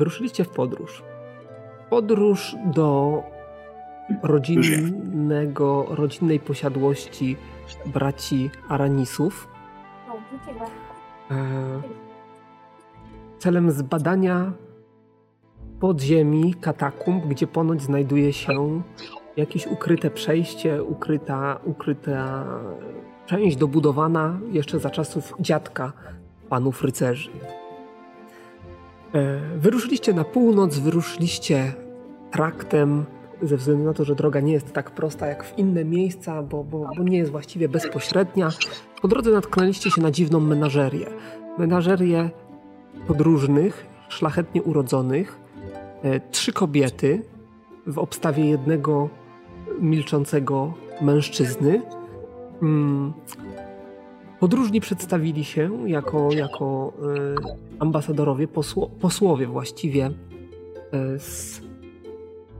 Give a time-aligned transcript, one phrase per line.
[0.00, 1.02] wyruszyliście w podróż.
[1.90, 3.22] Podróż do
[4.22, 7.36] rodzinnego, rodzinnej posiadłości
[7.86, 9.48] braci Aranisów.
[11.30, 11.36] E,
[13.38, 14.52] celem zbadania
[15.80, 18.82] podziemi, katakumb, gdzie ponoć znajduje się
[19.36, 22.46] jakieś ukryte przejście, ukryta, ukryta
[23.26, 25.92] część dobudowana jeszcze za czasów dziadka
[26.48, 27.30] panów rycerzy.
[29.14, 31.72] E, wyruszyliście na północ, wyruszyliście
[32.30, 33.04] traktem,
[33.42, 36.64] ze względu na to, że droga nie jest tak prosta jak w inne miejsca, bo,
[36.64, 38.48] bo, bo nie jest właściwie bezpośrednia.
[39.02, 41.06] Po drodze natknęliście się na dziwną menażerię.
[41.58, 42.30] Menażerię
[43.06, 45.40] podróżnych, szlachetnie urodzonych,
[46.02, 47.22] e, trzy kobiety
[47.86, 49.08] w obstawie jednego
[49.80, 51.82] milczącego mężczyzny.
[52.62, 53.12] Mm.
[54.40, 60.10] Podróżni przedstawili się jako, jako e, ambasadorowie, posło, posłowie właściwie
[60.92, 61.60] e, z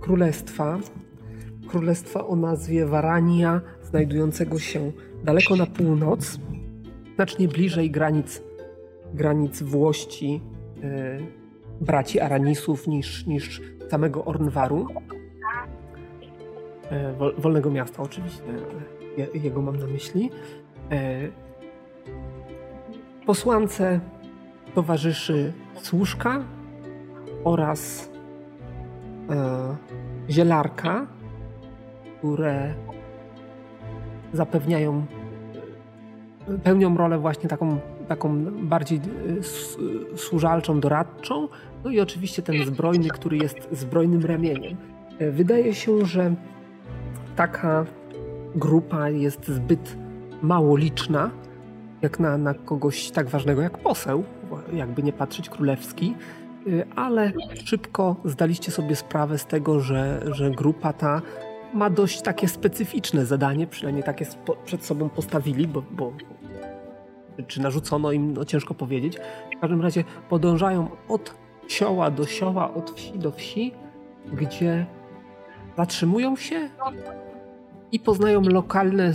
[0.01, 0.79] królestwa.
[1.69, 4.93] Królestwa o nazwie Warania, znajdującego się
[5.25, 6.39] daleko na północ,
[7.15, 8.43] znacznie bliżej granic,
[9.15, 10.41] granic Włości
[10.83, 11.19] e,
[11.81, 14.87] braci Aranisów niż, niż samego Ornwaru.
[17.39, 18.43] Wolnego miasta oczywiście,
[19.17, 20.31] je, jego mam na myśli.
[23.31, 24.01] E, posłance
[24.75, 26.45] towarzyszy służka
[27.45, 28.11] oraz
[29.31, 29.77] e,
[30.31, 31.07] zielarka,
[32.19, 32.75] które
[34.33, 35.07] zapewniają,
[36.63, 39.01] pełnią rolę właśnie taką, taką bardziej
[40.17, 41.49] służalczą, doradczą.
[41.85, 44.77] No i oczywiście ten zbrojny, który jest zbrojnym ramieniem.
[45.33, 46.35] Wydaje się, że
[47.37, 47.87] taka
[48.55, 49.97] grupa jest zbyt
[50.43, 51.31] mało liczna,
[52.03, 54.25] jak na, na kogoś tak ważnego jak poseł,
[54.73, 56.15] jakby nie patrzeć królewski,
[56.67, 57.33] y, ale
[57.65, 61.23] szybko zdaliście sobie sprawę z tego, że, że grupa ta
[61.75, 64.27] ma dość takie specyficzne zadanie, przynajmniej takie
[64.65, 66.13] przed sobą postawili, bo, bo
[67.47, 69.19] czy narzucono im, no ciężko powiedzieć.
[69.57, 71.35] W każdym razie podążają od
[71.69, 73.73] sioła do sioła, od wsi do wsi,
[74.33, 74.87] gdzie
[75.77, 76.69] zatrzymują się
[77.93, 79.15] i poznają lokalne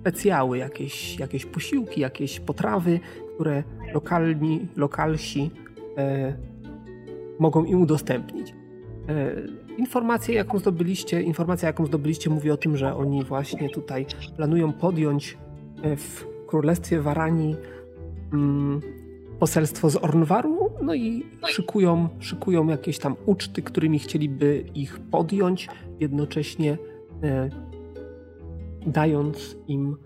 [0.00, 3.00] specjały, jakieś, jakieś posiłki, jakieś potrawy,
[3.34, 3.62] które
[3.94, 5.50] lokalni, lokalsi
[5.98, 6.34] e,
[7.38, 8.54] mogą im udostępnić.
[9.08, 9.32] E,
[9.78, 14.06] informacja, jaką zdobyliście, informacja, jaką zdobyliście, mówi o tym, że oni właśnie tutaj
[14.36, 15.38] planują podjąć
[15.82, 17.56] e, w Królestwie Waranii
[18.32, 18.80] mm,
[19.38, 25.68] poselstwo z Ornwaru, no i szykują, szykują jakieś tam uczty, którymi chcieliby ich podjąć,
[26.00, 26.78] jednocześnie
[27.22, 27.50] e,
[28.86, 29.96] dając im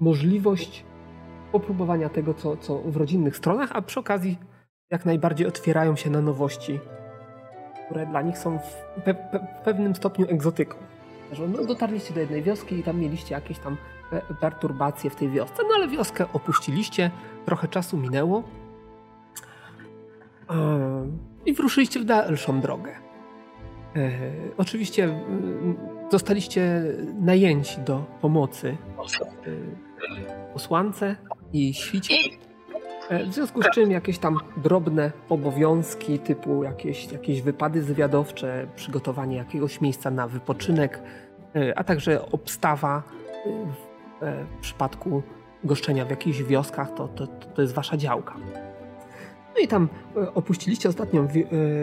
[0.00, 0.84] możliwość
[1.52, 4.38] popróbowania tego, co, co w rodzinnych stronach, a przy okazji
[4.90, 6.80] jak najbardziej otwierają się na nowości,
[7.86, 9.14] które dla nich są w, pe
[9.60, 10.76] w pewnym stopniu egzotyką.
[11.48, 13.76] No, dotarliście do jednej wioski i tam mieliście jakieś tam
[14.40, 17.10] perturbacje w tej wiosce, no ale wioskę opuściliście,
[17.44, 18.42] trochę czasu minęło
[21.46, 22.92] i wyruszyliście w dalszą drogę.
[23.96, 24.20] E,
[24.56, 25.20] oczywiście
[26.10, 26.82] zostaliście
[27.20, 28.76] najęci do pomocy
[29.46, 31.16] e, posłance
[31.52, 32.14] i świcie,
[33.08, 39.36] e, w związku z czym jakieś tam drobne obowiązki typu jakieś, jakieś wypady zwiadowcze, przygotowanie
[39.36, 41.02] jakiegoś miejsca na wypoczynek,
[41.76, 43.02] a także obstawa
[44.56, 45.22] w przypadku
[45.64, 48.34] goszczenia w jakichś wioskach, to, to, to jest wasza działka.
[49.54, 49.88] No i tam
[50.34, 51.28] opuściliście ostatnią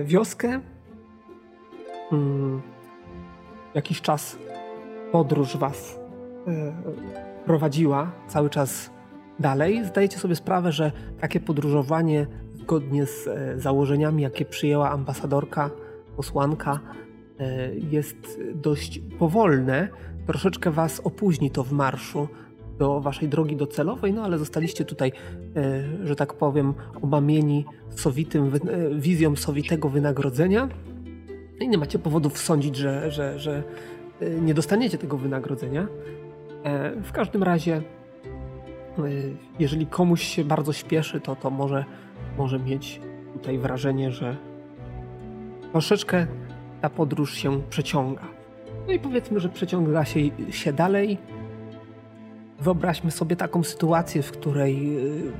[0.05, 0.59] wioskę.
[2.09, 2.72] Hmm
[3.75, 4.37] jakiś czas
[5.11, 5.99] podróż was
[6.47, 6.73] e,
[7.45, 8.89] prowadziła cały czas
[9.39, 15.69] dalej, zdajecie sobie sprawę, że takie podróżowanie zgodnie z e, założeniami, jakie przyjęła ambasadorka,
[16.15, 16.79] posłanka,
[17.39, 19.87] e, jest dość powolne.
[20.27, 22.27] Troszeczkę was opóźni to w marszu
[22.77, 25.11] do waszej drogi docelowej, no ale zostaliście tutaj,
[26.03, 28.51] że tak powiem, omamieni sowitym,
[28.95, 30.69] wizją sowitego wynagrodzenia
[31.59, 33.63] i nie macie powodów sądzić, że, że, że
[34.21, 35.87] y, nie dostaniecie tego wynagrodzenia.
[36.63, 37.81] E, w każdym razie,
[38.99, 41.85] y, jeżeli komuś się bardzo śpieszy, to, to może,
[42.37, 43.01] może mieć
[43.33, 44.37] tutaj wrażenie, że
[45.71, 46.27] troszeczkę
[46.81, 48.23] ta podróż się przeciąga.
[48.87, 50.19] No i powiedzmy, że przeciąga się,
[50.49, 51.17] się dalej.
[52.59, 55.31] Wyobraźmy sobie taką sytuację, w której y,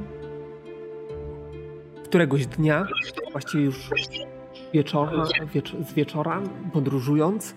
[2.03, 2.87] któregoś dnia,
[3.31, 3.89] właściwie już
[4.73, 5.23] wieczora,
[5.53, 6.41] wiecz z wieczora,
[6.73, 7.55] podróżując,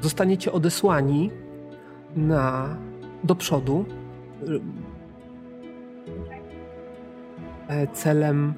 [0.00, 1.30] zostaniecie odesłani
[2.16, 2.76] na,
[3.24, 3.84] do przodu
[7.68, 8.54] e, celem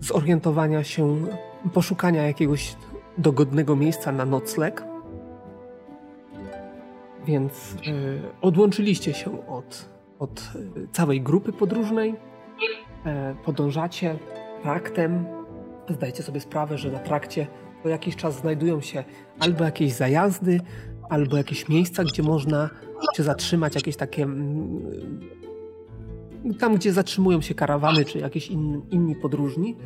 [0.00, 1.16] zorientowania się,
[1.72, 2.76] poszukania jakiegoś
[3.18, 4.84] dogodnego miejsca na nocleg.
[7.26, 9.88] Więc y, odłączyliście się od,
[10.18, 10.50] od
[10.92, 12.14] całej grupy podróżnej.
[13.06, 14.18] E, podążacie
[14.62, 15.35] traktem.
[15.90, 17.46] Zdajcie sobie sprawę, że na trakcie
[17.86, 19.04] co jakiś czas znajdują się
[19.38, 20.60] albo jakieś zajazdy,
[21.08, 22.70] albo jakieś miejsca, gdzie można
[23.16, 24.22] się zatrzymać, jakieś takie.
[24.22, 25.20] Mm,
[26.58, 29.76] tam, gdzie zatrzymują się karawany, czy jakieś in, inni podróżni.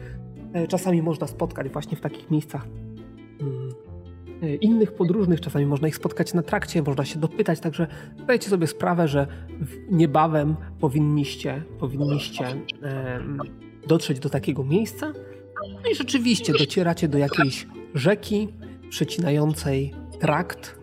[0.52, 2.66] E, czasami można spotkać właśnie w takich miejscach
[3.40, 3.68] mm,
[4.42, 7.86] e, innych podróżnych, czasami można ich spotkać na trakcie, można się dopytać, także
[8.22, 9.26] zdajcie sobie sprawę, że
[9.90, 12.44] niebawem powinniście, powinniście
[13.86, 15.12] dotrzeć do takiego miejsca.
[15.68, 18.48] No i rzeczywiście docieracie do jakiejś rzeki
[18.90, 20.78] przecinającej trakt,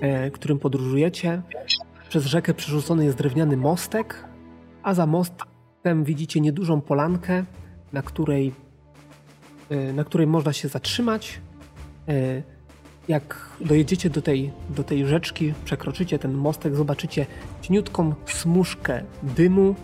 [0.00, 1.42] e, którym podróżujecie.
[2.08, 4.24] Przez rzekę przerzucony jest drewniany mostek,
[4.82, 7.44] a za mostem widzicie niedużą polankę,
[7.92, 8.52] na której,
[9.70, 11.40] e, na której można się zatrzymać.
[12.08, 12.42] E,
[13.08, 17.26] jak dojedziecie do tej, do tej rzeczki, przekroczycie ten mostek, zobaczycie
[17.62, 19.74] cieniutką smuszkę dymu,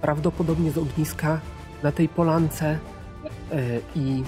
[0.00, 1.40] prawdopodobnie z ogniska
[1.82, 2.78] na tej polance
[3.96, 4.22] i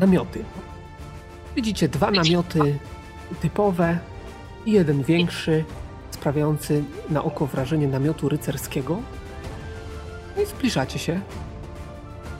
[0.00, 0.44] namioty.
[1.56, 2.78] Widzicie dwa namioty
[3.40, 3.98] typowe
[4.66, 5.64] i jeden większy,
[6.10, 9.02] sprawiający na oko wrażenie namiotu rycerskiego.
[10.36, 11.20] No i zbliżacie się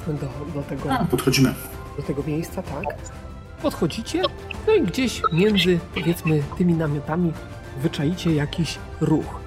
[0.06, 0.92] do, do tego.
[0.92, 1.54] A, podchodzimy.
[1.96, 2.84] Do tego miejsca, tak.
[3.62, 4.22] Podchodzicie,
[4.66, 7.32] no i gdzieś między, powiedzmy, tymi namiotami
[7.82, 9.40] wyczaicie jakiś ruch.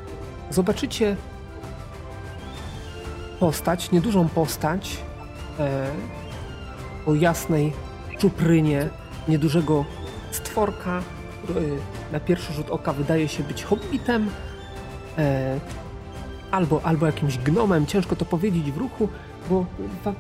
[0.50, 1.16] Zobaczycie
[3.40, 4.98] postać, niedużą postać
[5.60, 5.88] e,
[7.06, 7.74] o jasnej
[8.18, 8.90] czuprynie
[9.28, 9.86] niedużego
[10.32, 11.02] stworka,
[11.44, 11.78] który
[12.12, 14.30] na pierwszy rzut oka wydaje się być hobbitem
[15.18, 15.60] e,
[16.52, 17.86] albo, albo jakimś gnomem.
[17.86, 19.10] Ciężko to powiedzieć w ruchu,
[19.50, 19.66] bo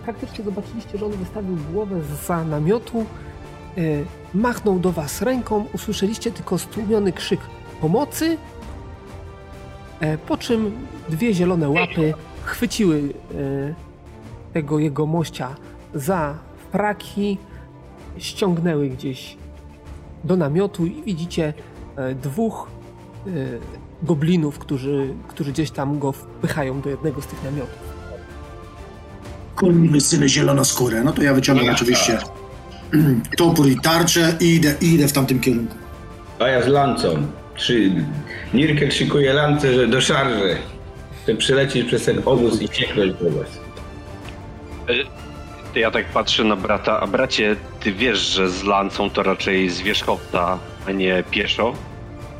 [0.03, 3.05] praktycznie zobaczyliście, że on wystawił głowę za namiotu,
[3.77, 3.81] e,
[4.33, 7.39] machnął do was ręką, usłyszeliście tylko stłumiony krzyk
[7.81, 8.37] pomocy,
[9.99, 13.84] e, po czym dwie zielone łapy chwyciły e,
[14.55, 15.55] tego jego mościa
[15.93, 16.37] za
[16.71, 17.37] fraki,
[18.17, 19.37] ściągnęły gdzieś
[20.23, 21.53] do namiotu i widzicie
[21.95, 22.67] e, dwóch
[23.27, 23.31] e,
[24.03, 27.95] goblinów, którzy, którzy gdzieś tam go wpychają do jednego z tych namiotów.
[29.55, 31.03] Kurwy syny zielonoskóre.
[31.03, 32.27] No to ja wyciągam ja, oczywiście tak.
[33.37, 35.75] topór i tarczę i idę, i idę w tamtym kierunku.
[36.39, 37.27] A ja z lancą.
[37.55, 37.91] Czy
[38.53, 40.55] Nirkel szykuje lancę do szarży.
[41.23, 43.64] Chcę przylecieć przez ten obóz i cieknąć do was.
[44.89, 49.69] E, ja tak patrzę na brata, a bracie, ty wiesz, że z lancą to raczej
[49.69, 51.73] z wierzchowca, a nie pieszo?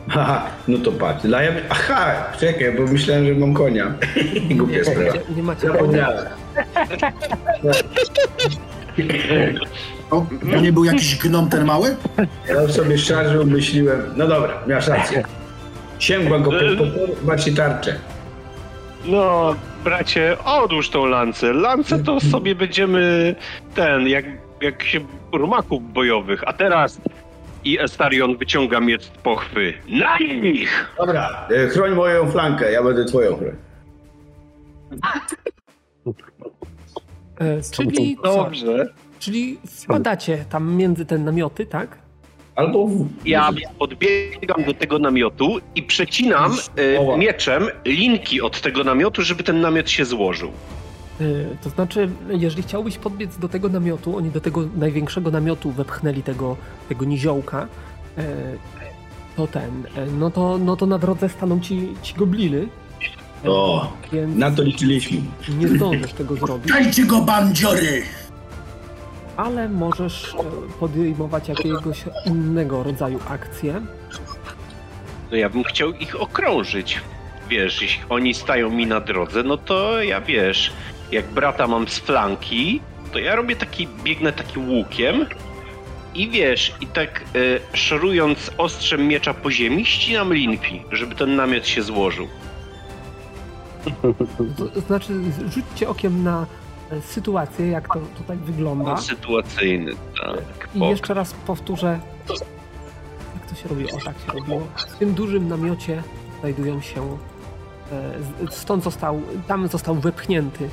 [0.09, 1.23] Haha, no to patrz.
[1.23, 1.51] Dla ja...
[1.69, 3.93] Aha, czekaj, bo myślałem, że mam konia.
[4.51, 5.01] Głupia sprawa.
[5.01, 6.09] Nie, nie macie konia.
[10.11, 11.95] O, to nie był jakiś gnom ten mały?
[12.49, 14.01] Ja sobie szarżył, myśliłem.
[14.15, 15.23] No dobra, miałeś rację.
[15.99, 17.95] Sięgła go po macie tarczę.
[19.07, 21.53] No, bracie, odłóż tą lancę.
[21.53, 23.35] Lancę to sobie będziemy
[23.75, 24.25] ten, jak,
[24.61, 24.99] jak się
[25.33, 26.43] rumaków bojowych.
[26.47, 27.01] A teraz
[27.63, 29.73] i Estarion wyciąga miecz z pochwy.
[29.89, 30.93] Na nich!
[30.97, 33.55] Dobra, e, chroń moją flankę, ja będę twoją chronił.
[37.39, 38.93] E, czyli Dobrze.
[39.19, 41.97] Czyli wpadacie tam między te namioty, tak?
[42.55, 43.07] Albo w...
[43.25, 49.61] Ja podbiegam do tego namiotu i przecinam y, mieczem linki od tego namiotu, żeby ten
[49.61, 50.51] namiot się złożył.
[51.21, 56.23] Y, to znaczy, jeżeli chciałbyś podbiec do tego namiotu, oni do tego największego namiotu wepchnęli
[56.23, 56.57] tego,
[56.89, 57.67] tego niziołka,
[58.17, 58.21] y,
[59.35, 59.83] to ten,
[60.19, 62.67] no to, no to na drodze staną ci, ci gobliny.
[63.47, 63.93] O,
[64.27, 65.21] na to liczyliśmy.
[65.59, 66.71] Nie zdążysz tego zrobić.
[66.71, 68.03] Dajcie go, bandziory!
[69.37, 70.37] Ale możesz e,
[70.79, 73.81] podejmować jakiegoś innego rodzaju akcję.
[75.31, 77.01] No ja bym chciał ich okrążyć.
[77.49, 80.73] Wiesz, jeśli oni stają mi na drodze, no to ja wiesz,
[81.11, 82.81] jak brata mam z flanki,
[83.13, 85.25] to ja robię taki, biegnę takim łukiem
[86.15, 91.67] i wiesz, i tak y, szorując ostrzem miecza po ziemi, ścinam linki, żeby ten namiot
[91.67, 92.27] się złożył.
[94.57, 95.13] To znaczy,
[95.49, 96.45] rzućcie okiem na
[97.01, 98.97] sytuację, jak to tutaj wygląda.
[98.97, 100.69] Sytuacyjny, tak.
[100.75, 101.99] I jeszcze raz powtórzę,
[103.33, 103.91] jak to się robi.
[103.91, 104.61] O, tak się robiło.
[104.77, 106.03] W tym dużym namiocie
[106.39, 107.17] znajdują się,
[107.91, 110.69] e, stąd został, tam został wepchnięty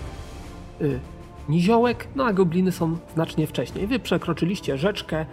[0.80, 1.00] y,
[1.48, 3.86] niziołek, no a gobliny są znacznie wcześniej.
[3.86, 5.26] Wy przekroczyliście rzeczkę,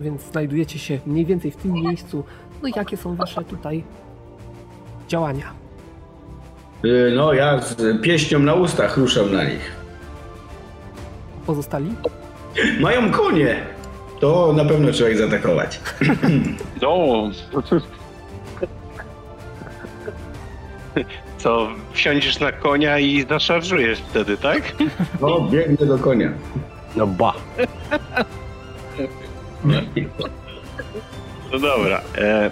[0.00, 2.24] więc znajdujecie się mniej więcej w tym miejscu.
[2.62, 3.84] No i jakie są wasze tutaj
[5.08, 5.52] działania?
[7.16, 9.83] No, ja z pieśnią na ustach ruszam na nich.
[11.44, 11.90] Pozostali?
[12.80, 13.56] Mają konie!
[14.20, 15.80] To na pewno trzeba ich zaatakować.
[16.82, 17.30] No.
[21.38, 24.72] Co, wsiądziesz na konia i zaszarżujesz wtedy, tak?
[25.20, 26.30] No, biegnę do konia.
[26.96, 27.34] No ba.
[31.52, 32.00] No dobra.
[32.18, 32.50] E,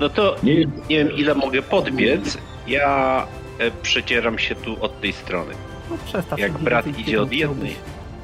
[0.00, 0.54] no to Nie,
[0.88, 2.38] wiem ile mogę podbiec.
[2.66, 3.26] Ja
[3.58, 5.54] e, przedzieram się tu od tej strony.
[5.90, 6.36] No.
[6.36, 7.76] Jak brat idzie od jednej.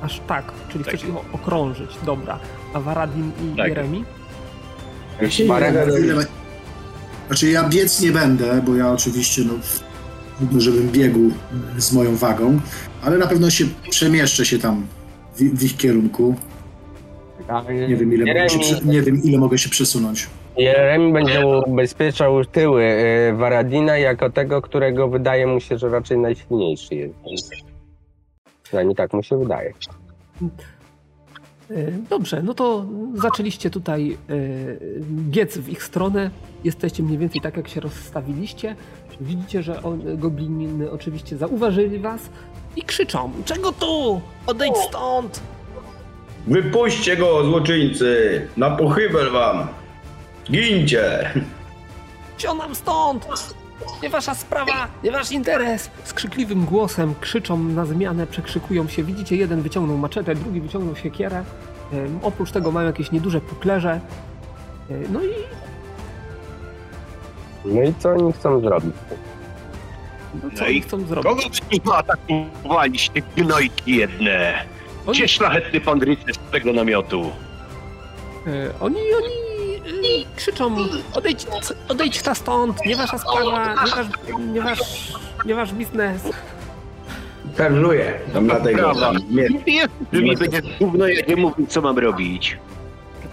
[0.02, 0.94] Aż tak, czyli Tak.
[0.94, 1.90] chcesz ich okrążyć.
[2.06, 2.38] Dobra.
[2.74, 3.68] A Varadin i Tak.
[3.68, 4.04] Jeremi?
[6.04, 6.24] Ile...
[7.26, 9.52] Znaczy ja biec nie będę, bo ja oczywiście, no,
[10.38, 11.20] trudno, żebym biegł
[11.78, 12.60] z moją wagą,
[13.02, 14.86] ale na pewno się przemieszczę się tam
[15.36, 16.34] w, w ich kierunku.
[17.88, 20.26] Nie wiem, ile mogę się, nie wiem, ile mogę się przesunąć.
[20.56, 26.94] Jeremi będzie ubezpieczał tyły e, Varadina jako tego, którego wydaje mu się, że raczej najsilniejszy
[26.94, 27.69] jest.
[28.70, 29.72] Przynajmniej tak mu się wydaje.
[31.70, 31.74] E,
[32.10, 34.34] Dobrze, no to zaczęliście tutaj e,
[35.02, 36.30] biec w ich stronę.
[36.64, 38.76] Jesteście mniej więcej tak, jak się rozstawiliście.
[39.20, 42.20] Widzicie, że on, gobliny oczywiście zauważyli was
[42.76, 44.20] i krzyczą: Czego tu?
[44.46, 45.40] Odejdź stąd!
[46.46, 48.40] Wypuśćcie go, złoczyńcy!
[48.56, 49.66] Na pochybel wam!
[50.50, 51.30] Gincie!
[52.38, 53.26] Cio nam stąd!
[54.02, 55.90] Nie wasza sprawa, nie wasz interes!
[56.04, 59.02] Z krzykliwym głosem krzyczą na zmianę, przekrzykują się.
[59.04, 61.44] Widzicie, jeden wyciągnął maczetę, drugi wyciągnął siekierę.
[62.22, 64.00] Oprócz tego mają jakieś nieduże puklerze.
[65.10, 65.28] No i
[67.64, 68.94] No i co oni chcą zrobić?
[70.34, 71.24] no, co No oni chcą zrobić?
[71.24, 71.42] Kogo
[71.84, 74.64] wy atakowaliście, gnojki jedne?
[75.06, 77.20] Oni, Gdzie szlachetny pan rycerz z tego namiotu?
[78.46, 79.28] e, oni, oni
[79.90, 80.76] e, krzyczą,
[81.14, 81.46] odejdź,
[81.88, 84.06] odejdź ta stąd, nie wasza sprawa, nie wasz,
[84.52, 85.12] nie wasz,
[85.46, 86.22] nie wasz biznes.
[88.32, 88.92] Tam dlatego.
[89.30, 92.58] Nie, Nie, że mi będzie gówno, jak nie mówił, co mam robić.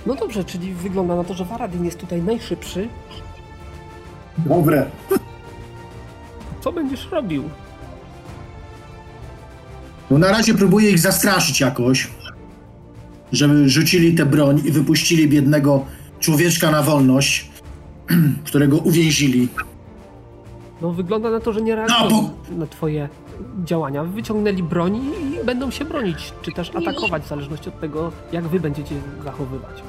[0.05, 2.87] No dobrze, czyli wygląda na to, że Varadin jest tutaj najszybszy.
[4.37, 4.85] Dobre.
[6.61, 7.43] Co będziesz robił?
[10.11, 12.07] No na razie próbuję ich zastraszyć jakoś,
[13.31, 15.85] żeby rzucili tę broń i wypuścili biednego
[16.27, 17.51] człowieczka na wolność,
[18.47, 19.47] którego uwięzili.
[20.81, 23.09] No wygląda na to, że nie No, reagują na twoje
[23.65, 24.03] działania.
[24.03, 28.59] Wyciągnęli broń i będą się bronić, czy też atakować, w zależności od tego, jak wy
[28.59, 29.83] będziecie zachowywać.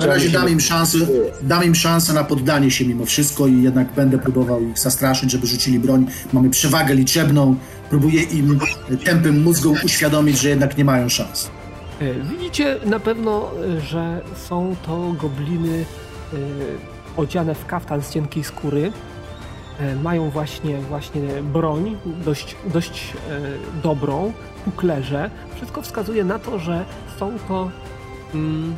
[0.00, 0.98] Na razie dam im szansę,
[1.42, 5.46] dam im szansę na poddanie się mimo wszystko i jednak będę próbował ich zastraszyć, żeby
[5.46, 6.06] rzucili broń.
[6.32, 7.56] Mamy przewagę liczebną,
[7.90, 8.58] próbuję im
[9.04, 11.50] tępym mózgom uświadomić, że jednak nie mają szans.
[12.00, 13.50] E, Widzicie na pewno,
[13.80, 15.84] że są to gobliny
[16.32, 16.36] e,
[17.16, 18.92] odziane w kaftan z cienkiej skóry.
[19.80, 23.12] E, Mają właśnie, właśnie broń, dość, dość
[23.82, 24.32] dobrą,
[24.64, 25.30] puklerze.
[25.54, 26.84] Wszystko wskazuje na to, że
[27.18, 27.70] są to
[28.34, 28.76] mm,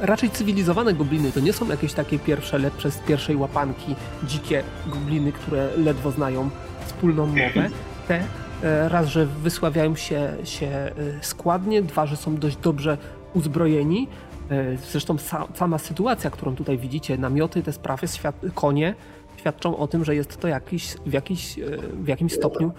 [0.00, 1.32] raczej cywilizowane gobliny.
[1.32, 6.50] To nie są jakieś takie pierwsze, lepsze z pierwszej łapanki, dzikie gobliny, które ledwo znają
[6.86, 7.70] wspólną mowę.
[8.08, 8.24] Te
[8.62, 12.98] raz, że wysławiają się, się e, składnie, dwa, że są dość dobrze
[13.34, 14.08] uzbrojeni.
[14.50, 18.94] E, Zresztą sa, sama sytuacja, którą tutaj widzicie, namioty, te sprawy, świat, konie,
[19.36, 21.62] świadczą o tym, że jest to jakiś, w, jakiś, e,
[22.02, 22.72] w jakimś stopniu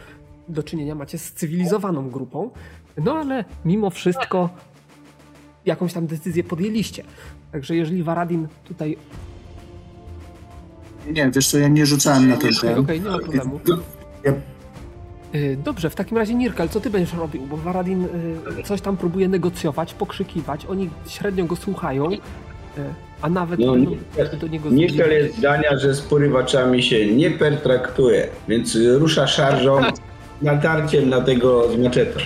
[0.47, 2.49] do czynienia macie z cywilizowaną grupą.
[2.97, 4.49] No ale mimo wszystko
[5.65, 7.03] jakąś tam decyzję podjęliście.
[7.51, 8.97] Także jeżeli Varadin tutaj...
[11.11, 13.59] Nie, wiesz co, ja nie rzucałem na ten Okej, okej, nie ma problemu.
[14.23, 14.33] Ja
[15.63, 17.41] Dobrze, w takim razie Nirkal, co ty będziesz robił?
[17.45, 18.03] Bo Varadin
[18.59, 22.17] y, coś tam próbuje negocjować, pokrzykiwać, oni średnio go słuchają, y,
[23.21, 25.07] a nawet No, będą Nirkel- do niego zbliżać.
[25.11, 29.81] jest zdania, że z porywaczami się nie pertraktuje, więc rusza szarżą
[30.41, 32.19] natarciem na tego z maczetą.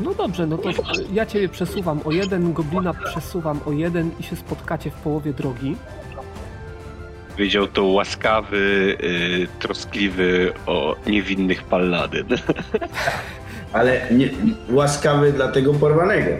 [0.00, 0.74] No dobrze, no to y,
[1.12, 5.76] ja ciebie przesuwam o jeden, Goblina przesuwam o jeden i się spotkacie w połowie drogi.
[7.36, 8.56] Powiedział to łaskawy,
[9.02, 12.26] y, troskliwy o niewinnych palladyn.
[13.72, 14.30] Ale nie,
[14.70, 16.30] łaskawy dla tego porwanego,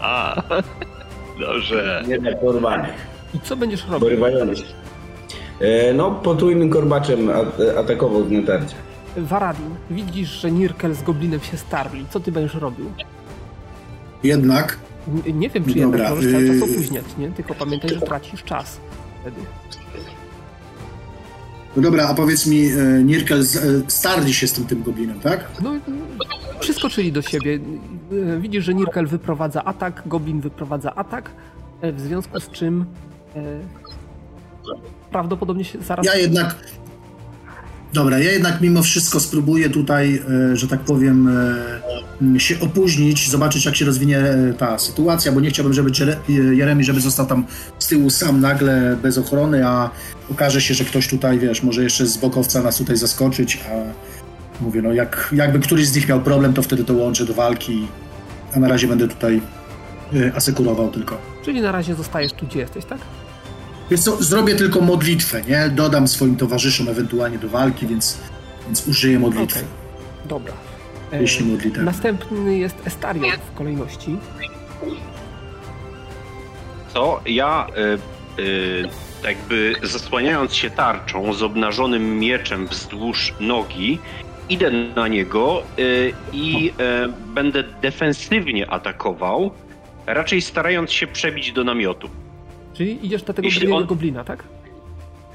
[0.00, 0.42] A,
[1.40, 2.02] dobrze.
[2.08, 2.94] nie dla porwanych,
[3.34, 4.00] I co będziesz robił?
[4.00, 4.66] porywających.
[5.60, 7.28] E, no, potrójnym korbaczem
[7.78, 8.76] atakował z natarcia.
[9.16, 12.04] Varadin, widzisz, że Nirkel z Goblinem się starli.
[12.10, 12.92] Co ty będziesz robił?
[14.22, 14.78] jednak
[15.26, 17.28] N- Nie wiem, czy Dobra, jednak możesz cały czas opóźniać, nie?
[17.28, 18.80] Tylko pamiętaj, że tracisz czas.
[21.76, 23.44] No dobra, a powiedz mi, e, Nirkel, e,
[23.88, 25.48] starli się z tym, tym goblinem, tak?
[25.62, 25.72] No,
[26.60, 27.58] przyskoczyli do siebie.
[28.12, 31.30] Y, Widzisz, że Nirkel wyprowadza atak, Goblin wyprowadza atak,
[31.80, 32.84] e, w związku z czym
[33.36, 33.42] e,
[35.10, 36.06] prawdopodobnie się zaraz...
[36.06, 36.56] Ja jednak.
[37.92, 41.28] Dobra, ja jednak mimo wszystko spróbuję tutaj, e, że tak powiem,
[42.36, 46.16] e, się opóźnić, zobaczyć jak się rozwinie e, ta sytuacja, bo nie chciałbym, żeby Jere-
[46.52, 47.44] Jeremi, żeby został tam
[47.78, 49.90] z tyłu sam nagle, bez ochrony, a
[50.30, 53.74] okaże się, że ktoś tutaj, wiesz, może jeszcze z bokowca nas tutaj zaskoczyć, a
[54.64, 57.86] mówię, no jak, jakby któryś z nich miał problem, to wtedy to łączę do walki,
[58.56, 59.40] a na razie będę tutaj
[60.34, 61.18] asekurował tylko.
[61.44, 62.98] Czyli na razie zostajesz tu, gdzie jesteś, tak?
[63.90, 65.68] Więc co, zrobię tylko modlitwę, nie?
[65.68, 68.18] Dodam swoim towarzyszom ewentualnie do walki, więc,
[68.66, 69.68] więc użyję modlitwy, Okej.
[70.28, 70.52] Dobra.
[71.12, 71.82] E, jeśli modlitwę.
[71.82, 74.16] Następny jest Estarion w kolejności.
[76.94, 77.20] Co?
[77.26, 77.66] Ja
[78.38, 78.88] y, y,
[79.24, 83.98] jakby zasłaniając się tarczą z obnażonym mieczem wzdłuż nogi,
[84.48, 89.50] idę na niego y, i y, będę defensywnie atakował,
[90.06, 92.10] raczej starając się przebić do namiotu.
[92.80, 94.44] Czyli idziesz do tego Jeśli on- goblina, tak?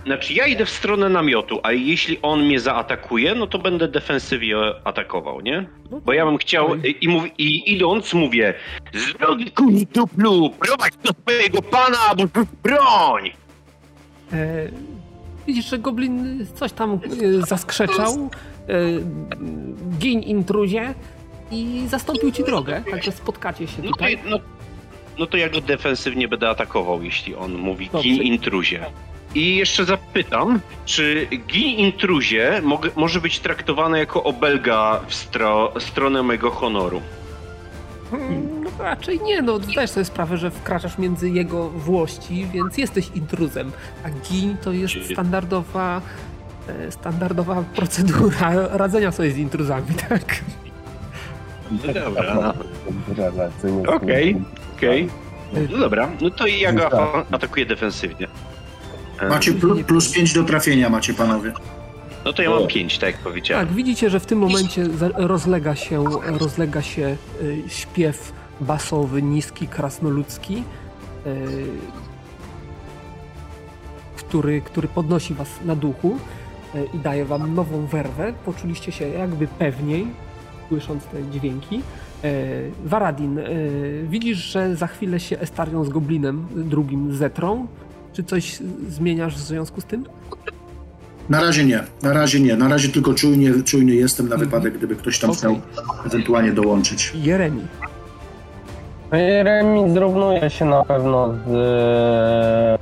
[0.06, 4.56] Znaczy ja idę w stronę namiotu, a jeśli on mnie zaatakuje, no to będę defensywnie
[4.84, 5.68] atakował, nie?
[5.92, 8.54] No Bo ja bym chciał i, mów, i idąc mówię
[8.94, 12.24] Z drogi kurtuplu, prowadź do swojego pana, bo
[12.64, 13.32] broń!
[14.34, 14.68] E,
[15.48, 16.94] widzisz, że goblin coś tam
[17.42, 18.30] e, zaskrzeczał.
[18.70, 18.76] E,
[20.00, 20.94] giń intruzie
[21.52, 24.18] i zastąpił ci drogę, także spotkacie się No tutaj.
[24.26, 24.40] no, no
[25.28, 28.10] to ja go defensywnie będę atakował, jeśli on mówi Dobrze.
[28.10, 28.86] gin intruzie.
[29.36, 32.62] I jeszcze zapytam, czy gin intruzie
[32.96, 37.02] może być traktowane jako obelga w stro, stronę mojego honoru?
[38.12, 43.10] Hmm, No raczej nie, no zdajesz sobie sprawę, że wkraczasz między jego włości, więc jesteś
[43.16, 43.72] intruzem.
[44.04, 46.02] A giń to jest standardowa
[46.68, 50.40] e, standardowa procedura radzenia sobie z intruzami, tak?
[51.72, 52.54] No dobra.
[53.18, 53.84] Rewelacyjnie.
[54.78, 55.10] Okej.
[55.52, 55.68] Okej.
[55.72, 57.26] No dobra, no to ja go Tak.
[57.32, 58.28] atakuję defensywnie.
[59.22, 61.54] E, Macie plu, plus 5 do trafienia, macie panowie.
[62.26, 63.68] No to ja mam 5, tak jak powiedziałem.
[63.68, 66.04] Tak, widzicie, że w tym momencie rozlega się,
[66.40, 70.64] rozlega się y, śpiew basowy, niski, krasnoludzki,
[71.28, 71.66] y,
[74.18, 76.18] który, który podnosi was na duchu
[76.76, 78.34] y, i daje wam nową werwę.
[78.46, 80.08] Poczuliście się jakby pewniej,
[80.70, 81.82] słysząc te dźwięki.
[82.26, 87.68] Y, Varadin, y, widzisz, że za chwilę się Estarion z Goblinem drugim zetrą.
[88.14, 88.60] Czy coś
[88.90, 90.06] zmieniasz w związku z tym?
[91.30, 92.56] Na razie nie, na razie nie.
[92.56, 95.40] Na razie tylko czujnie, czujny jestem na wypadek, gdyby ktoś tam Okej.
[95.40, 95.56] chciał
[96.06, 97.14] ewentualnie dołączyć.
[97.16, 97.62] Jeremi.
[99.12, 101.52] No i Remi zrównuje się na pewno z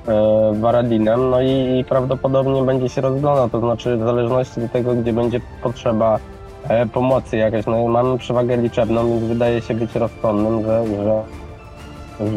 [0.07, 4.71] e, e, Baradinem, no i, i prawdopodobnie będzie się rozglądał, to znaczy w zależności od
[4.71, 6.32] tego, gdzie będzie potrzeba e,
[6.93, 11.23] pomocy jakaś, no i mamy przewagę liczebną, więc wydaje się być rozsądnym, że, że,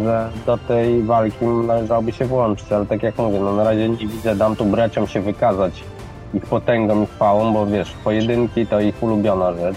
[0.05, 3.97] że do tej walki należałoby się włączyć, ale tak jak mówię, no na razie nie
[3.97, 5.85] widzę, dam tu braciom się wykazać
[6.35, 9.77] ich potęgą i chwałą, bo wiesz, pojedynki to ich ulubiona rzecz,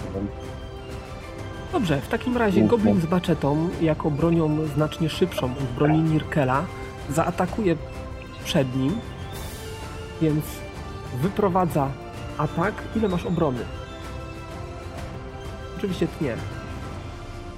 [1.72, 6.64] Dobrze, w takim razie Goblin z maczetą, jako bronią znacznie szybszą od broni Nirkela,
[7.10, 7.76] zaatakuje
[8.44, 8.92] przed nim,
[10.22, 10.44] więc
[11.22, 11.88] wyprowadza
[12.38, 12.74] atak.
[12.96, 13.58] Ile masz obrony?
[15.80, 16.34] Oczywiście tnie.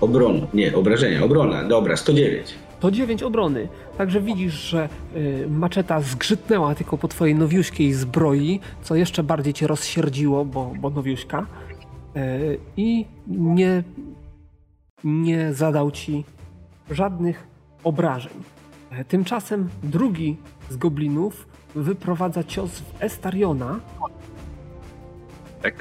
[0.00, 2.54] Obrona, nie, obrażenia, obrona, dobra, 109.
[2.80, 3.68] To 9 obrony.
[3.98, 9.66] Także widzisz, że y, maczeta zgrzytnęła tylko po twojej nowiuśkiej zbroi, co jeszcze bardziej cię
[9.66, 11.46] rozsierdziło, bo, bo nowiuśka.
[12.16, 13.82] Y, I nie,
[15.04, 16.24] nie zadał ci
[16.90, 17.46] żadnych
[17.85, 18.32] obrażeń.
[18.90, 20.37] E, Tymczasem drugi
[20.70, 23.80] z goblinów wyprowadza cios w Estariona.
[25.62, 25.74] Tak.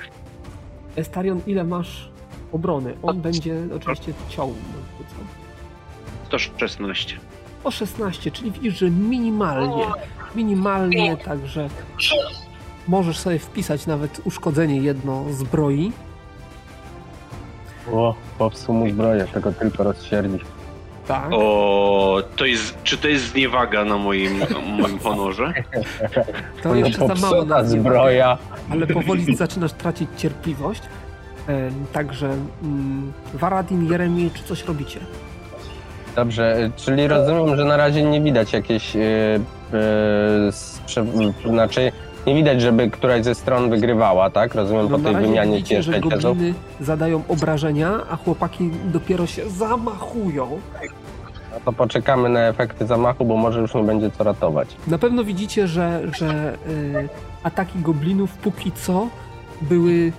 [0.96, 2.11] Estarion, ile masz
[2.52, 2.94] obrony?
[3.04, 4.48] On będzie oczywiście ciął.
[5.00, 5.06] no,
[6.30, 6.40] co?
[6.40, 7.18] 116.
[7.64, 9.86] O 16, czyli widzisz, że minimalnie,
[10.36, 11.70] minimalnie, także
[12.88, 15.92] możesz sobie wpisać nawet uszkodzenie jedno zbroi.
[17.92, 20.40] o, popsuł mu zbroję, tego tylko rozsierdzi.
[21.08, 21.30] Tak.
[21.32, 24.40] O, to jest, czy to jest zniewaga na moim,
[24.80, 25.54] moim honorze?
[26.64, 28.38] To jeszcze za mało na zbroja.
[28.70, 30.82] ale powoli zaczynasz tracić cierpliwość.
[31.94, 32.30] Także
[32.64, 35.00] mm, Varadin, Jeremi, czy coś robicie?
[36.16, 39.02] Dobrze, y, czyli rozumiem, że na razie nie widać jakiejś, yy,
[41.46, 41.92] yy, znaczy
[42.28, 44.56] nie widać, żeby któraś ze stron wygrywała, tak?
[44.56, 46.24] Rozumiem No, po tej wymianie widzicie, że pierwszej tezów.
[46.32, 50.60] gobliny zadają obrażenia, a chłopaki dopiero się zamachują.
[51.54, 54.68] No to poczekamy na efekty zamachu, bo może już nie będzie co ratować.
[54.88, 57.10] Na pewno widzicie, że, że y,
[57.44, 59.08] ataki goblinów póki co
[59.62, 60.12] były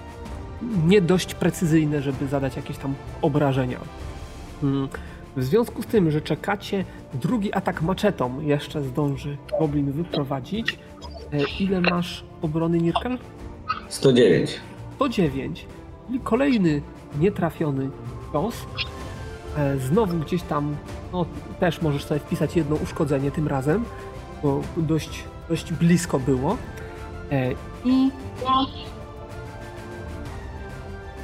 [0.87, 3.79] nie dość precyzyjne, żeby zadać jakieś tam obrażenia.
[4.63, 4.89] Mm.
[5.37, 10.79] W związku z tym, że czekacie, drugi atak maczetą jeszcze zdąży goblin wyprowadzić.
[11.35, 13.19] Y, ile masz obrony Nirkel?
[13.89, 14.61] 109.
[14.99, 15.67] To 9.
[16.07, 16.83] Czyli kolejny
[17.21, 17.91] nietrafiony
[18.33, 18.67] cios.
[19.57, 20.77] E, Znowu gdzieś tam,
[21.13, 21.27] no
[21.61, 23.85] też możesz sobie wpisać jedno uszkodzenie tym razem,
[24.43, 26.57] bo dość, dość blisko było.
[27.31, 27.53] E,
[27.85, 28.11] I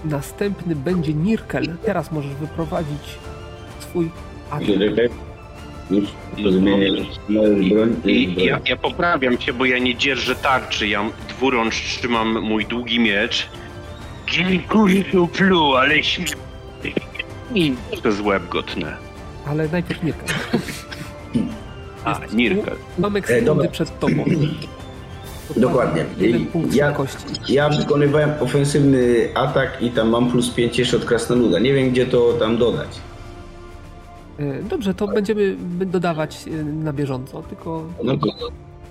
[0.04, 1.76] następny będzie Nirkel.
[1.84, 3.02] Teraz możesz wyprowadzić
[3.80, 4.11] swój
[4.50, 4.68] atak.
[5.90, 6.80] Już broń.
[7.62, 7.96] I broń.
[8.37, 10.88] ja, ja poprawiam się, bo ja nie dzierżę tarczy.
[10.88, 13.48] Ja dwurącz trzymam mój długi miecz.
[14.30, 16.26] Dziękuję tu plu, ale śmie...
[17.54, 18.96] I przez łeb go tnę.
[19.46, 20.28] Ale najpierw Nirkel.
[22.04, 22.76] A, Nirkel.
[22.98, 24.24] Mamy sekundy przed tobą.
[25.56, 26.04] Dokładnie.
[26.18, 26.94] Jeden punkt Ja-.
[27.48, 31.58] Ja wykonywałem ofensywny atak i tam mam plus 5 jeszcze od krasnoluda.
[31.58, 32.88] Nie wiem, gdzie to tam dodać.
[34.38, 35.56] E, Dobrze, to będziemy
[35.87, 38.26] dodawać e, na bieżąco, tylko No to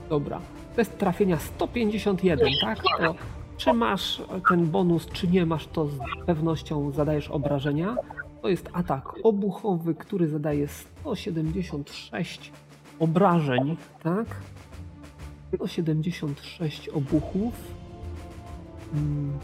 [0.10, 0.40] dobra.
[0.76, 2.78] Test trafienia 151, tak?
[3.00, 3.16] To
[3.58, 7.96] czy masz ten bonus, czy nie masz, to z pewnością zadajesz obrażenia.
[8.42, 12.52] To jest atak obuchowy, który zadaje 176
[13.00, 14.26] obrażeń, tak?
[15.56, 17.54] 176 obuchów.
[18.94, 19.40] Mm,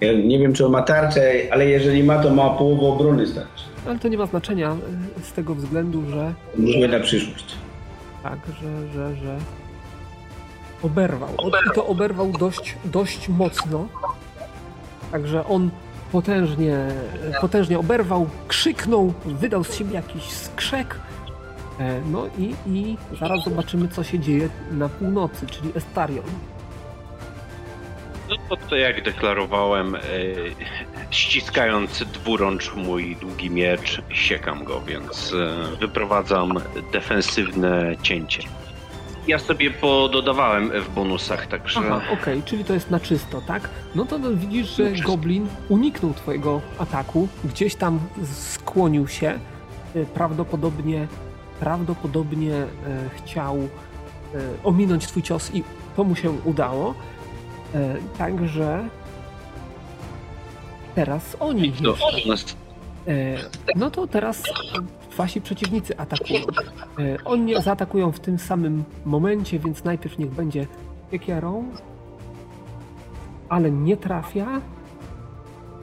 [0.00, 3.64] ja nie wiem, czy on ma tarczę, ale jeżeli ma, to ma połowę obrony starczy.
[3.86, 4.76] Ale to nie ma znaczenia
[5.18, 7.54] e, z tego względu, że Możemy na przyszłość.
[8.22, 9.38] Tak, że, że, że
[10.82, 11.28] oberwał.
[11.70, 13.88] I to oberwał dość, dość mocno.
[15.12, 15.70] Także on
[16.12, 16.78] potężnie,
[17.40, 21.00] potężnie oberwał, krzyknął, wydał z siebie jakiś skrzek.
[21.80, 26.24] E, No i, i zaraz zobaczymy, co się dzieje na północy, czyli Estarion.
[28.30, 29.98] No to, to jak deklarowałem, e,
[31.10, 36.54] ściskając dwurącz mój długi miecz, siekam go, więc e, wyprowadzam
[36.92, 38.42] defensywne cięcie.
[39.26, 43.68] Ja sobie pododawałem w bonusach, także Aha, okej, czyli to jest na czysto, tak?
[43.94, 44.90] No to no, widzisz, że.
[44.92, 48.00] Goblin uniknął twojego ataku, gdzieś tam
[48.34, 49.38] skłonił się,
[49.94, 51.06] e, prawdopodobnie,
[51.60, 52.66] prawdopodobnie e,
[53.16, 53.68] chciał e,
[54.64, 55.64] ominąć twój cios i
[55.96, 56.94] to mu się udało.
[57.74, 58.88] E, także
[60.94, 61.72] teraz oni
[63.08, 63.36] E,
[63.76, 64.42] No to teraz
[65.16, 66.40] wasi przeciwnicy atakują.
[67.24, 70.66] Oni zaatakują w tym samym momencie, więc najpierw niech będzie
[71.10, 71.64] piekierą,
[73.48, 74.60] ale nie trafia.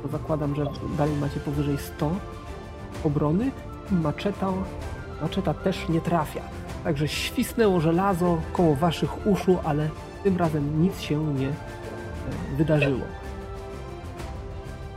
[0.03, 0.65] To zakładam, że
[0.97, 2.11] dalej macie powyżej 100
[3.03, 3.51] obrony.
[3.91, 3.95] I
[5.25, 6.41] Maczeta, też nie trafia.
[6.83, 9.89] Także świsnęło żelazo koło waszych uszu, ale
[10.23, 11.53] tym razem nic się nie e,
[12.57, 13.01] wydarzyło.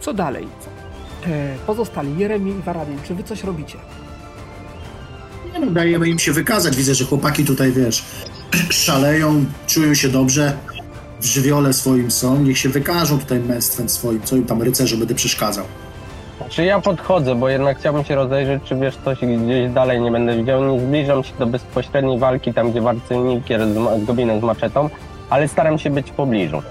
[0.01, 0.49] Co dalej?
[1.27, 3.79] E, Pozostali Jeremi i Varadin, czy wy coś robicie?
[5.53, 6.77] Nie no, dajemy im się wykazać.
[6.77, 8.05] Widzę, że chłopaki tutaj, wiesz,
[8.71, 10.57] szaleją, czują się dobrze,
[11.21, 12.43] w żywiole swoim są.
[12.43, 15.65] Niech się wykażą tutaj męstwem swoim, co im tam rycerzu będę przeszkadzał.
[16.49, 20.37] Czy ja podchodzę, bo jednak chciałbym się rozejrzeć, czy wiesz coś gdzieś dalej nie będę
[20.37, 20.65] widział.
[20.65, 24.43] Nie zbliżam się do bezpośredniej walki, tam gdzie walczy Nikier z, ma- z Gobinem z
[24.43, 24.91] maczetą,
[25.31, 26.63] ale staram się być w pobliżu.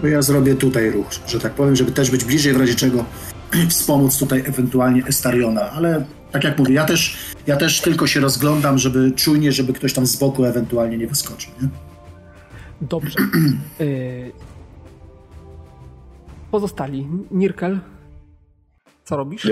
[0.00, 3.04] To ja zrobię tutaj ruch, że tak powiem, żeby też być bliżej, w razie czego
[3.70, 8.78] wspomóc tutaj ewentualnie Estariona, ale tak jak mówię, ja też, ja też tylko się rozglądam,
[8.78, 11.68] żeby czujnie, żeby ktoś tam z boku ewentualnie nie wyskoczył, nie?
[12.80, 13.18] Dobrze.
[13.80, 14.32] Y,
[16.50, 17.06] Pozostali.
[17.30, 17.78] Nirkel,
[19.04, 19.48] co robisz?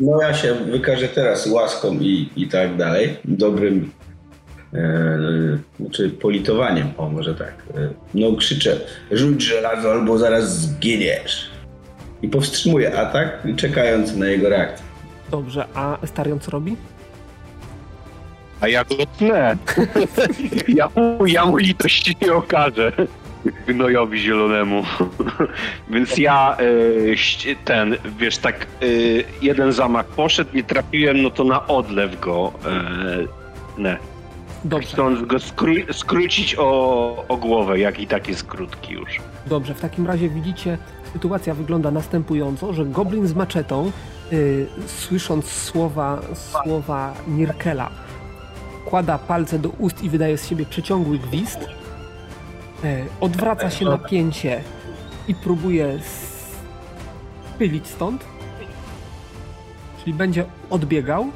[0.00, 3.16] No ja się wykażę teraz łaską i, i tak dalej.
[3.24, 3.90] Dobrym
[4.74, 5.18] e,
[5.80, 7.54] znaczy politowaniem, o może tak.
[7.76, 11.50] E, no krzyczę, rzuć żelazo albo zaraz zginiesz.
[12.22, 14.86] I powstrzymuję atak, czekając na jego reakcję.
[15.30, 16.76] Dobrze, a Estarion co robi?
[18.60, 19.56] A ja go tnę.
[20.78, 22.92] ja, mu- ja mu litości nie okażę.
[23.66, 24.82] Gnojowi zielonemu.
[25.90, 28.86] Więc ja e, ten, wiesz, tak e,
[29.42, 33.96] jeden zamach poszedł, nie trafiłem, no to na odlew go e, ne.
[34.64, 39.20] Dobrze, Chcąc go skró- skrócić o, o głowę, jak i tak jest krótki już.
[39.46, 39.74] dobrze.
[39.74, 40.78] W takim razie widzicie,
[41.12, 43.90] sytuacja wygląda następująco, że Goblin z maczetą,
[44.32, 47.90] y, słysząc słowa, słowa Nirkela,
[48.84, 51.58] kłada palce do ust i wydaje z siebie przeciągły gwizd,
[53.20, 54.62] odwraca się napięcie
[55.28, 55.98] i próbuje
[57.54, 58.24] spylić stąd,
[60.00, 61.26] czyli będzie odbiegał.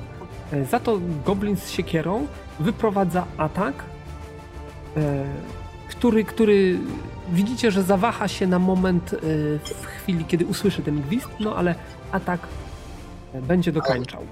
[0.52, 2.26] E, Za to Goblin z siekierą
[2.60, 3.84] wyprowadza atak,
[4.96, 5.24] e,
[5.88, 6.78] który, który
[7.32, 9.18] widzicie, że zawaha się na moment e,
[9.58, 11.74] w chwili, kiedy usłyszy ten gwizd, no ale
[12.12, 12.40] atak
[13.34, 14.22] e, będzie dokańczał.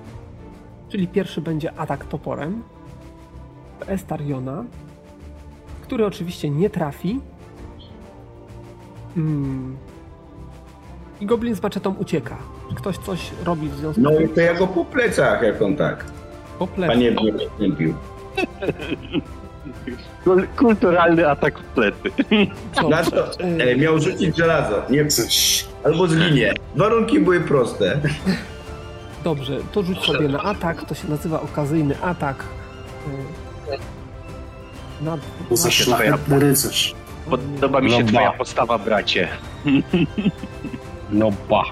[0.89, 2.63] Czyli pierwszy będzie atak toporem
[3.87, 4.65] Estariona,
[5.85, 7.21] który oczywiście nie trafi.
[9.17, 9.77] Mm.
[11.21, 12.37] I goblin z maczetą ucieka.
[12.69, 14.29] Czy ktoś coś robi w związku No z i tym?
[14.29, 16.05] to ja go po plecach, jak on tak.
[16.59, 16.97] Po plecach.
[16.97, 17.95] Panie wystąpił.
[20.25, 22.11] Kul- Kulturalny atak w plecy.
[22.75, 22.89] Co?
[22.89, 25.07] Na to E, e, miał rzucić żelazo, nie
[25.85, 26.53] albo zginie.
[26.77, 28.01] Warunki były proste.
[29.25, 30.85] Dobrze, to rzuć sobie na atak.
[30.85, 32.45] To się nazywa okazyjny atak.
[35.53, 36.95] E, za szlachetny rycerz.
[37.31, 39.29] Podoba mi się No twoja postawa, bracie.
[41.11, 41.63] No ba.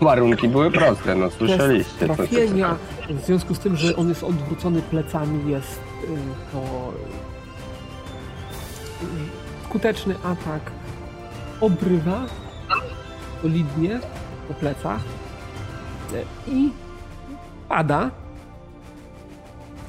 [0.00, 1.92] Warunki były proste, no słyszeliście.
[2.06, 2.76] trafienia,
[3.08, 6.06] w związku z tym, że on jest odwrócony plecami, jest y,
[6.52, 6.58] to
[9.02, 10.70] y, skuteczny atak.
[11.60, 12.26] Obrywa
[13.42, 14.00] solidnie
[14.48, 15.00] po plecach
[16.12, 16.70] y, i
[17.68, 18.10] pada.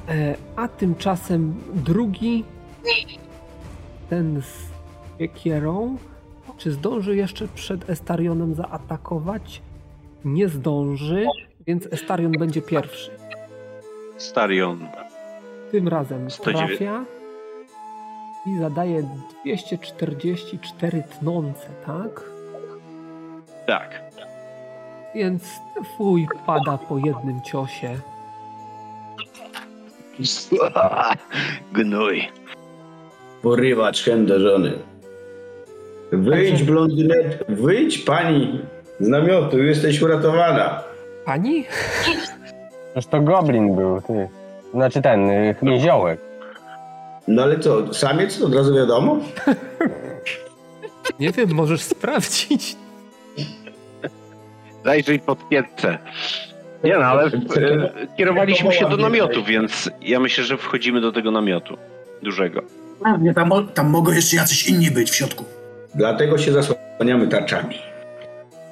[0.09, 2.43] E, A tymczasem drugi,
[4.09, 4.69] ten z
[5.17, 5.97] piekierą,
[6.57, 9.61] czy zdąży jeszcze przed Estarionem zaatakować?
[10.25, 11.27] Nie zdąży,
[11.67, 13.11] więc Estarion będzie pierwszy.
[14.17, 14.87] Starion.
[15.71, 16.67] Tym razem 109.
[16.67, 17.05] trafia
[18.45, 19.03] i zadaje
[19.43, 22.21] 244 tnące, tak?
[23.67, 24.01] Tak.
[25.15, 25.43] Więc
[25.97, 27.99] fuj pada po jednym ciosie.
[31.73, 32.38] Gnój.
[33.41, 34.71] Porywacz hen do żony.
[36.11, 38.61] Wyjdź, blondynet, wyjdź pani
[38.99, 40.83] z namiotu, jesteś uratowana.
[41.25, 41.65] Pani?
[42.91, 44.29] Przecież to goblin był, ty.
[44.73, 46.19] Znaczy ten, y, niziołek.
[47.27, 49.19] No ale co, samiec to od razu wiadomo?
[51.19, 52.75] Nie wiem, możesz sprawdzić.
[54.85, 55.97] Zajrzyj pod pietce.
[56.83, 57.29] Nie no, ale e,
[58.17, 61.77] kierowaliśmy się do namiotu, więc ja myślę, że wchodzimy do tego namiotu.
[62.23, 62.61] Dużego.
[63.21, 65.45] Nie, tam, tam mogą jeszcze jacyś inni być w środku.
[65.95, 67.75] Dlatego się zasłaniamy tarczami.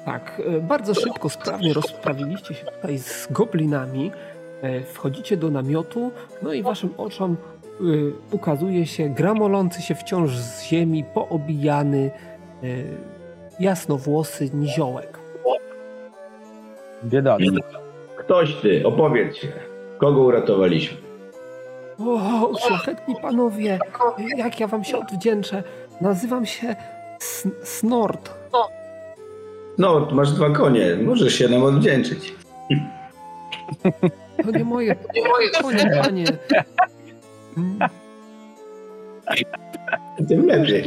[0.04, 4.10] Tak, e, bardzo szybko, sprawnie rozprawiliście się tutaj z goblinami.
[4.62, 6.10] E, Wchodzicie do namiotu,
[6.42, 7.36] no i waszym oczom
[7.80, 12.10] y, ukazuje się gramolący się wciąż z ziemi, poobijany,
[13.60, 15.18] jasnowłosy niziołek.
[17.04, 17.48] Biedaczek.
[18.16, 19.48] Ktoś ty, opowiedz się.
[19.98, 21.07] Kogo uratowaliśmy?
[21.98, 23.78] O, szlachetni panowie,
[24.36, 25.62] jak ja wam się odwdzięczę.
[26.00, 26.76] Nazywam się
[27.20, 28.30] S- Snort.
[29.78, 32.34] No, masz dwa konie, możesz się nam odwdzięczyć.
[34.44, 34.94] To nie moje,
[35.62, 36.24] konie, panie.
[40.28, 40.84] Tym lepiej.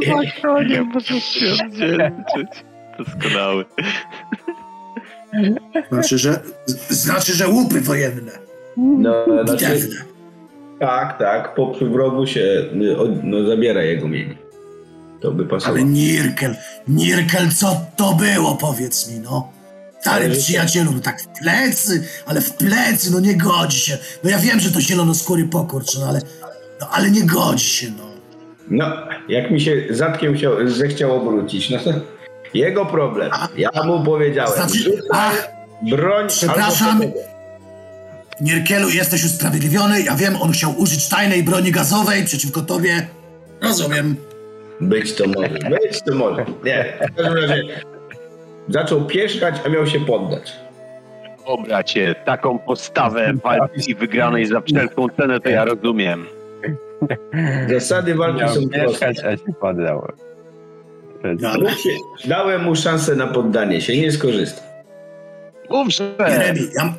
[0.70, 2.66] Nie możesz się oddzielczyć.
[2.98, 3.66] Doskonały.
[5.92, 6.40] Znaczy, że,
[6.90, 8.32] znaczy, że łupy wojenne.
[8.78, 9.90] No, znaczy.
[10.82, 12.70] Tak, tak, po przywrogu się y,
[13.24, 14.36] no, zabiera jego mienie.
[15.22, 15.86] To by Ale pasowało.
[15.86, 16.56] Nirkel,
[16.88, 19.52] Nirkel, co to było, powiedz mi, no.
[20.00, 23.98] Stary Ale- przyjacielu, no tak w plecy, ale w plecy, no nie godzi się.
[24.24, 26.22] No ja wiem, że to zielonoskóry pokurcz, no ale,
[26.82, 28.12] no ale nie godzi się, no.
[28.70, 28.86] No,
[29.30, 31.92] jak mi się zatkiem chciał, zechciał obrócić, no to
[32.54, 33.32] jego problem.
[33.58, 35.48] Ja mu powiedziałem, Znaczy, ach,
[35.82, 37.02] broń Przepraszam.
[37.02, 37.14] albo
[38.42, 43.08] Nirkelu, jesteś usprawiedliwiony, ja wiem, on chciał użyć tajnej broni gazowej przeciwko tobie.
[43.62, 44.16] Rozumiem.
[44.82, 46.46] Być to może, być to może.
[46.64, 47.64] Nie, w każdym razie
[48.70, 50.54] zaczął pieszkać, a miał się poddać.
[51.46, 56.26] O bracie, taką postawę walki wygranej za wszelką cenę to ja rozumiem.
[57.70, 59.08] Zasady walki Miał są proste.
[59.08, 60.08] a się poddał.
[61.40, 61.52] No,
[62.26, 64.64] Dałem mu szansę na poddanie się, nie skorzystał.
[65.70, 66.94] Mówże, Jeremi, ja,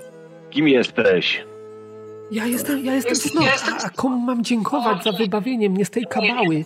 [0.52, 1.44] kim jesteś?
[2.30, 6.06] Ja jestem, ja jestem Snort, a, a komu mam dziękować za wybawienie mnie z tej
[6.06, 6.64] kabały?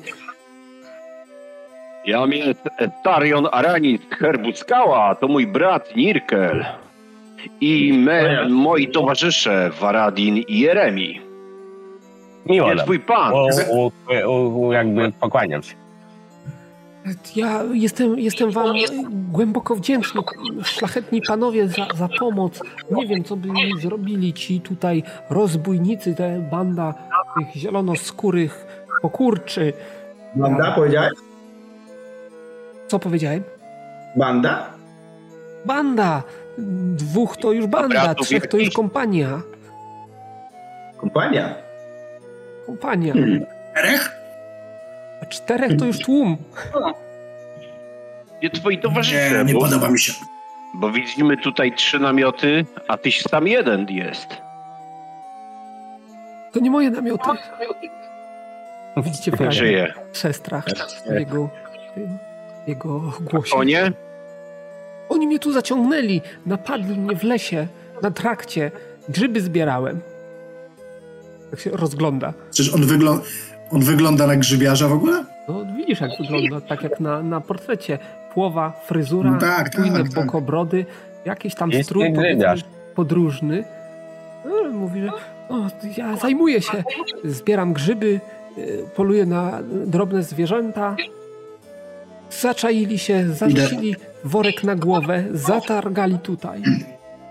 [2.06, 6.64] Jam jest Estarion Aranis Herbuskała, to mój brat Nirkel.
[7.60, 11.20] I my, moi towarzysze Varadin i Jeremi.
[12.46, 12.84] Miło Jest nam.
[12.86, 13.32] twój pan.
[13.34, 13.90] U, u,
[14.30, 15.74] u, u, jakby pokłaniam się.
[17.36, 18.74] Ja jestem, jestem wam
[19.32, 20.20] głęboko wdzięczny,
[20.62, 22.60] szlachetni panowie, za, za pomoc.
[22.90, 26.94] Nie wiem, co by mi zrobili ci tutaj rozbójnicy, te banda
[27.38, 28.66] tych zielonoskórych
[29.02, 29.72] pokurczy.
[30.34, 31.12] Banda, powiedziałeś?
[32.88, 33.42] Co powiedziałem?
[34.16, 34.66] Banda?
[35.64, 36.22] Banda!
[36.96, 39.40] Dwóch to już banda, trzech to już kompania.
[40.96, 41.54] Kompania?
[42.66, 43.14] Kompania.
[43.76, 44.15] Erech?
[45.28, 46.36] Czterech to już tłum.
[48.40, 49.44] Gdzie twoi Nie, towarzysze?
[49.44, 50.12] nie Bo, podoba mi się.
[50.74, 54.26] bo widzimy tutaj trzy namioty, a tyś sam jeden jest.
[56.52, 57.30] To nie moje namioty.
[58.96, 59.94] Widzicie wyraźnie Żyje.
[60.12, 60.64] przestrach
[61.10, 61.48] w jego,
[61.90, 62.18] w tym-
[62.64, 63.52] w jego głosie.
[63.56, 63.92] Konie?
[65.08, 67.66] Oni mnie tu zaciągnęli, napadli mnie w lesie,
[68.02, 68.70] na trakcie,
[69.08, 70.00] grzyby zbierałem.
[71.50, 72.32] Tak się rozgląda.
[72.50, 73.18] Przecież on, wyglą
[73.70, 75.24] on wygląda na grzybiarza w ogóle?
[75.48, 77.98] No widzisz jak wygląda, tak jak na, na portrecie.
[78.34, 80.08] Płowa, fryzura, No tak, tak, tak.
[80.14, 80.86] bokobrody,
[81.24, 82.12] jakiś tam Jest strój
[82.94, 83.64] podróżny.
[84.44, 85.08] No, mówi, że
[85.48, 86.84] o, ja zajmuję się,
[87.24, 88.20] zbieram grzyby,
[88.58, 90.96] y, poluję na drobne zwierzęta.
[92.30, 96.62] Zaczaili się, zarzucili worek na głowę, zatargali tutaj.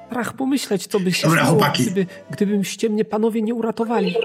[0.08, 4.16] Strach pomyśleć, co by się Dobra, stało, gdyby, gdybyście mnie panowie nie uratowali.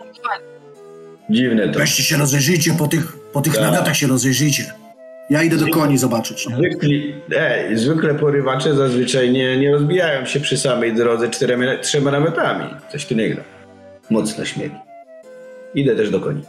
[1.31, 1.79] Dziwne to.
[1.79, 3.62] Weźcie się rozejrzyjcie, po tych, po tych Tak.
[3.62, 4.64] namiotach się rozejrzyjcie.
[5.31, 6.47] Ja idę do koni zobaczyć.
[6.57, 12.64] Zwykli, ej, zwykle porywacze zazwyczaj nie, nie rozbijają się przy samej drodze czterema, trzema namiotami.
[12.93, 13.43] Coś tu nie gra.
[14.11, 14.75] Mocno śmieli.
[15.75, 16.43] Idę też do koni.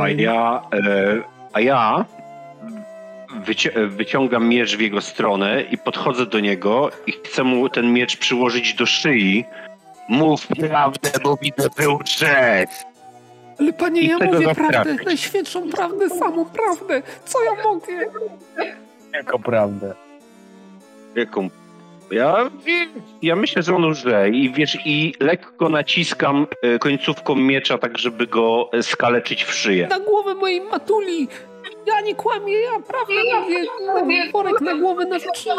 [0.00, 1.16] A ja, e,
[1.52, 2.04] a ja
[3.46, 8.16] wyci- wyciągam miecz w jego stronę i podchodzę do niego i chcę mu ten miecz
[8.16, 9.44] przyłożyć do szyi.
[10.08, 12.68] Mów prawdę, bo widzę był grzech.
[13.60, 17.02] Ale panie, I ja mówię prawdę, najświętszą prawdę, samą prawdę.
[17.24, 17.92] Co ja mogę?
[19.12, 19.94] Jako prawdę.
[21.14, 21.48] Jaką?
[22.10, 22.50] Ja,
[23.22, 28.26] ja myślę, że on łże i wiesz, i lekko naciskam e, końcówką miecza, tak żeby
[28.26, 29.86] go e, skaleczyć w szyję.
[29.86, 31.28] Na głowę mojej matuli.
[31.86, 33.64] Ja nie kłamię, ja prawdę mówię.
[33.94, 35.50] Mam worek na głowę na czci.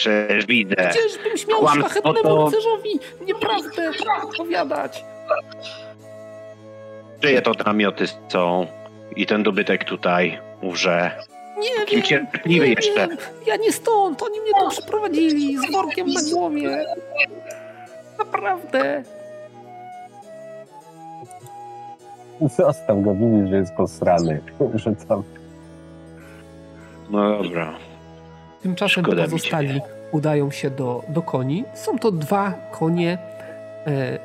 [0.00, 0.74] Przecież widzę.
[0.74, 3.90] Gdzieżbym śmiał Kłamstwo szlachetnemu to- rycerzowi nieprawdę
[4.22, 5.04] opowiadać.
[7.20, 8.66] Czyje to namioty są
[9.16, 11.10] i ten dobytek tutaj łże.
[11.58, 13.08] Nie Kim wiem, cierpliwy nie jeszcze.
[13.08, 13.16] wiem.
[13.46, 16.84] Ja nie stąd, oni mnie tu przyprowadzili z workiem na głowie.
[18.18, 19.02] Naprawdę.
[22.56, 24.40] Zostaw go, widzisz, że jest posrany.
[24.74, 25.22] Rzucam.
[27.10, 27.74] No dobra.
[28.62, 29.80] Tymczasem Szkoda pozostali
[30.12, 31.64] udają się do, do koni.
[31.74, 33.18] Są to dwa konie
[33.86, 34.18] e,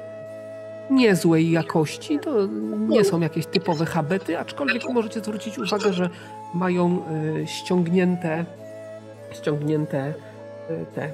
[0.89, 2.19] niezłej jakości.
[2.19, 2.47] To
[2.89, 6.09] nie są jakieś typowe habety, aczkolwiek możecie zwrócić uwagę, że
[6.53, 7.01] mają
[7.41, 8.45] e, ściągnięte
[9.31, 10.13] ściągnięte
[10.69, 11.09] e, te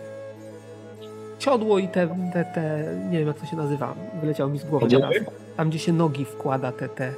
[1.40, 4.88] siodło i te, te, te, nie wiem jak to się nazywa, wyleciało mi z głowy
[4.88, 5.14] teraz.
[5.58, 7.14] Tam, gdzie się nogi wkłada, te, te,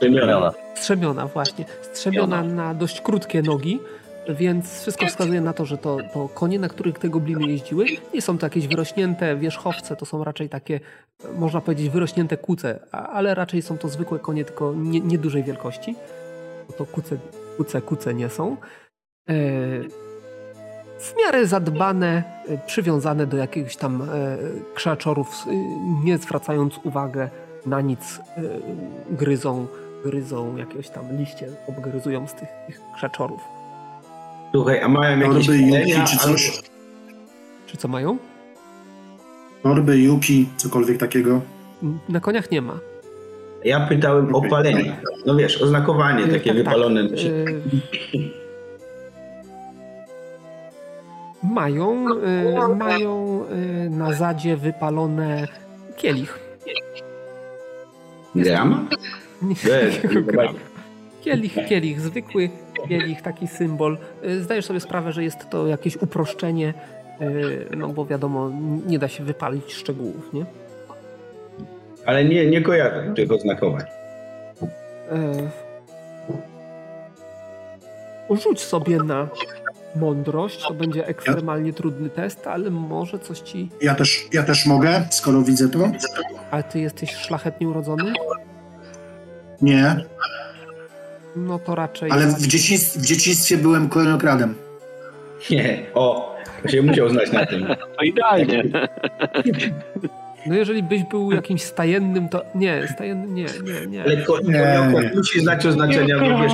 [0.00, 0.52] Remiona.
[0.74, 1.64] Strzemiona, właśnie.
[1.82, 3.80] Strzemiona na dość krótkie nogi,
[4.28, 8.22] więc wszystko wskazuje na to, że to, to konie, na których te gobliny jeździły, nie
[8.22, 10.80] są to jakieś wyrośnięte wierzchowce, to są raczej takie,
[11.34, 15.96] można powiedzieć, wyrośnięte kuce, ale raczej są to zwykłe konie, tylko nie, niedużej wielkości.
[16.68, 17.16] Bo to kuce,
[17.56, 18.56] kuce, kuce nie są.
[19.28, 19.34] E,
[20.98, 24.06] w miarę zadbane, e, przywiązane do jakichś tam e,
[24.74, 25.46] krzaczorów,
[26.04, 27.30] nie zwracając uwagę
[27.66, 28.20] na nic,
[29.10, 29.66] gryzą,
[30.04, 33.40] gryzą jakieś tam liście, obgryzują z tych, tych krzaczorów.
[34.54, 36.62] Słuchaj, a mają jakieś Torby, czy albo- coś?
[37.66, 38.18] Czy co mają?
[39.62, 41.40] Torby, juki, cokolwiek takiego.
[42.08, 42.78] Na koniach nie ma.
[43.64, 44.96] Ja pytałem o palenie.
[45.26, 47.08] No wiesz, oznakowanie E, takie tak, wypalone.
[47.08, 47.18] tak.
[47.18, 47.22] E,
[51.42, 55.48] Mają, e, mają e, na zadzie wypalone
[55.96, 56.38] kielich.
[58.34, 58.88] Nie, nie gram.
[60.26, 60.50] zobacz.
[61.22, 62.50] Kielich, kielich, zwykły
[62.88, 63.98] kielich, taki symbol.
[64.24, 66.74] Y, Zdajesz sobie sprawę, że jest to jakieś uproszczenie,
[67.20, 68.50] y, no bo wiadomo,
[68.86, 70.44] nie da się wypalić szczegółów, nie?
[72.06, 73.82] Ale nie, nie kojarzę tych oznakowań.
[78.30, 79.28] Y, Rzuć sobie na
[79.96, 83.68] mądrość, to będzie ekstremalnie trudny test, ale może coś ci...
[83.82, 85.78] Ja też, ja też mogę, skoro widzę to?
[86.50, 88.12] Ale ty jesteś szlachetnie urodzony?
[89.62, 89.96] Nie,
[91.36, 92.10] No to raczej...
[92.10, 94.54] ale w dzieciństwie, w dzieciństwie byłem koronokradem.
[95.50, 97.66] Nie, o, to się musiał znać na tym.
[97.98, 98.62] To idealnie.
[100.46, 102.42] No jeżeli byś był jakimś stajennym, to...
[102.54, 104.02] Nie, stajennym nie, nie, nie.
[104.04, 104.58] Ale ko- Nie.
[104.60, 106.52] koniokow musi znać oznaczenia, bo wiesz,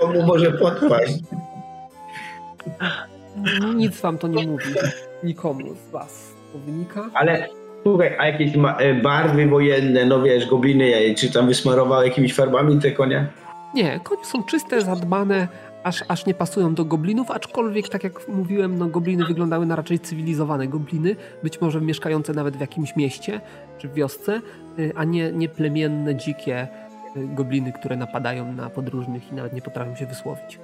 [0.00, 1.14] komu może podpaść.
[3.74, 4.64] Nic wam to nie mówi.
[5.22, 7.10] Nikomu z was to wynika.
[7.14, 7.48] Ale
[7.82, 12.78] słuchaj, a jakieś ma, e, barwy wojenne, no wiesz, gobliny, czy tam wysmarowały jakimiś farbami
[12.80, 13.26] te konie?
[13.74, 15.48] Nie, konie są czyste, zadbane,
[15.84, 19.98] aż, aż nie pasują do goblinów, aczkolwiek, tak jak mówiłem, no, gobliny wyglądały na raczej
[19.98, 23.40] cywilizowane gobliny, być może mieszkające nawet w jakimś mieście
[23.78, 24.40] czy w wiosce,
[24.78, 26.68] y, a nie, nie plemienne, dzikie
[27.16, 30.58] y, gobliny, które napadają na podróżnych i nawet nie potrafią się wysłowić.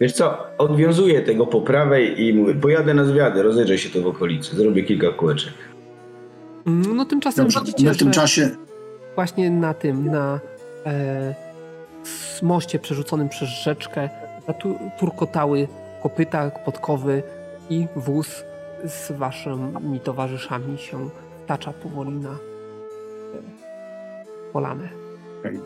[0.00, 4.06] Wiesz co, odwiązuję tego po prawej i mówię, pojadę na zwiady, rozejrzę się tu w
[4.06, 5.52] okolicy, zrobię kilka kółeczek.
[6.66, 8.50] Mm, No tymczasem Dobrze, widzicie, w tym czasie
[9.14, 10.40] właśnie na tym, na
[10.86, 11.45] e,
[12.06, 14.08] s- moście przerzuconym przez rzeczkę
[14.58, 15.68] tu, turkotały
[16.02, 17.22] kopyta, podkowy
[17.70, 18.44] i wóz
[18.84, 21.08] z waszymi towarzyszami się
[21.44, 22.34] wtacza powoli na e,
[24.52, 24.88] polanę.
[25.40, 25.60] Okay.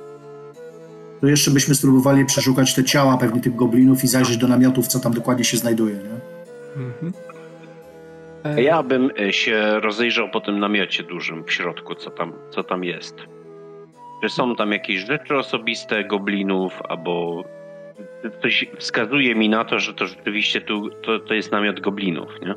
[1.21, 5.01] To jeszcze byśmy spróbowali przeszukać te ciała pewnie tych goblinów i zajrzeć do namiotów, co
[5.01, 6.21] tam dokładnie się znajduje, nie?
[6.83, 7.13] Mhm.
[8.45, 8.63] E...
[8.63, 12.85] Ja bym e, się rozejrzał po tym namiocie dużym w środku, co tam, co tam
[12.85, 13.15] jest.
[14.23, 17.45] Czy są tam jakieś rzeczy osobiste goblinów, albo
[18.43, 22.55] coś wskazuje mi na to, że to rzeczywiście tu, to, to jest namiot goblinów, nie?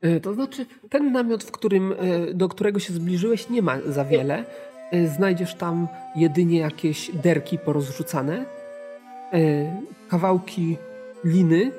[0.00, 4.04] E, to znaczy, ten namiot, w którym, e, do którego się zbliżyłeś, nie ma za
[4.04, 4.44] wiele.
[4.92, 8.44] E, znajdziesz tam jedynie jakieś derki porozrzucane,
[10.08, 10.76] kawałki
[11.24, 11.72] liny,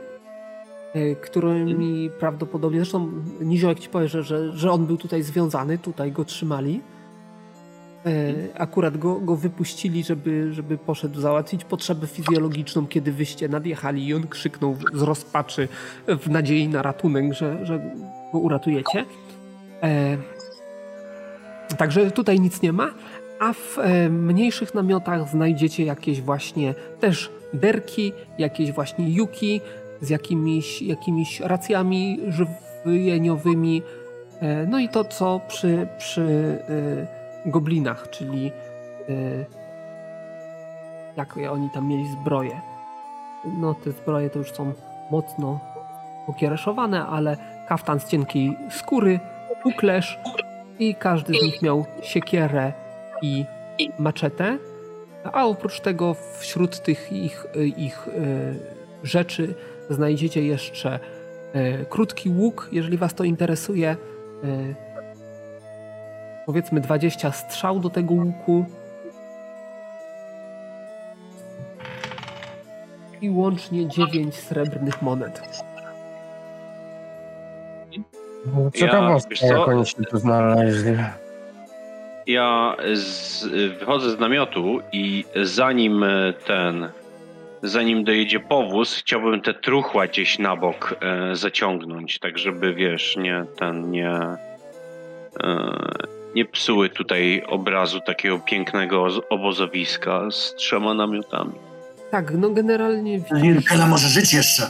[1.21, 3.11] którymi prawdopodobnie, zresztą
[3.41, 6.81] Niziołek ci powie, że, że, że on był tutaj związany, tutaj go trzymali.
[8.57, 14.27] Akurat go, go wypuścili, żeby, żeby poszedł załatwić potrzebę fizjologiczną, kiedy wyście nadjechali i on
[14.27, 15.67] krzyknął z rozpaczy
[16.07, 17.79] w nadziei na ratunek, że, że
[18.33, 19.05] go uratujecie.
[19.83, 20.17] E,
[21.77, 22.89] także tutaj nic nie ma,
[23.39, 29.61] a w e, mniejszych namiotach znajdziecie jakieś właśnie też derki, jakieś właśnie juki
[30.01, 33.81] z jakimiś, jakimiś racjami żywieniowymi.
[34.41, 36.21] E, no i to, co przy, przy
[36.69, 37.16] e,
[37.47, 38.51] goblinach, czyli
[39.09, 39.45] e,
[41.17, 42.61] jak oni tam mieli zbroje.
[43.59, 44.73] No te zbroje to już są
[45.11, 45.59] mocno
[46.25, 47.37] pokiereszowane, ale
[47.67, 49.19] kaftan z cienkiej skóry,
[49.65, 50.19] uklesz
[50.79, 52.73] i każdy z nich miał siekierę
[53.21, 53.45] i
[53.99, 54.57] maczetę.
[55.33, 57.45] A oprócz tego wśród tych ich,
[57.77, 58.11] ich e,
[59.03, 59.55] rzeczy
[59.89, 60.99] znajdziecie jeszcze
[61.89, 63.97] krótki łuk, jeżeli was to interesuje.
[66.47, 68.65] Powiedzmy 20 strzał do tego łuku.
[73.21, 75.41] I łącznie 9 srebrnych monet.
[78.75, 80.91] Ciekawostka, ja, jak oni się tu znaleźli.
[82.27, 83.45] Ja z,
[83.79, 86.05] wychodzę z namiotu i zanim
[86.45, 86.89] ten,
[87.63, 93.45] zanim dojedzie powóz, chciałbym te truchła gdzieś na bok e, zaciągnąć, tak żeby, wiesz, nie,
[93.59, 94.11] ten, nie,
[95.43, 101.53] e, nie psuły tutaj obrazu takiego pięknego obozowiska z trzema namiotami.
[102.11, 103.71] Tak, no generalnie widzisz...
[103.89, 104.69] może żyć jeszcze.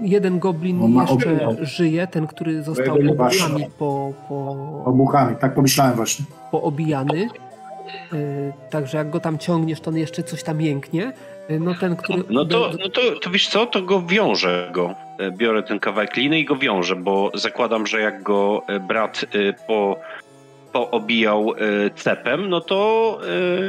[0.00, 1.56] Jeden goblin jeszcze obu...
[1.62, 4.56] żyje, ten, który został obuchami po, po...
[4.84, 6.24] Obuchami, tak pomyślałem właśnie.
[6.50, 7.28] Poobijany.
[8.12, 11.12] Yy, także jak go tam ciągniesz, to on jeszcze coś tam jęknie.
[11.48, 12.24] Yy, no ten, który...
[12.30, 14.94] No to, no to, to wiesz co, to go wiążę go.
[15.18, 19.24] E, biorę ten kawałek liny i go wiążę, bo zakładam, że jak go brat
[19.66, 19.96] po
[20.74, 21.52] poobijał
[21.96, 23.20] cepem, no to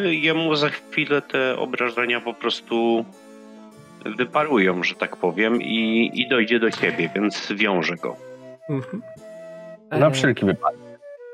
[0.10, 3.06] jemu za chwilę te obrażenia po prostu
[4.06, 8.16] wyparują, że tak powiem, i, i dojdzie do siebie, więc wiąże go.
[8.70, 9.02] Mhm.
[9.92, 10.80] Na wszelki wypadek.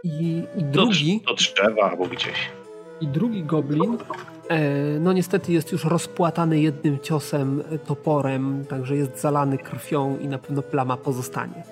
[0.03, 1.21] I, i drugi.
[1.25, 2.49] Do, do drzewa albo gdzieś.
[3.01, 3.97] I drugi goblin,
[4.49, 4.59] e,
[4.99, 10.61] no niestety jest już rozpłatany jednym ciosem toporem, także jest zalany krwią i na pewno
[10.61, 11.63] plama pozostanie.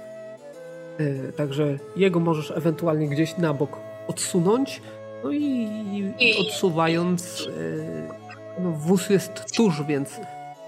[1.00, 4.82] E, także jego możesz ewentualnie gdzieś na bok odsunąć,
[5.24, 5.68] no i,
[6.20, 7.48] i odsuwając,
[8.58, 10.10] e, no wóz jest tuż, więc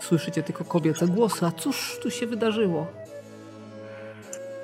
[0.02, 1.46] Słyszycie tylko kobiece głosy.
[1.46, 2.88] A cóż tu się wydarzyło?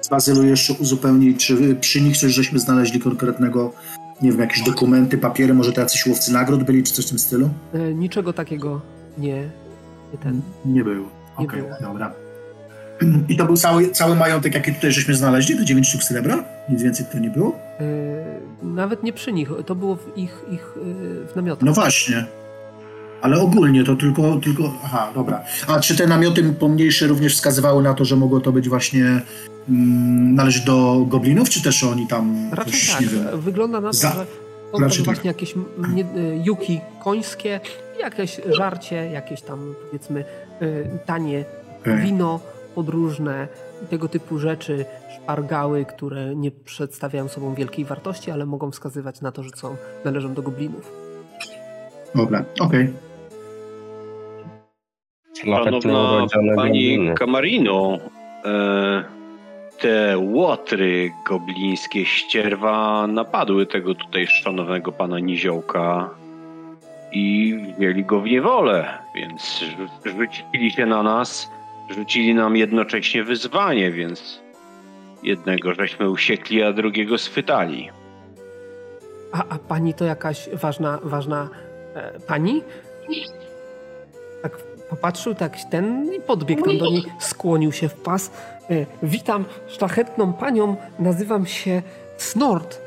[0.10, 3.74] Bazylu jeszcze uzupełnić, czy przy nich coś żeśmy znaleźli konkretnego,
[4.22, 7.20] nie wiem, jakieś dokumenty, papiery, może to jacyś łowcy nagród byli, czy coś w tym
[7.20, 7.50] stylu?
[7.74, 8.82] E, niczego takiego
[9.18, 9.50] nie,
[10.12, 10.42] nie ten.
[10.66, 11.10] Nie było.
[11.36, 12.14] Okej, okay, dobra.
[13.30, 16.44] I to był cały, cały majątek, jaki tutaj żeśmy znaleźli, to 9 sztuk srebra?
[16.70, 17.60] Nic więcej tu nie było?
[17.80, 21.64] E, nawet nie przy nich, to było w ich, ich e, w namiotach.
[21.64, 22.26] No właśnie.
[23.22, 24.74] Ale ogólnie to tylko, tylko.
[24.84, 25.44] Aha, dobra.
[25.68, 29.22] A czy te namioty pomniejsze również wskazywały na to, że mogło to być właśnie
[29.70, 32.50] mm, należeć do goblinów, czy też oni tam.
[32.52, 33.36] Raczej tak.
[33.40, 34.10] Wygląda na to, Za...
[34.10, 34.26] że
[34.72, 35.26] są tam właśnie tak.
[35.26, 35.56] jakieś
[35.94, 36.08] nie, e,
[36.44, 37.60] juki końskie,
[38.00, 40.24] jakieś żarcie, jakieś tam powiedzmy
[41.06, 41.46] tanie
[41.82, 42.02] okay.
[42.02, 42.40] wino
[42.76, 43.48] podróżne
[43.90, 49.44] tego typu rzeczy, szpargały, które nie przedstawiają sobą wielkiej wartości, ale mogą wskazywać na to,
[49.44, 49.76] że są,
[50.06, 50.92] należą do goblinów.
[52.16, 52.84] Dobra, okej.
[52.84, 53.08] Okay.
[55.44, 57.98] Szanowna pani Kamarino,
[58.46, 59.18] e,
[59.80, 66.10] te łotry goblińskie ścierwa napadły tego tutaj szanownego pana Niziołka
[67.12, 69.64] i wzięli go w niewolę, więc
[70.06, 71.50] rzucili się na nas,
[71.90, 74.42] rzucili nam jednocześnie wyzwanie, więc
[75.24, 77.90] jednego żeśmy usiekli, a drugiego schwytali.
[79.32, 81.50] A, a pani to jakaś ważna, ważna
[81.96, 82.62] e, pani?
[84.42, 84.58] Tak
[84.90, 88.32] popatrzył tak ten i podbiegł tam do niej, skłonił się w pas.
[88.70, 91.82] E, witam szlachetną panią, nazywam się
[92.18, 92.82] Snort.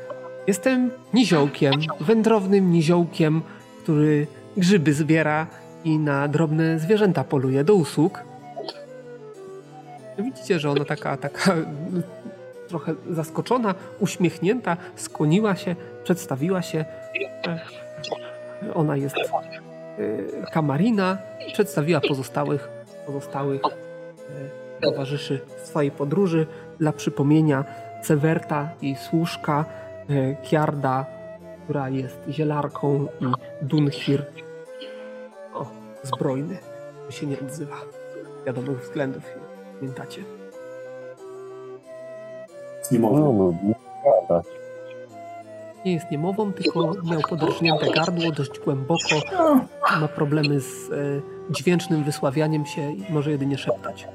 [0.47, 3.41] Jestem niziołkiem, wędrownym niziołkiem,
[3.83, 4.27] który
[4.57, 5.47] grzyby zbiera
[5.83, 8.30] i na drobne zwierzęta poluje do usług.
[10.23, 11.55] Widzicie, że ona taka, taka
[12.69, 16.85] trochę zaskoczona, uśmiechnięta, skłoniła się, przedstawiła się.
[18.73, 19.15] Ona jest
[19.99, 21.17] y, Kamarina
[21.53, 22.69] przedstawiła pozostałych,
[23.05, 26.47] pozostałych y, towarzyszy swojej podróży.
[26.79, 27.65] Dla przypomnienia
[28.03, 29.65] Sewerta i Służka,
[30.09, 31.05] y, Kiarda,
[31.63, 33.25] która jest zielarką i
[33.65, 34.25] Dunhir,
[35.53, 35.65] o,
[36.03, 36.57] zbrojny,
[37.09, 37.75] się nie odzywa.
[38.41, 39.23] Z wiadomych względów,
[39.81, 40.23] pamiętacie
[42.91, 43.57] niemową.
[44.29, 44.41] No,
[45.85, 49.15] nie jest niemową, tylko miał podrżnięte gardło dość głęboko.
[50.01, 50.95] Ma problemy z e,
[51.49, 54.07] dźwięcznym wysławianiem się i może jedynie szeptać.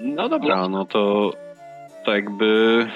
[0.00, 1.30] No dobra, no to,
[2.04, 2.86] to jakby.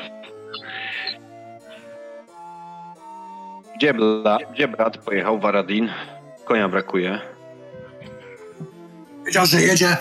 [3.76, 5.38] Gdzie, bla, gdzie brat pojechał?
[5.38, 5.88] Waradin?
[6.44, 7.31] Konia brakuje.
[9.32, 9.96] Wiedział, że jedzie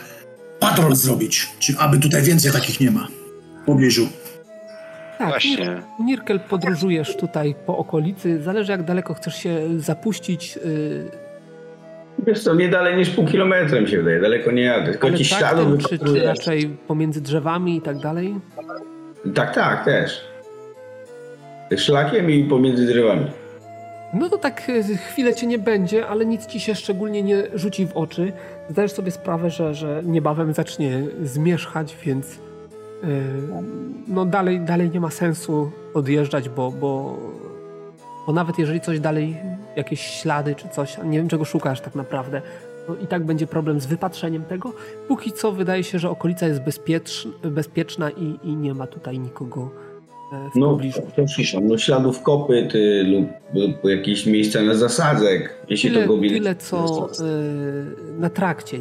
[0.59, 3.07] patrol zrobić, czy aby tutaj więcej takich nie ma
[3.61, 4.07] w pobliżu.
[5.17, 5.81] Tak, Właśnie.
[5.99, 10.55] Nirkel podróżujesz tutaj po okolicy, zależy jak daleko chcesz się zapuścić.
[10.55, 11.11] Yy...
[12.27, 14.91] Wiesz co, nie dalej niż pół kilometra mi się wydaje, daleko nie jadę.
[14.91, 18.35] Tylko ci śladów czy, czy raczej pomiędzy drzewami i tak dalej?
[19.35, 20.21] Tak, tak, też.
[21.77, 23.25] Szlakiem i pomiędzy drzewami.
[24.13, 27.87] No to tak e, chwilę cię nie będzie, ale nic ci się szczególnie nie rzuci
[27.87, 28.33] w oczy.
[28.69, 32.35] Zdajesz sobie sprawę, że, że niebawem zacznie zmierzchać, więc
[33.03, 33.09] yy,
[34.07, 37.17] no dalej, dalej nie ma sensu odjeżdżać, bo, bo,
[38.27, 39.37] bo nawet jeżeli coś dalej,
[39.75, 42.41] jakieś ślady czy coś, nie wiem czego szukasz tak naprawdę,
[42.89, 44.73] no i tak będzie problem z wypatrzeniem tego.
[45.07, 49.69] Póki co wydaje się, że okolica jest bezpieczna, bezpieczna i, i nie ma tutaj nikogo
[50.31, 51.01] w no, pobliżu.
[51.61, 56.55] no śladów kopyt y, lub, lub jakieś miejsca na zasadzek, jeśli tyle, to go Tyle
[56.55, 58.79] co y, na trakcie.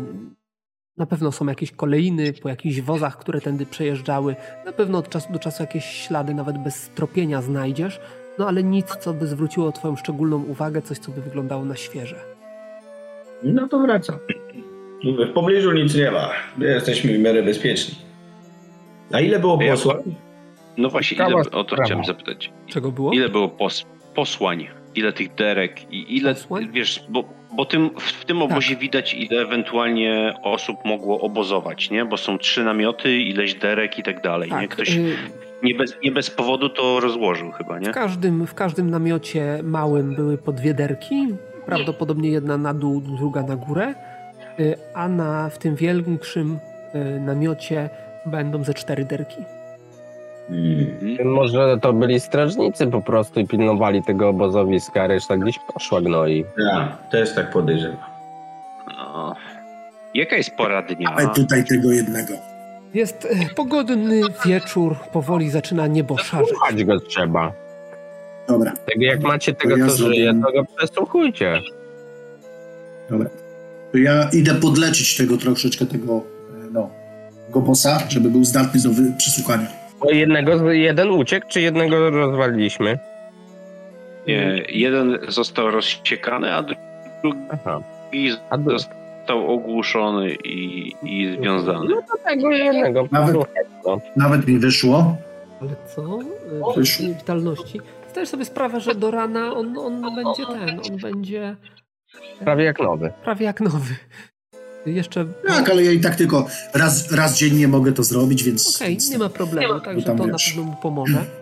[0.97, 4.37] Na pewno są jakieś kolejny po jakichś wozach, które tędy przejeżdżały.
[4.67, 8.01] Na pewno od czasu do czasu jakieś ślady nawet bez tropienia znajdziesz,
[8.39, 12.17] no ale nic, co by zwróciło twoją szczególną uwagę, coś, co by wyglądało na świeże.
[13.43, 14.19] No to wracam.
[15.05, 16.31] W pobliżu nic nie ma.
[16.59, 17.95] Jesteśmy w miarę bezpieczni.
[19.13, 19.97] A ile było posłów?
[20.81, 22.53] No właśnie, ile, o to chciałem zapytać.
[22.67, 23.13] Czego było?
[23.13, 24.67] Ile było pos, posłań?
[24.95, 26.69] Ile tych derek i ile, posłań?
[26.73, 27.25] wiesz, bo,
[27.57, 28.83] bo tym, w tym obozie tak.
[28.83, 32.05] widać, ile ewentualnie osób mogło obozować, nie?
[32.05, 34.61] Bo są trzy namioty, ileś derek i tak dalej, tak.
[34.61, 34.69] nie?
[34.69, 35.17] Ktoś y-
[35.63, 37.91] nie bez, nie bez powodu to rozłożył chyba, nie?
[37.91, 41.27] W każdym, w każdym namiocie małym były po dwie derki,
[41.67, 43.95] prawdopodobnie jedna na dół, druga na górę,
[44.61, 46.59] y, a na, w tym większym
[46.95, 47.91] y, namiocie
[48.27, 49.37] będą ze cztery derki.
[50.51, 51.29] Mhm.
[51.29, 56.45] Może to byli strażnicy po prostu i pilnowali tego obozowiska, a reszta gdzieś poszła gnoi.
[56.59, 57.99] Ja, też tak podejrzewam.
[58.87, 59.35] No.
[60.15, 61.11] Jaka jest pora dnia?
[61.17, 62.35] Ale tutaj tego jednego.
[62.95, 66.49] Jest e, pogodny wieczór, powoli zaczyna niebo szarzyć.
[66.49, 67.53] Słuchać go trzeba.
[68.49, 68.73] Dobra.
[68.73, 70.15] Tak jak macie tego, ja co zrobię...
[70.15, 71.61] żyje, to go przesłuchujcie.
[73.11, 73.31] Dobra.
[73.93, 76.91] To ja idę podlecić tego troszeczkę tego, e, no,
[77.51, 79.80] go bossa, żeby był zdatny do przesłuchania.
[80.09, 82.99] Jednego, jeden uciekł, czy jednego rozwaliliśmy?
[84.27, 87.81] Nie, jeden został rozciekany, a drugi Aha.
[88.51, 91.89] a został ogłuszony i, i związany.
[91.89, 93.09] No to tego jednego.
[93.11, 93.37] Nawet,
[94.17, 95.17] nawet mi wyszło.
[95.61, 96.19] Ale co?
[96.77, 97.07] Wyszło.
[97.07, 97.81] Witalności.
[98.11, 101.57] Zdajesz sobie sprawę, że do rana on, on będzie ten, on będzie...
[102.39, 103.13] Prawie jak nowy.
[103.25, 103.95] Prawie jak nowy.
[104.87, 105.27] Jeszcze...
[105.47, 108.77] Tak, ale ja i tak tylko raz, raz dziennie mogę to zrobić, więc...
[108.77, 110.27] Okej, okay, nie ma problemu, także to wiesz.
[110.27, 111.25] na pewno mu pomoże.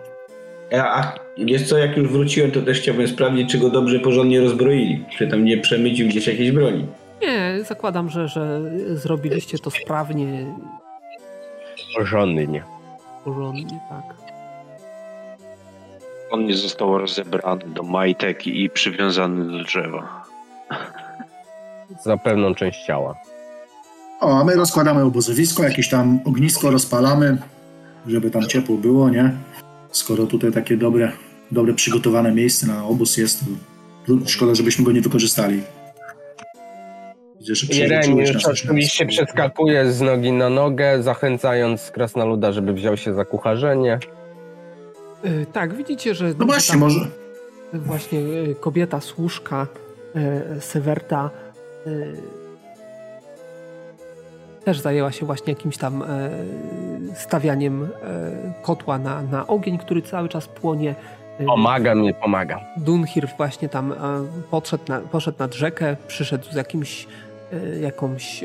[0.77, 5.05] A wiesz co, jak już wróciłem, to też chciałbym sprawdzić, czy go dobrze, porządnie rozbroili.
[5.17, 6.85] Czy tam nie przemycił gdzieś jakiejś broni.
[7.21, 10.45] Nie, zakładam, że, że zrobiliście to sprawnie.
[11.97, 12.63] Porządnie.
[13.25, 14.19] Porządnie, tak.
[16.31, 20.23] On nie został rozebrany do majtek i przywiązany do drzewa.
[22.03, 23.15] Za pewną część ciała.
[24.19, 27.37] O, a my rozkładamy obozowisko, jakieś tam ognisko rozpalamy,
[28.07, 29.31] żeby tam ciepło było, nie?
[29.91, 31.11] Skoro tutaj takie dobre,
[31.51, 33.43] dobre przygotowane miejsce na obóz jest,
[34.07, 35.61] to szkoda, żebyśmy go nie wykorzystali.
[37.69, 43.99] Jeremi już oczywiście przeskakuje z nogi na nogę, zachęcając krasnoluda, żeby wziął się za kucharzenie.
[45.23, 46.33] Yy, tak, widzicie, że...
[46.37, 46.99] No właśnie, może...
[47.73, 49.67] Właśnie yy, kobieta służka
[50.15, 51.29] e, Sewerta
[54.65, 56.29] też zajęła się właśnie jakimś tam e,
[57.15, 57.89] stawianiem
[58.61, 60.95] kotła na, na ogień, który cały czas płonie.
[61.45, 62.59] Pomaga mnie, pomaga.
[62.77, 63.93] Dunhir właśnie tam
[64.51, 67.07] podszedł na, poszedł nad rzekę, przyszedł z jakimś,
[67.81, 68.43] jakąś,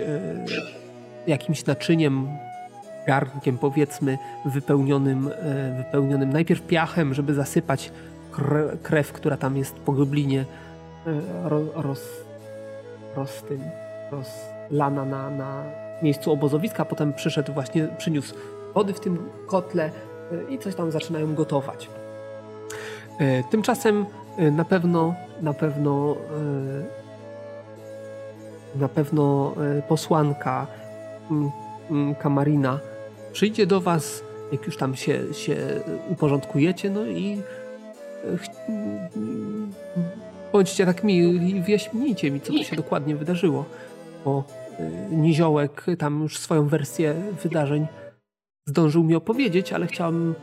[1.27, 2.29] jakimś naczyniem,
[3.07, 5.31] garnkiem powiedzmy, wypełnionym,
[5.77, 7.91] wypełnionym najpierw piachem, żeby zasypać
[8.83, 10.45] krew, która tam jest po goblinie
[11.75, 12.24] roz,
[13.17, 13.61] roz, tym,
[14.11, 15.65] rozlana na, na
[16.03, 18.35] miejscu obozowiska, potem przyszedł właśnie, przyniósł
[18.75, 21.89] wody w tym kotle e, i coś tam zaczynają gotować.
[23.19, 24.07] E, tymczasem
[24.37, 26.17] e, na pewno, na pewno,
[28.75, 29.55] na pewno
[29.89, 30.67] posłanka
[32.19, 32.79] Kamarina
[33.33, 35.57] przyjdzie do was, jak już tam się, się
[36.09, 37.43] uporządkujecie, no i
[40.55, 43.65] bądźcie tak mili i wyjaśnijcie mi, co tu się dokładnie wydarzyło.
[44.25, 44.45] Bo
[44.81, 47.87] y, Niziołek tam już swoją wersję wydarzeń
[48.67, 50.35] zdążył mi opowiedzieć, ale chciałam...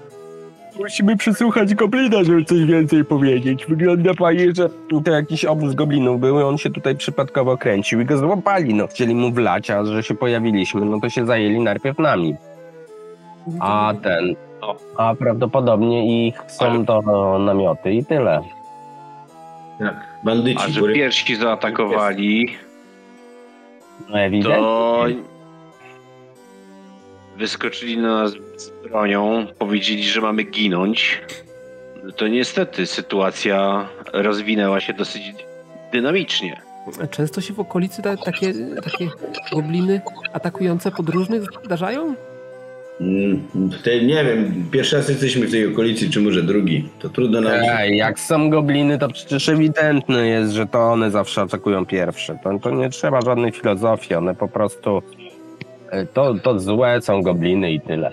[0.80, 3.66] Musimy przysłuchać goblina, żeby coś więcej powiedzieć.
[3.66, 4.70] Wygląda pani, że
[5.06, 8.74] to jakiś obóz goblinów był i on się tutaj przypadkowo kręcił i go złapali.
[8.74, 12.36] No, chcieli mu wlać, a że się pojawiliśmy, no to się zajęli najpierw nami.
[13.60, 14.36] A ten...
[14.98, 17.02] A prawdopodobnie ich są to
[17.40, 18.42] namioty i tyle.
[19.82, 20.64] Tak, bandyci.
[20.64, 22.58] A że pierwsi zaatakowali,
[24.10, 24.56] no ewidentnie.
[24.62, 25.06] to
[27.38, 31.22] wyskoczyli na nas z bronią, powiedzieli, że mamy ginąć.
[32.16, 35.34] To niestety sytuacja rozwinęła się dosyć
[35.92, 36.62] dynamicznie.
[37.12, 38.54] Często się w okolicy takie,
[38.84, 39.10] takie
[39.52, 40.02] gobliny
[40.34, 42.16] atakujące podróżnych zdarzają?
[43.02, 43.42] Mm,
[43.84, 46.90] tej, nie wiem, pierwszy raz jesteśmy w tej okolicy, czy może drugi.
[47.00, 47.54] To trudno nam...
[47.54, 52.38] Ej, jak są gobliny, to przecież ewidentne jest, że to one zawsze atakują pierwsze.
[52.44, 55.02] To, to nie trzeba żadnej filozofii, one po prostu...
[55.92, 58.12] E, to, to złe są gobliny i tyle.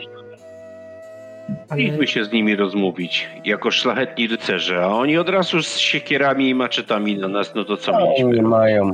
[1.68, 6.54] Powinniśmy się z nimi rozmówić, jako szlachetni rycerze, a oni od razu z siekierami i
[6.54, 8.30] maczetami na nas, no to co no, mieliśmy?
[8.30, 8.92] Nie mają.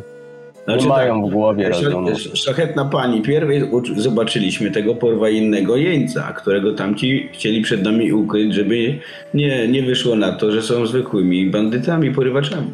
[0.64, 2.08] Znaczy, mają tak, w głowie rozumu.
[2.34, 3.62] Szlachetna pani, pierwej
[3.96, 8.98] zobaczyliśmy tego porwa innego jeńca, którego tamci chcieli przed nami ukryć, żeby
[9.34, 12.70] nie, nie wyszło na to, że są zwykłymi bandytami, porywaczami.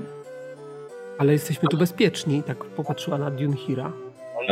[1.18, 3.92] Ale jesteśmy tu bezpieczni, tak popatrzyła na Dunhira.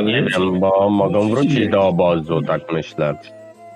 [0.04, 3.14] Nie wiem, bo mogą wrócić do obozu, tak myślę.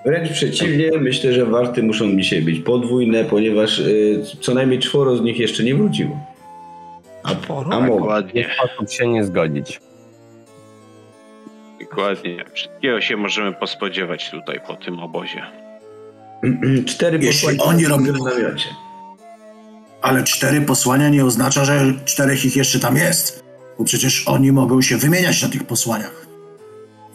[0.05, 5.21] Wręcz przeciwnie, myślę, że warty muszą dzisiaj być podwójne, ponieważ y, co najmniej czworo z
[5.21, 6.32] nich jeszcze nie wróciło.
[7.23, 7.29] A,
[7.75, 8.41] a dokładnie.
[8.41, 9.81] Nie sposób się nie zgodzić.
[11.81, 12.45] Dokładnie.
[12.53, 15.41] Wszystkiego się możemy pospodziewać tutaj po tym obozie.
[16.85, 18.69] Cztery Jeśli oni robią w namiocie.
[20.01, 23.43] Ale cztery posłania nie oznacza, że czterech ich jeszcze tam jest.
[23.77, 26.25] Bo przecież oni mogą się wymieniać na tych posłaniach.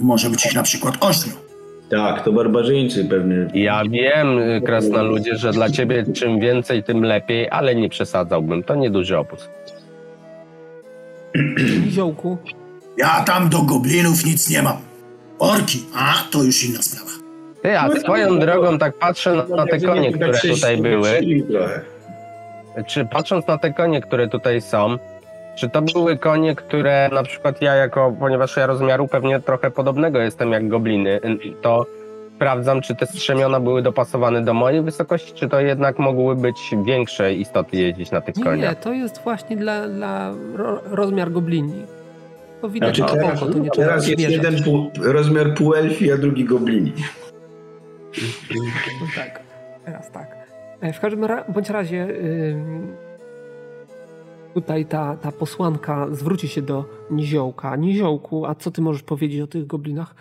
[0.01, 1.33] I może być ich na przykład ośmiu.
[1.91, 3.37] Tak, to barbarzyńcy pewnie.
[3.55, 8.63] Ja wiem, krasnoludzie, że dla ciebie czym więcej, tym lepiej, ale nie przesadzałbym.
[8.63, 9.49] To nieduży obóz.
[11.85, 12.39] Niziołku.
[12.97, 14.77] Ja tam do goblinów nic nie mam.
[15.39, 17.11] Orki, a to już inna sprawa.
[17.63, 21.21] Ty, a swoją drogą tak patrzę na, na te konie, które tutaj były.
[22.87, 24.99] Czy patrząc na te konie, które tutaj są,
[25.57, 30.19] czy to były konie, które na przykład ja jako, ponieważ ja rozmiaru pewnie trochę podobnego
[30.19, 31.21] jestem jak gobliny,
[31.63, 31.87] to
[32.39, 37.35] sprawdzam, czy te strzemiona były dopasowane do mojej wysokości, czy to jednak mogły być większe
[37.35, 38.71] istoty jeździć na tych nie, koniach?
[38.71, 40.35] Nie, to jest właśnie dla, dla
[40.91, 41.83] rozmiar goblini.
[42.61, 46.17] To widać znaczy, na teraz, oko, to nie Teraz jest jeden pół, rozmiar półelfi, a
[46.17, 46.93] drugi goblini.
[49.01, 49.41] No tak,
[49.85, 50.37] teraz tak.
[50.81, 52.55] E, w każdym ra bądź razie yy,
[54.55, 57.77] tutaj ta, ta posłanka zwróci się do Niziołka.
[57.77, 60.15] Niziołku, a co ty możesz powiedzieć o tych goblinach?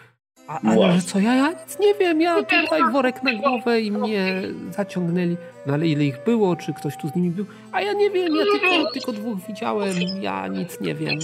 [0.48, 3.92] A, ale że co, ja, ja nic nie wiem, ja tutaj worek na głowę i
[3.92, 4.42] mnie
[4.72, 5.38] zaciągnęli.
[5.66, 7.46] No ale ile ich było, czy ktoś tu z nimi był?
[7.72, 11.20] A ja nie wiem, ja tylko, tylko dwóch widziałem, ja nic nie wiem.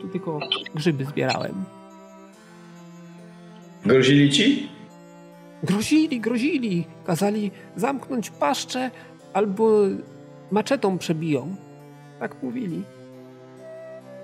[0.00, 0.40] Tu tylko
[0.74, 1.64] grzyby zbierałem.
[3.84, 4.68] Grozili ci?
[5.62, 6.84] Grozili, grozili.
[7.04, 8.90] Kazali zamknąć paszczę
[9.32, 9.70] albo
[10.50, 11.56] maczetą przebiją.
[12.20, 12.82] Tak mówili.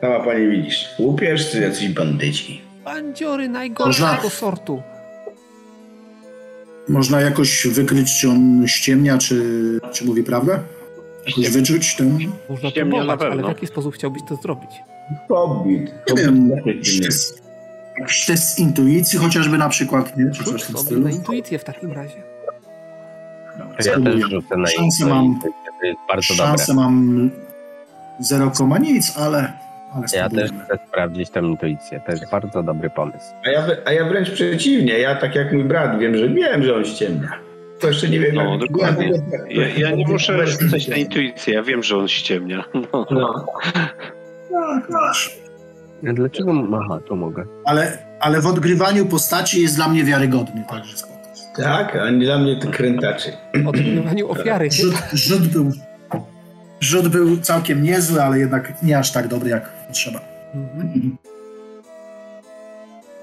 [0.00, 2.60] Sama pani widzisz, łupieżcy jacyś bandyci.
[2.84, 4.30] Bandziory najgorszego Można...
[4.30, 4.82] sortu.
[6.88, 10.58] Można jakoś wykryć, czy on ściemnia, czy, czy mówi prawdę?
[11.26, 12.18] Jakoś wyczuć ten...
[12.48, 14.70] Można ściemnia próbować, na ale w jaki sposób chciałbyś to zrobić?
[15.28, 15.94] Hobbit.
[16.10, 16.50] Nie wiem,
[17.98, 20.30] jakiś test intuicji chociażby na przykład, nie?
[20.30, 22.22] Czy coś sobie na intuicję w takim razie.
[23.58, 25.48] No, ja też rzucę na szansę mam, to
[25.86, 27.30] jest bardzo szansę mam
[28.20, 29.52] zero koma nic, ale,
[29.94, 32.00] ale Ja też chcę sprawdzić tę intuicję.
[32.06, 33.26] To jest bardzo dobry pomysł.
[33.46, 36.74] A ja, a ja wręcz przeciwnie, ja tak jak mój brat wiem, że wiem, że
[36.76, 37.28] on ściemnia.
[37.80, 38.34] To jeszcze nie wiem.
[38.34, 39.10] No, jak- dokładnie.
[39.50, 42.64] Ja, ja nie muszę rzucać na intuicję, ja wiem, że on ściemnia.
[42.74, 43.06] No.
[43.10, 43.46] No.
[44.50, 45.36] Tak, masz.
[46.02, 46.52] Dlaczego?
[46.84, 47.44] Aha, tu mogę.
[47.64, 51.12] Ale, ale w odgrywaniu postaci jest dla mnie wiarygodny, także spoko.
[51.56, 53.32] Tak, a nie dla mnie to krętaczy.
[53.66, 54.70] Odgrywaniu ofiary.
[54.70, 55.72] Rzut, rzut, był,
[56.80, 60.20] rzut był całkiem niezły, ale jednak nie aż tak dobry, jak trzeba.
[60.54, 61.16] Mhm.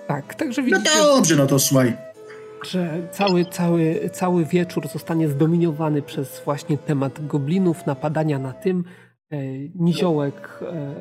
[0.08, 1.94] Tak, także No widzicie, dobrze, no to słuchaj.
[2.64, 8.84] że cały, cały, cały wieczór zostanie zdominowany przez właśnie temat goblinów, napadania na tym.
[9.32, 9.38] E,
[9.76, 10.96] Niziołek e,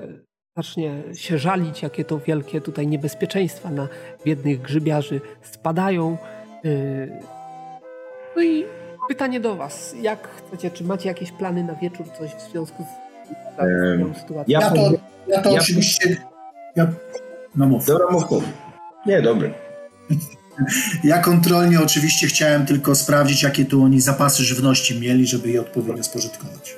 [0.57, 3.89] zacznie się żalić, jakie to wielkie tutaj niebezpieczeństwa na
[4.25, 6.17] biednych grzybiarzy spadają.
[6.65, 6.69] E,
[8.37, 8.65] No i
[9.09, 9.95] pytanie do was.
[10.03, 13.08] Jak chcecie, czy macie jakieś plany na wieczór, coś w związku z
[13.59, 14.45] tą sytuacją?
[14.47, 14.91] ja Ja to,
[15.29, 16.17] ja to Ja- oczywiście...
[16.77, 16.87] Ja,
[17.57, 17.87] no mów.
[17.87, 18.45] Dobra, mów.
[19.07, 19.53] Nie, dobry.
[21.05, 26.03] Ja kontrolnie oczywiście chciałem tylko sprawdzić, jakie tu oni zapasy żywności mieli, żeby je odpowiednio
[26.03, 26.77] spożytkować.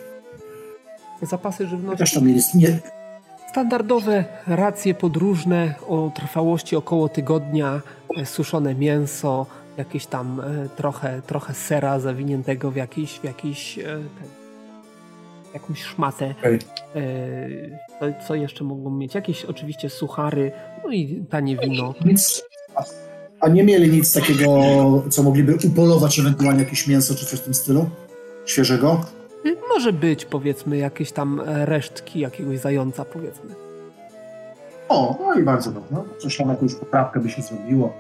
[1.22, 1.98] Zapasy żywności.
[1.98, 2.40] Też to mieli...
[2.54, 2.78] Nie,
[3.50, 7.80] Standardowe racje podróżne o trwałości około tygodnia,
[8.16, 13.82] e, suszone mięso, jakieś tam e, trochę, trochę sera zawiniętego w jakiś, w jakiś e,
[13.82, 14.39] ten,
[15.54, 16.34] jakąś szmatę.
[16.94, 19.14] E, co- jeszcze mogą mieć?
[19.14, 20.52] Jakieś oczywiście suchary,
[20.84, 21.94] no i tanie wino.
[22.04, 22.42] nic...
[22.74, 22.82] A,
[23.40, 24.62] a nie mieli nic takiego,
[25.10, 27.90] co mogliby upolować ewentualnie jakieś mięso czy coś w tym stylu?
[28.46, 29.00] Świeżego?
[29.46, 33.50] Y, Może być powiedzmy jakieś tam resztki jakiegoś zająca powiedzmy.
[34.88, 35.88] O, no i bardzo dobrze.
[35.90, 37.92] No, coś tam jakąś poprawkę by się zrobiło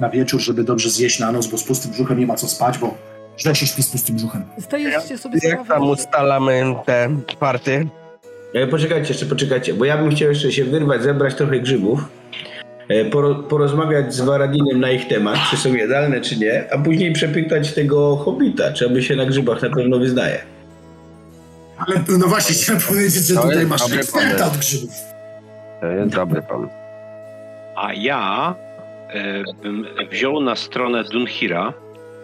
[0.00, 2.78] na wieczór, żeby dobrze zjeść na noc, bo z pustym brzuchem nie ma co spać,
[2.78, 2.94] bo
[3.40, 4.44] źle się śpi z pustym brzuchem.
[4.56, 7.86] Zdajecie sobie Jak tam sprawę, ustalamy te party?
[8.54, 12.00] E, Poczekajcie, jeszcze poczekajcie, bo ja bym chciał jeszcze się wyrwać, zebrać trochę grzybów,
[12.88, 17.12] e, poro, porozmawiać z Waradinem na ich temat, czy są jadalne, czy nie, a później
[17.12, 20.38] przepytać tego hobita, czy aby się na grzybach na pewno wyznaje.
[21.78, 24.90] Ale no właśnie, chciałem powiedzieć, że To tutaj jest masz eksperta od grzybów.
[25.80, 26.72] To jest dobry pomysł.
[27.76, 28.54] A ja
[29.08, 31.72] e, bym wziął na stronę Dunhira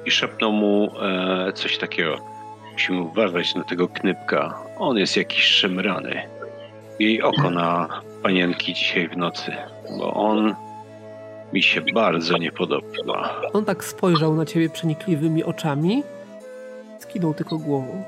[0.07, 2.17] i szepnął mu e, coś takiego.
[2.73, 4.59] Musimy uważać na tego knypka.
[4.79, 6.23] On jest jakiś szemrany.
[6.99, 7.89] Jej oko na
[8.23, 9.53] panienki dzisiaj w nocy,
[9.99, 10.55] bo on
[11.53, 13.41] mi się bardzo nie podoba.
[13.53, 16.03] on tak spojrzał na ciebie przenikliwymi oczami,
[16.99, 18.05] skinął tylko głową.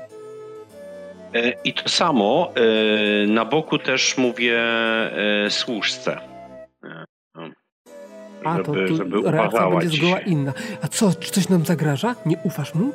[1.33, 6.17] E, I to samo e, na boku też mówię e, służce.
[8.45, 10.53] E, A, to żeby, tu żeby reakcja będzie zgoła inna.
[10.81, 12.15] A co, czy coś nam zagraża?
[12.25, 12.91] Nie ufasz mu?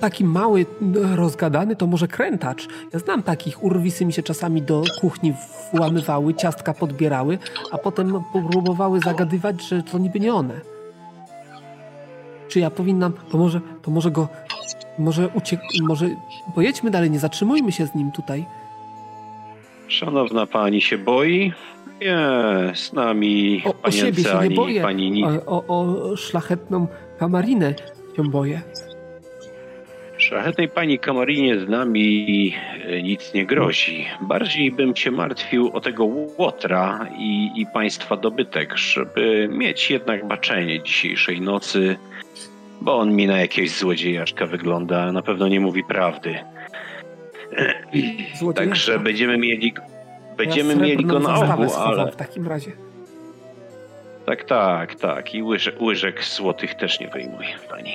[0.00, 2.68] Taki mały, no, rozgadany, to może krętacz.
[2.92, 5.34] Ja znam takich, urwisy mi się czasami do kuchni
[5.74, 7.38] włamywały, ciastka podbierały,
[7.72, 8.20] a potem
[8.50, 10.60] próbowały zagadywać, że to niby nie one.
[12.48, 14.28] Czy ja powinnam, to może, to może go,
[14.98, 16.08] może uciek, może
[16.54, 18.44] pojedźmy dalej, nie zatrzymujmy się z nim tutaj.
[19.88, 21.52] Szanowna pani się boi?
[22.00, 22.16] Nie,
[22.74, 26.86] z nami O, o siebie się nie boję, pani o, o, szlachetną
[27.18, 27.74] kamarinę
[28.16, 28.62] się boję.
[30.18, 34.06] Szlachetnej pani Kamarinie z nami e, nic nie grozi.
[34.20, 36.04] Bardziej bym się martwił o tego
[36.38, 41.96] Łotra i, i państwa dobytek, żeby mieć jednak baczenie dzisiejszej nocy,
[42.80, 46.38] bo on mi na jakiegoś złodziejaszka wygląda, na pewno nie mówi prawdy.
[48.34, 48.52] Złodziejaszka.
[48.52, 49.74] Także będziemy mieli,
[50.36, 52.72] będziemy Ja mieli go na oku, ale w takim razie.
[54.26, 55.34] tak, tak, tak.
[55.34, 57.92] I łyżek, łyżek złotych też nie wyjmuj, pani.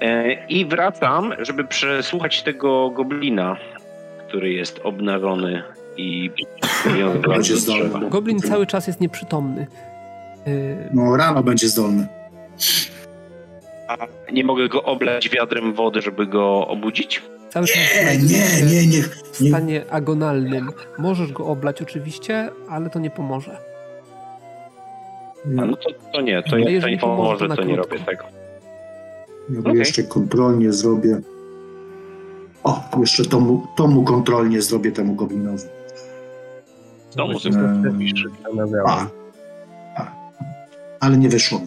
[0.00, 3.56] E, I wracam, żeby przesłuchać tego goblina,
[4.28, 5.62] który jest obnażony
[5.96, 6.30] i
[7.28, 8.10] Będzie do zdolny.
[8.10, 9.66] Goblin cały czas jest nieprzytomny.
[10.46, 12.06] Yy, No rano będzie zdolny.
[13.88, 13.96] A
[14.32, 17.22] nie mogę go oblać wiadrem wody, żeby go obudzić?
[17.56, 19.02] Cały czas Nie, nie, nie, nie.
[19.02, 19.48] w nie.
[19.48, 20.70] stanie agonalnym.
[20.98, 23.58] Możesz go oblać oczywiście, ale to nie pomoże.
[25.44, 28.24] A no to, to nie, to, ja, to nie pomoże, to nie robię tego.
[29.50, 29.78] Ja Okej.
[29.78, 31.20] jeszcze kontrolnie zrobię.
[32.64, 35.64] O, jeszcze to mu, to mu kontrolnie zrobię temu goblinowi.
[37.10, 37.42] Zrobisz.
[37.42, 38.86] Zastanawiałem.
[38.86, 39.06] A,
[39.96, 40.10] a,
[41.00, 41.66] ale nie wyszło mi.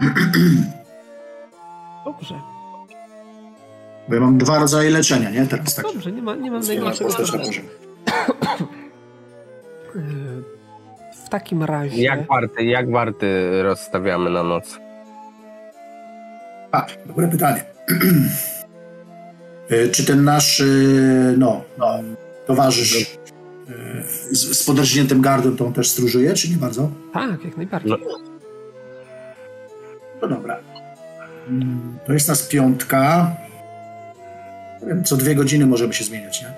[2.04, 2.34] Dobrze,
[4.10, 5.46] Bo ja mam dwa rodzaje leczenia, nie?
[5.46, 5.84] Teraz tak.
[5.84, 7.50] dobrze, nie, ma, nie mam najmniejszego problemu.
[11.26, 12.02] W takim razie...
[12.02, 14.78] Jak warty, jak warty rozstawiamy na noc?
[16.72, 17.64] A, dobre pytanie.
[19.72, 21.86] Y, Czy ten nasz, y, no, no,
[22.46, 23.16] towarzysz
[23.68, 26.90] e, z, z podrażniętym gardłem, to on też stróżuje, czy nie bardzo?
[27.12, 27.92] Tak, jak najbardziej.
[30.22, 30.58] No dobra.
[31.48, 33.30] Mm, To jest nas piątka.
[34.82, 36.48] Nie wiem, Co dwie godziny możemy się zmieniać, nie?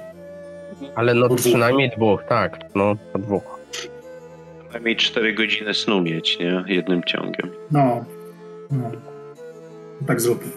[0.94, 1.46] Ale no Po dwóch.
[1.46, 2.58] przynajmniej dwóch, tak.
[2.74, 3.58] No, po dwóch.
[4.72, 6.64] Najmniej 4 godziny snu mieć, nie?
[6.66, 7.50] Jednym ciągiem.
[7.70, 8.04] No.
[8.70, 8.90] no.
[10.06, 10.52] Tak zróbmy.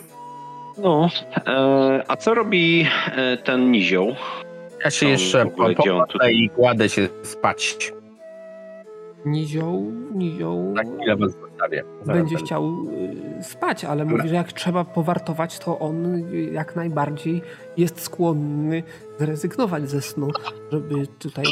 [0.78, 1.10] No,
[1.48, 4.16] e, a co robi e, ten nizioł?
[4.84, 5.46] Ja się jeszcze
[6.12, 7.94] tutaj- i kładę się spać.
[9.26, 11.84] Nizioł, nizioł Na chwilę was zostawię.
[12.06, 12.66] Będzie chciał
[13.40, 16.24] y, spać, ale mówi, że jak trzeba powartować, to on
[16.54, 17.42] jak najbardziej
[17.78, 18.84] jest skłonny
[19.20, 20.28] zrezygnować ze snu,
[20.72, 21.46] żeby tutaj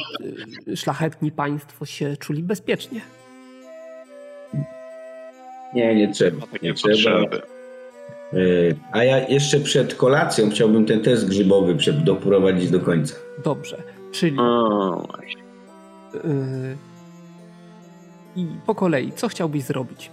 [0.68, 3.02] y, szlachetni państwo się czuli bezpiecznie.
[5.74, 6.46] Nie, nie trzeba.
[6.62, 7.20] Nie trzeba.
[8.34, 13.16] Y, A ja jeszcze przed kolacją chciałbym ten test grzybowy doprowadzić do końca.
[13.44, 15.44] Dobrze, czyli O, właśnie.
[16.16, 16.78] y,
[18.36, 20.12] i po kolei, co chciałbyś zrobić?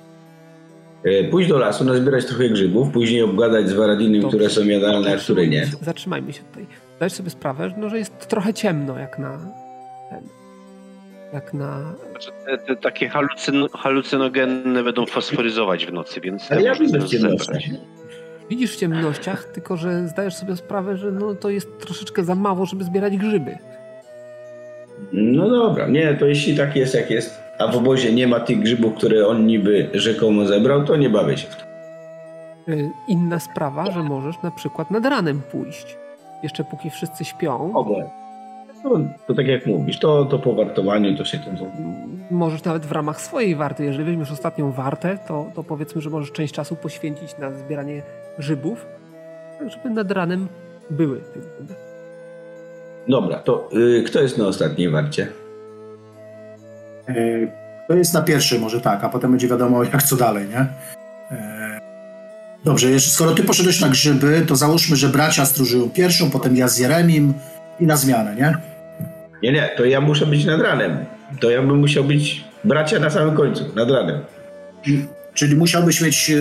[1.06, 4.36] Y, Pójść do lasu, nazbierać trochę grzybów, później obgadać z Waradinem, Dobrze.
[4.36, 5.66] które są jadalne, a które nie.
[5.82, 6.66] Zatrzymajmy się- tutaj.
[6.96, 9.38] Zdajesz sobie sprawę, no, że jest trochę ciemno, jak na
[10.10, 10.20] ten,
[11.32, 16.74] jak na Znaczy, Te, te takie halucyn, halucynogenne będą fosforyzować w nocy, więc Ale ja
[16.74, 17.58] widzę w ciemnościach.
[18.50, 22.66] Widzisz w ciemnościach, tylko że zdajesz sobie sprawę, że no, to jest troszeczkę za mało,
[22.66, 23.58] żeby zbierać grzyby.
[25.12, 28.60] No dobra, nie, to jeśli tak jest jak jest, a w obozie nie ma tych
[28.60, 31.62] grzybów, które on niby rzekomo zebrał, to nie bawię się w to.
[32.72, 35.96] Y, Inna sprawa, że możesz na przykład nad ranem pójść.
[36.42, 38.10] Jeszcze póki wszyscy śpią, Mogę.
[38.84, 38.90] No,
[39.26, 41.56] to tak jak mówisz, to, to po wartowaniu to się tym
[42.30, 46.32] możesz nawet w ramach swojej warty, jeżeli weźmiesz ostatnią wartę, to, to powiedzmy, że możesz
[46.32, 48.02] część czasu poświęcić na zbieranie
[48.38, 48.86] grzybów,
[49.58, 50.48] tak żeby nad ranem
[50.90, 51.20] były.
[53.08, 55.28] Dobra, to y, kto jest na ostatniej warcie?
[57.08, 57.14] E,
[57.88, 60.66] To jest na pierwszej może tak, a potem będzie wiadomo jak co dalej, nie?
[61.30, 61.80] E,
[62.64, 66.68] Dobrze, jeszcze skoro ty poszedłeś na grzyby, to załóżmy, że bracia stróżyły pierwszą, potem ja
[66.68, 67.34] z Jeremim
[67.80, 68.56] i na zmianę, nie?
[69.42, 71.04] Nie, nie, to ja muszę być nad ranem.
[71.40, 74.20] To ja bym musiał być bracia na samym końcu, nad ranem.
[75.34, 76.30] Czyli musiałbyś mieć...
[76.30, 76.34] e,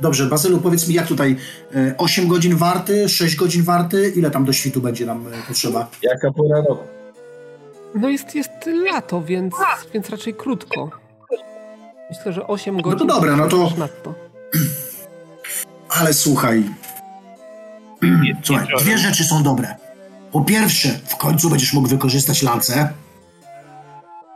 [0.00, 1.36] Dobrze, Bazylu, powiedz mi jak tutaj
[1.74, 5.88] e, 8 godzin warty, 6 godzin warty, ile tam do świtu będzie nam potrzeba?
[6.02, 6.84] Jaka pora roku?
[7.94, 8.50] No jest, jest
[8.92, 9.54] lato, więc,
[9.94, 10.90] więc raczej krótko.
[12.10, 13.06] Myślę, że 8 to godzin.
[13.06, 14.14] dobra, no to- Nadto.
[16.00, 16.64] Ale słuchaj.
[18.44, 19.74] Słuchaj, dwie rzeczy są dobre.
[20.32, 22.88] Po pierwsze, w końcu będziesz mógł wykorzystać lance.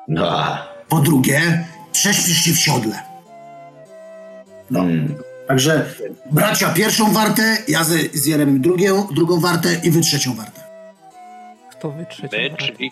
[0.08, 3.02] No, a, Po drugie, prześpisz się w siodle.
[4.70, 4.80] No.
[4.80, 5.14] mm,
[5.48, 5.90] Także
[6.30, 10.59] bracia pierwszą wartę, ja z, z Jeremim drugią, drugą wartę i wy trzecią wartę.
[11.80, 12.66] Kto wy trzecią My, wartę?
[12.66, 12.90] czyli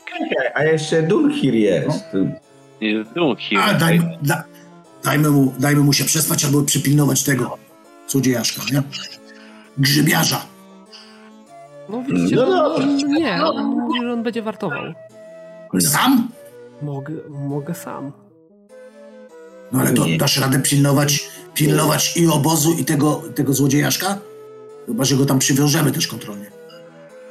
[0.54, 2.04] a jeszcze Dunhir jest.
[3.14, 3.56] Dunki.
[3.56, 4.44] A daj, da,
[5.04, 7.58] dajmy, mu, dajmy mu się przespać albo przypilnować tego
[8.08, 8.82] złodziejaszka, nie?
[9.78, 10.40] Grzybiarza.
[11.88, 14.82] No widzicie, No no, on, nie, on mówi, że on będzie wartował.
[15.80, 16.28] Sam?
[16.82, 18.12] Mogę, mogę sam.
[19.72, 20.18] No ale to Nie.
[20.18, 24.18] dasz radę pilnować, pilnować i obozu, i tego, tego złodziejaszka?
[24.86, 26.46] Chyba, że go tam przywiążemy też kontrolnie.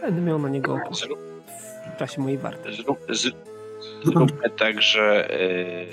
[0.02, 1.20] Będę miał na niego Zrób,
[1.98, 2.74] w czasie mojej warty.
[2.74, 3.32] zrób, z,
[4.04, 5.88] zróbmy tak, że y,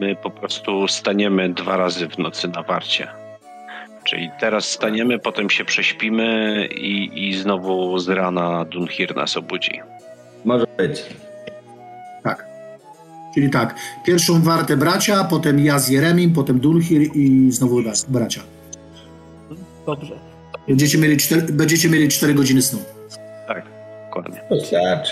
[0.00, 3.08] my po prostu staniemy dwa razy w nocy na warcie.
[4.04, 9.80] Czyli teraz staniemy, potem się prześpimy i, i znowu z rana Dunhir nas obudzi.
[10.44, 11.02] Może być.
[12.22, 12.46] Tak.
[13.34, 13.74] Czyli tak,
[14.06, 18.40] pierwszą wartę bracia, potem ja z Jeremim, potem Dunhir i znowu raz bracia.
[19.86, 20.18] Dobrze.
[20.68, 22.78] Będziecie mieli, cztery, będziecie mieli 4 godziny snu.
[24.22, 25.02] Tak, dokładnie.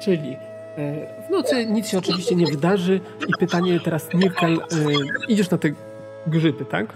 [0.00, 0.36] Czyli
[0.76, 4.58] e, w nocy nic się oczywiście nie wydarzy i pytanie teraz, Mirkel, e,
[5.28, 5.68] idziesz na te
[6.26, 6.86] grzyby, tak?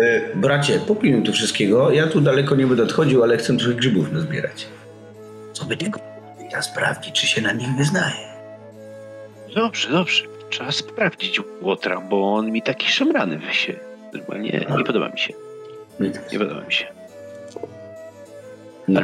[0.00, 1.90] Y, bracie, popilnuj tu wszystkiego.
[1.90, 4.66] Ja tu daleko nie będę odchodził, ale chcę trochę grzybów nazbierać.
[5.52, 6.00] Co by tego?
[6.52, 8.36] Ja sprawdzić, czy się na nich wyznaje.
[9.54, 10.24] Dobrze, dobrze.
[10.50, 13.74] Trzeba sprawdzić Łotra, bo on mi taki szemrany wysie.
[14.14, 15.34] Normalnie nie podoba mi się.
[16.32, 16.86] Nie podoba mi się.
[18.88, 19.00] No,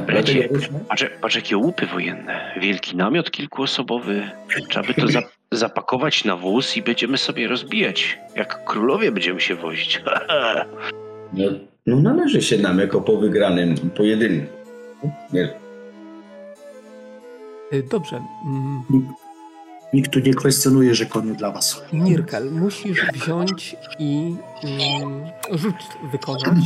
[0.53, 2.55] już- patrz, patrz jakie łupy wojenne.
[2.61, 4.31] Wielki namiot kilkuosobowy.
[4.69, 5.23] Trzeba by to za,
[5.53, 8.19] zapakować na wóz i będziemy sobie rozbijać.
[8.37, 10.03] Jak królowie będziemy się wozić.
[11.35, 11.45] No,
[11.87, 14.53] no należy się nam jako po wygranym pojedynku.
[15.33, 15.49] Nie,
[17.73, 18.23] E, dobrze.
[18.47, 18.83] Mm,
[19.93, 21.85] Nikt tu nie kwestionuje, że konie dla was.
[21.93, 25.23] Mirkel, musisz wziąć i mm,
[25.53, 25.75] rzut
[26.13, 26.65] wykonać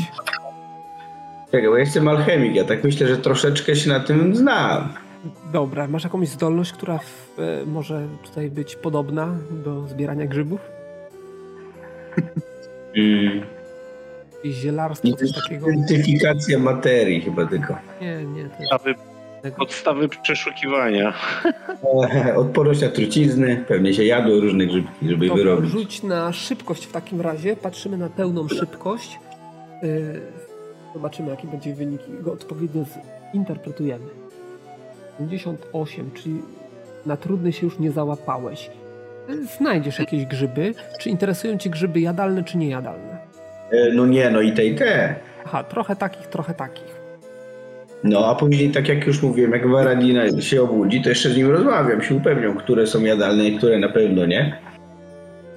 [1.52, 4.88] Czekaj, bo jestem alchemik, ja tak myślę, że troszeczkę się na tym znam.
[5.52, 9.34] Dobra, masz jakąś zdolność, która w, e, może tutaj być podobna
[9.64, 10.60] do zbierania grzybów?
[12.96, 13.42] Mm.
[14.34, 15.68] Jakieś zielarstwo, coś takiego?
[15.68, 17.76] Identyfikacja materii chyba tylko.
[18.00, 18.48] Nie, nie.
[18.70, 18.78] To
[19.56, 21.14] Podstawy, przeszukiwania.
[22.36, 25.70] Odporność na trucizny, pewnie się jadło różne grzybki, żeby Dobra, wyrobić.
[25.70, 27.56] rzuć na szybkość w takim razie.
[27.56, 29.18] Patrzymy na pełną szybkość.
[29.82, 30.20] Yy,
[30.96, 32.84] zobaczymy, jaki będzie wynik i go odpowiednio
[33.32, 34.04] zinterpretujemy.
[35.18, 36.42] 58, czyli
[37.06, 38.70] na trudny się już nie załapałeś.
[39.58, 40.74] Znajdziesz jakieś grzyby.
[41.00, 43.18] Czy interesują cię grzyby jadalne, czy niejadalne?
[43.72, 45.14] E, No nie, no i te i te.
[45.46, 46.96] Aha, trochę takich, trochę takich.
[48.04, 51.50] No a później, tak jak już mówiłem, jak Waradina się obudzi, to jeszcze z nim
[51.50, 54.58] rozmawiam, się upewniam, które są jadalne i które na pewno nie.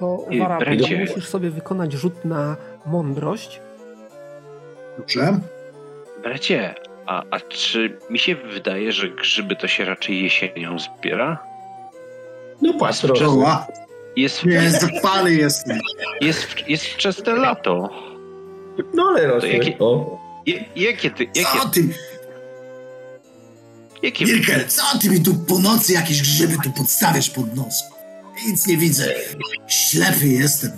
[0.00, 0.98] To I Wara, bracie.
[0.98, 3.60] musisz sobie wykonać rzut na mądrość.
[4.98, 5.40] Dobrze?
[6.22, 6.74] Bracie,
[7.06, 11.42] a, a czy mi się wydaje, że grzyby to się raczej jesienią zbiera?
[12.62, 12.72] No.
[13.26, 13.66] Oła,
[14.16, 15.78] Jest, nie, zapany jestem.
[16.20, 17.88] jest, jest wczesne lato.
[18.94, 19.48] No ale rosły.
[19.48, 20.18] jakie- O.
[20.46, 21.82] Je, jakie ty, jakie, Co ty,
[24.02, 27.84] jakie Wilker, co ty mi tu po nocy jakieś grzyby tu podstawiasz pod nos?
[28.46, 29.14] Nic nie widzę.
[29.68, 30.70] Ślepy jestem.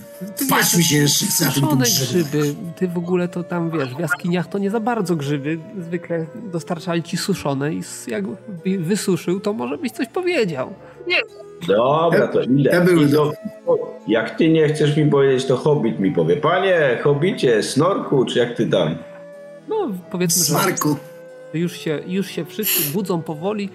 [0.51, 2.39] Patrz mi się jeszcze, chce, a ty mi tu Suszone grzyby.
[2.39, 2.55] grzyby.
[2.77, 5.59] Ty w ogóle to tam wiesz, w jaskiniach to nie za bardzo grzyby.
[5.81, 10.73] Zwykle dostarczali ci suszone i jak wy- wysuszył, to może byś coś powiedział.
[11.67, 12.71] Dobra, to idę.
[12.71, 13.33] te były I do,
[14.09, 16.37] jak ty nie chcesz mi powiedzieć, to hobbit mi powie.
[16.37, 18.97] Panie, hobbicie, snorku, czy jak ty tam?
[19.69, 20.97] No powiedzmy, że Smarku.
[21.55, 23.69] już się, już się wszyscy budzą powoli.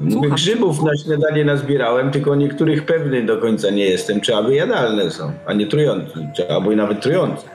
[0.00, 0.30] Mówię, Słucham.
[0.30, 5.32] grzybów na śniadanie nazbierałem, tylko niektórych pewny do końca nie jestem, czy aby jadalne są,
[5.46, 7.48] a nie trujące, czy albo i nawet trujące.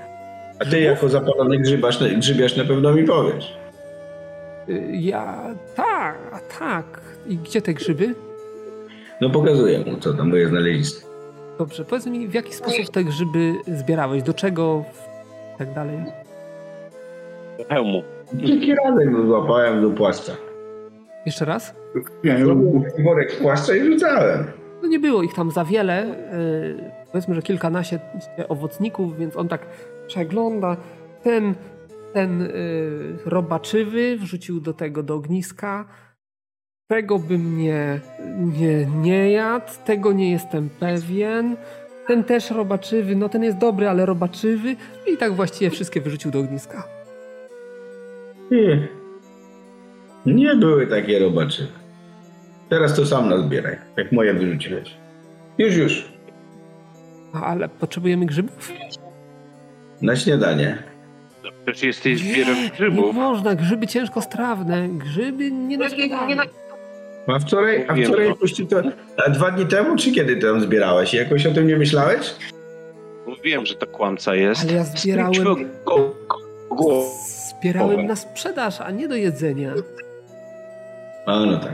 [0.59, 3.57] A ty jako zapalony grzybasz, grzybiarz na pewno mi powiesz.
[4.69, 5.43] y, Ja
[5.75, 6.85] tak, a tak.
[7.27, 8.15] I gdzie te grzyby?
[9.21, 11.07] No pokazuję mu, co tam moje znalezisko.
[11.57, 14.23] Dobrze, powiedz mi, w jaki sposób te grzyby zbierałeś?
[14.23, 14.83] Do czego?
[15.55, 15.97] I tak dalej.
[17.69, 18.03] hełmu?
[18.41, 20.31] Kilki razy złapałem do płaszcza.
[21.25, 21.75] Jeszcze raz?
[22.23, 24.43] Nie, Zrobiłem worek płaszcza i rzucałem.
[24.81, 26.15] No nie było ich tam za wiele.
[26.77, 27.99] Yy, powiedzmy, że kilkanaście
[28.49, 29.65] owocników, więc on tak
[30.07, 30.77] przegląda.
[31.23, 31.55] Ten,
[32.13, 32.49] ten yy,
[33.25, 35.85] robaczywy wrzucił do tego do ogniska.
[36.87, 37.99] Tego bym nie,
[38.59, 41.57] nie, nie jadł, tego nie jestem pewien.
[42.07, 44.75] Ten też robaczywy, no ten jest dobry, ale robaczywy.
[45.13, 46.87] I tak właściwie wszystkie wyrzucił do ogniska.
[48.51, 49.00] Nie.
[50.25, 51.67] Nie były takie robaczy.
[52.69, 54.93] Teraz to sam nazbieraj, jak moje wyrzuciłeś.
[55.57, 56.11] Już, już.
[57.33, 58.71] A, Ale potrzebujemy grzybów?
[60.01, 60.77] Na śniadanie.
[61.65, 63.15] Przecież jesteś zbierem nie grzybów.
[63.15, 64.87] można, grzyby ciężko strawne.
[64.89, 66.37] Grzyby nie na śniadanie.
[67.27, 68.35] A wczoraj, a wczoraj no.
[68.69, 68.81] to
[69.25, 71.13] a dwa dni temu, czy kiedy ty tam zbierałeś?
[71.13, 72.35] Jakoś o tym nie myślałeś?
[73.43, 74.61] Wiem, że to kłamca jest.
[74.61, 75.95] Ale ja zbierałem- Spróć Go,
[76.27, 77.03] go, go.
[77.49, 79.73] Zbierałem na sprzedaż, a nie do jedzenia.
[81.25, 81.73] A no tak.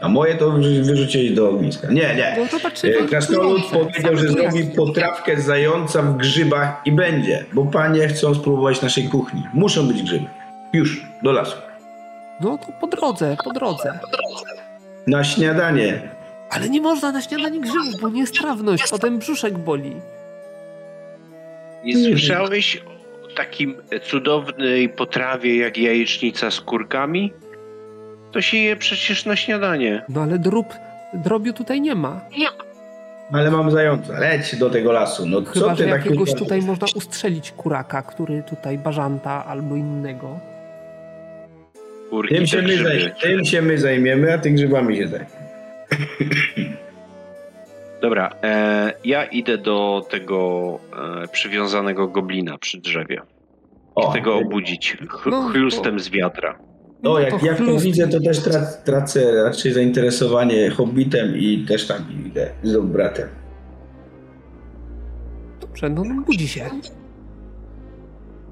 [0.00, 1.88] A moje to wyrzu- wyrzuciłeś do ogniska.
[1.88, 2.36] Nie, nie.
[2.94, 8.34] E, Krasnolud powiedział, że zrobi potrawkę z zająca w grzybach i będzie, bo panie chcą
[8.34, 9.42] spróbować naszej kuchni.
[9.54, 10.26] Muszą być grzyby.
[10.72, 11.56] Już, do lasu.
[12.40, 13.98] No to po drodze, po drodze.
[15.06, 16.08] Na śniadanie.
[16.50, 19.96] Ale nie można na śniadanie grzybów, bo niestrawność, potem brzuszek boli.
[21.84, 22.82] Nie słyszałeś
[23.24, 27.32] o takim cudownej potrawie jak jajecznica z kurkami?
[28.36, 30.02] To się je przecież na śniadanie.
[30.08, 30.74] No ale drób,
[31.14, 32.20] drobiu tutaj nie ma.
[33.32, 34.18] Ale mam zająca.
[34.18, 35.26] Leć do tego lasu.
[35.26, 39.76] No Chyba, co że ty tak jakiegoś tutaj można ustrzelić kuraka, który tutaj bażanta albo
[39.76, 40.38] innego.
[42.10, 42.90] Kurki Tym się, my grzyby.
[42.90, 45.30] zaj- tym się my zajmiemy, a ty grzybami się zajmiemy.
[48.02, 50.78] Dobra, e, ja idę do tego
[51.24, 53.20] e, przywiązanego goblina przy drzewie.
[53.94, 56.58] O, Chcę go obudzić ch- No, chlustem z wiatra.
[57.02, 62.04] No, jak, jak to widzę, to też trac, tracę raczej zainteresowanie hobbitem i też tam
[62.26, 63.28] idę z bratem.
[65.60, 66.70] Dobrze, no, no budzi się.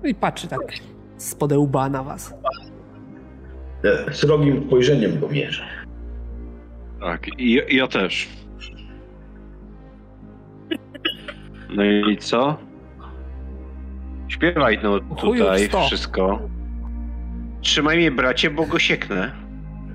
[0.03, 0.61] No i patrzy tak
[1.17, 2.35] z łba na was.
[3.85, 5.65] E, Srogim spojrzeniem go mierzę.
[7.01, 8.29] Tak, i ja też.
[11.71, 12.59] No i co?
[14.29, 16.41] Śpiewaj no tutaj wszystko.
[17.65, 19.33] Trzymaj mnie bracie, bo go sieknę.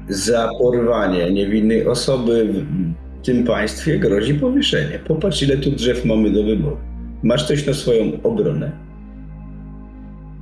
[0.08, 5.00] Za porwanie niewinnej osoby w tym państwie grozi powieszenie.
[5.00, 6.78] Popatrz, ile tu drzew mamy do wyboru.
[7.24, 8.72] Masz coś na swoją obronę?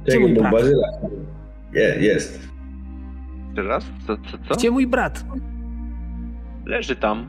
[0.06, 0.52] Gdzie mój brat?
[0.52, 0.88] Bazyla.
[1.74, 2.48] Je, jest.
[3.56, 3.86] Teraz?
[4.08, 4.56] Co, co, co?
[4.56, 5.26] Gdzie mój brat?
[6.66, 7.28] Leży tam.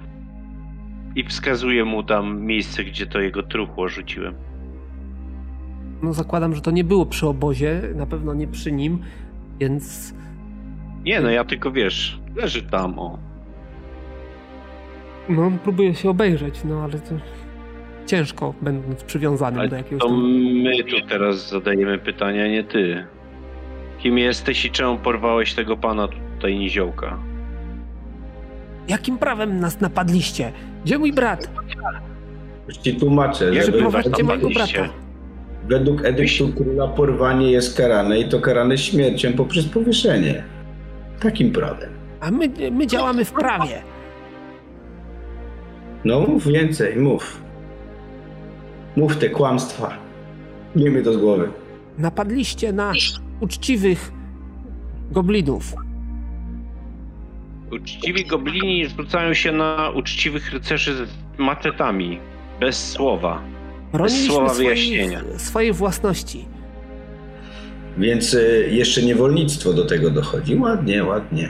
[1.17, 4.35] I wskazuję mu tam miejsce, gdzie to jego truchło rzuciłem.
[6.03, 8.99] No zakładam, że to nie było przy obozie, na pewno nie przy nim,
[9.61, 10.15] więc
[11.05, 13.19] Nie, no ja tylko wiesz, leży tam, o.
[15.29, 17.15] no próbuję się obejrzeć, no ale to
[18.07, 20.33] ciężko, będąc przywiązanym Ale do jakiegoś to tam...
[20.63, 23.05] my tu teraz zadajemy pytania, nie ty.
[23.99, 27.19] Kim jesteś i czemu porwałeś tego pana tutaj niziołka?
[28.89, 30.53] Jakim prawem nas napadliście?
[30.85, 31.51] Gdzie mój brat?
[32.69, 34.89] Już ci tłumaczę, Przyprowadźcie tam mojego brata.
[35.69, 40.45] Według edyktu króla porwanie jest karane i to karane śmiercią poprzez powieszenie.
[41.21, 41.91] Takim prawem.
[42.21, 43.83] A my, my działamy w prawie.
[46.05, 47.43] No mów więcej, mów.
[48.97, 49.99] Mów te kłamstwa.
[50.77, 51.49] Nie mi to z głowy.
[51.99, 52.93] Napadliście na
[53.41, 54.13] uczciwych
[55.11, 55.75] goblinów.
[57.73, 62.21] Uczciwi goblini rzucają się na uczciwych rycerzy z maczetami.
[62.61, 63.43] Bez słowa.
[63.93, 65.21] Broniliśmy słowa wyjaśnienia.
[65.37, 66.45] swojej własności.
[67.99, 70.57] Więc y, jeszcze niewolnictwo do tego dochodzi.
[70.57, 71.49] Ładnie, ładnie.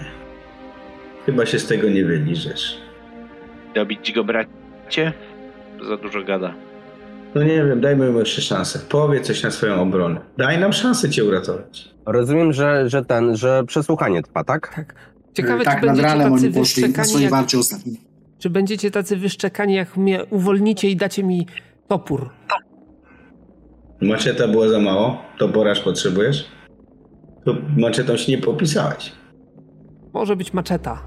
[1.26, 2.78] Chyba się z tego nie wyliżesz.
[3.74, 5.12] Dobić go bracie?
[5.88, 6.54] Za dużo gada.
[7.34, 8.78] No nie wiem, dajmy mu jeszcze szansę.
[8.88, 10.20] Powie coś na swoją obronę.
[10.38, 11.88] Daj nam szansę cię uratować.
[12.06, 14.74] Rozumiem, że, że ten, że przesłuchanie trwa, tak?
[14.74, 14.94] Tak.
[15.34, 17.44] Ciekawe, tak czy nad będziecie ranem tacy oni poszli na wyszczekani, jak,
[18.38, 21.46] czy będziecie tacy wyszczekani, jak mnie uwolnicie i dacie mi
[21.88, 22.30] topór.
[24.02, 25.22] Maczeta była za mało?
[25.38, 26.48] To poraż potrzebujesz?
[27.44, 29.12] To maczetą się nie popisałeś.
[30.12, 30.98] Może być maczeta.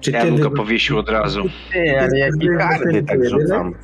[0.00, 1.42] Czy Ja ty, bym go powiesił od razu.
[1.72, 3.74] Ty, ale jakie karty tak rzucam.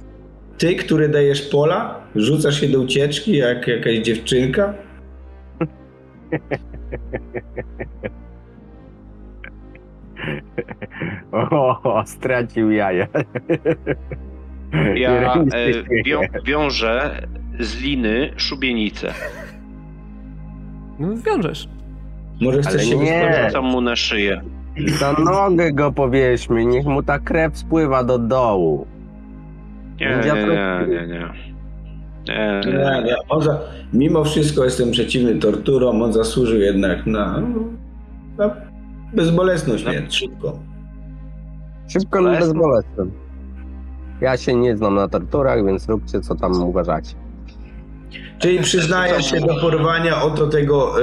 [0.59, 4.75] ty, który dajesz pola, rzucasz się do ucieczki jak jakaś dziewczynka?
[11.33, 13.07] O, stracił jaja.
[14.97, 17.27] Ja e, wią, wiążę
[17.61, 19.12] z liny szubienicę.
[20.99, 21.68] No zwiążesz.
[22.41, 23.45] Może Ale chcesz się nie.
[23.47, 24.41] Rzucam mu na szyję.
[25.01, 28.87] Na nogę go powieśmy, niech mu ta krew spływa do dołu.
[30.01, 31.29] Nie, nie, nie, nie, nie.
[32.29, 33.03] Nie, Nie, nie.
[33.05, 33.16] nie.
[33.29, 33.61] On za,
[33.93, 37.43] mimo wszystko jestem przeciwny torturom, on zasłużył jednak na,
[38.39, 38.57] na
[39.12, 40.16] bezbolesną śmierć.
[40.16, 40.59] Szybko.
[41.89, 42.22] Szybko i
[42.55, 43.24] Bolesne.
[44.21, 47.15] Ja się nie znam na torturach, więc róbcie co tam uważacie.
[48.39, 51.03] Czyli przyznaje się do porwania oto tego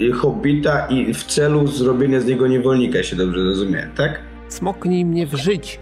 [0.00, 4.20] y, hobbita i w celu zrobienia z niego niewolnika, jeśli dobrze zrozumiałem, tak?
[4.48, 5.80] Smoknij mnie w żyć.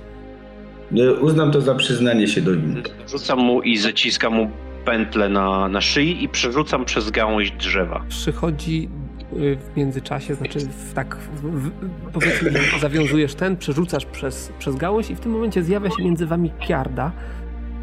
[0.97, 2.83] Y, uznam to za przyznanie się do winy.
[3.09, 4.51] Rzucam mu i zaciskam mu
[4.85, 8.05] pętlę na, na szyi i przerzucam przez gałąź drzewa.
[8.09, 8.89] Przychodzi
[9.33, 11.71] w międzyczasie, znaczy w, tak, w,
[12.13, 12.51] powiedzmy,
[12.81, 17.13] zawiązujesz ten, przerzucasz przez, przez gałąź i w tym momencie zjawia się między wami Kiarda.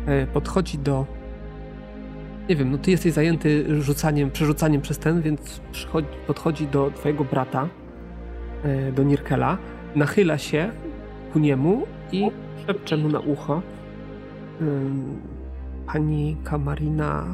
[0.06, 1.06] E, Podchodzi do...
[2.50, 7.24] Nie wiem, no ty jesteś zajęty rzucaniem, przerzucaniem przez ten, więc przychodzi, podchodzi do twojego
[7.24, 7.68] brata,
[8.64, 9.57] e, do Nirkela,
[9.95, 10.72] nachyla się
[11.34, 12.32] ku niemu i
[12.68, 13.61] szepcze mu na ucho.
[15.88, 17.26] Pani Kamarina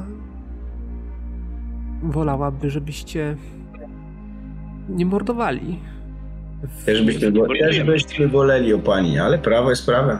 [2.03, 3.35] wolałaby, żebyście
[4.89, 5.79] nie mordowali.
[6.85, 10.17] Też byśmy, też byśmy woleli o pani, ale prawo jest prawem.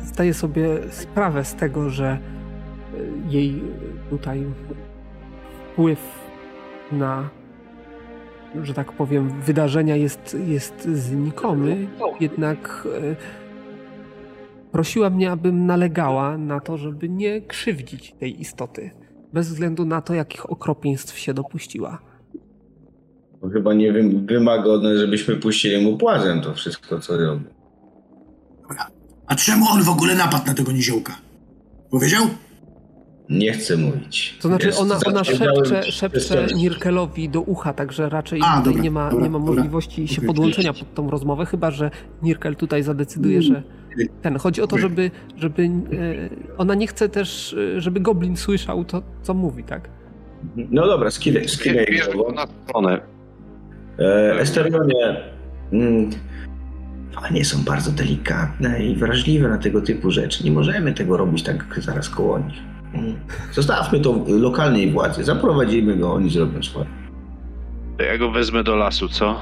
[0.00, 2.18] Zdaję sobie sprawę z tego, że
[2.94, 3.62] y, jej
[4.10, 4.44] tutaj
[5.72, 5.98] wpływ
[6.92, 7.28] na,
[8.62, 11.86] że tak powiem, wydarzenia jest, jest znikomy,
[12.20, 13.16] jednak y,
[14.72, 18.90] prosiła mnie, abym nalegała na to, żeby nie krzywdzić tej istoty,
[19.32, 22.13] bez względu na to, jakich okropieństw się dopuściła.
[23.44, 27.44] Bo chyba nie wym- wymaga od nas, żebyśmy puścili mu płazem to wszystko, co robi.
[29.26, 31.12] A czemu on w ogóle napadł na tego niziołka?
[31.90, 32.24] Powiedział?
[33.28, 34.38] Nie chcę mówić.
[34.42, 36.46] To znaczy Jest- ona, ona szepcze, szepcze.
[36.56, 39.54] Nirkelowi do ucha, także raczej A, tutaj dobra, nie ma, dobra, nie ma dobra.
[39.54, 40.26] możliwości się Okej.
[40.26, 41.90] podłączenia pod tą rozmowę, chyba że
[42.22, 43.62] Nirkel tutaj zadecyduje, że
[44.22, 44.36] ten.
[44.38, 45.68] Chodzi o to, żeby, żeby e,
[46.58, 49.88] ona nie chce też, e, żeby Goblin słyszał to, co mówi, tak?
[50.56, 53.13] No dobra, skinę, skinę Bierz go na stronę.
[53.98, 55.16] E, Esterionie,
[55.72, 56.10] mm,
[57.14, 60.44] panie są bardzo delikatne i wrażliwe na tego typu rzeczy.
[60.44, 62.58] Nie możemy tego robić tak zaraz koło nich.
[62.94, 63.14] Mm.
[63.52, 66.86] Zostawmy to lokalnej władzy, zaprowadzimy go, oni zrobią swoje.
[67.98, 69.40] To ja go wezmę do lasu, co?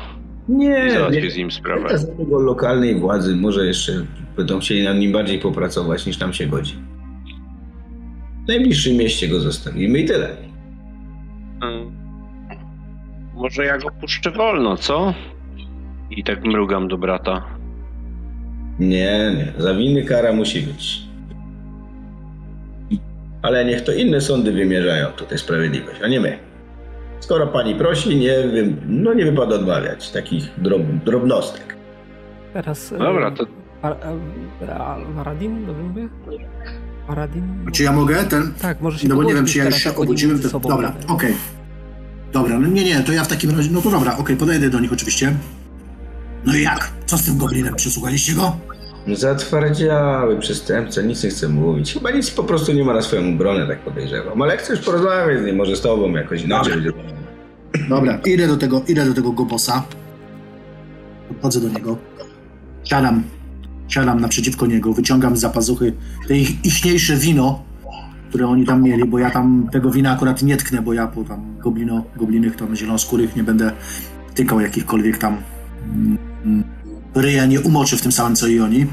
[0.49, 1.31] Nie, załatwię nie.
[1.31, 1.85] z nim sprawę.
[1.85, 3.93] Przekazamy go lokalnej władzy, może jeszcze
[4.37, 6.75] będą chcieli nad nim bardziej popracować niż nam się godzi.
[8.45, 10.37] W najbliższym mieście go zostawimy i tyle.
[11.61, 12.02] Hmm.
[13.43, 15.15] Może ja go puszczę wolno, co?
[16.11, 17.45] I tak mrugam do brata.
[18.79, 19.53] Nie, nie.
[19.63, 21.03] Za winy kara musi być.
[23.43, 26.39] Ale niech to inne sądy wymierzają tutaj sprawiedliwość, a nie my.
[27.21, 31.77] Skoro pani prosi, nie, wy- no nie wypada odmawiać takich drob, drobnostek.
[32.53, 32.93] Teraz...
[32.93, 33.47] e, Dobra, to
[33.83, 33.97] Ar-
[34.61, 36.09] Ra- Varadin, dobrze mówię?
[37.09, 37.43] Varadin?
[37.73, 38.53] Czy ja mogę ten?
[38.63, 39.91] Tak, może się No bo nie wiem, czy ja już się
[40.49, 41.35] sobą Dobra, okej.
[42.33, 44.81] Dobra, no nie, nie, to ja w takim razie, no to dobra, okej, podejdę do
[44.81, 45.35] nich oczywiście.
[46.45, 46.93] No i jak?
[47.07, 47.75] Co z tym goblinem?
[47.75, 48.57] Przesłuchaliście go?
[49.13, 51.93] Zatwardziały przestępca, nic nie chce mówić.
[51.93, 54.43] Chyba nic po prostu nie ma na swoją obronę, tak podejrzewam.
[54.43, 56.93] Ale jak chcesz porozmawiać z nim, może z tobą jakoś inaczej będzie.
[57.89, 59.83] Dobra, idę do tego, idę do tego gobosa.
[61.29, 61.97] Podchodzę do niego.
[62.85, 63.23] Siadam,
[63.89, 65.93] siadam naprzeciwko niego, wyciągam z zapazuchy
[66.29, 67.63] te ich, ichniejsze wino,
[68.33, 71.25] które oni tam mieli, bo ja tam tego wina akurat nie tknę, bo ja po
[71.25, 73.73] tam goblino, goblinych tam zielonoskórych nie będę
[74.35, 75.37] tykał jakichkolwiek tam
[75.95, 76.65] mm, mm,
[77.15, 78.87] ryja nie umoczę w tym samym co i oni.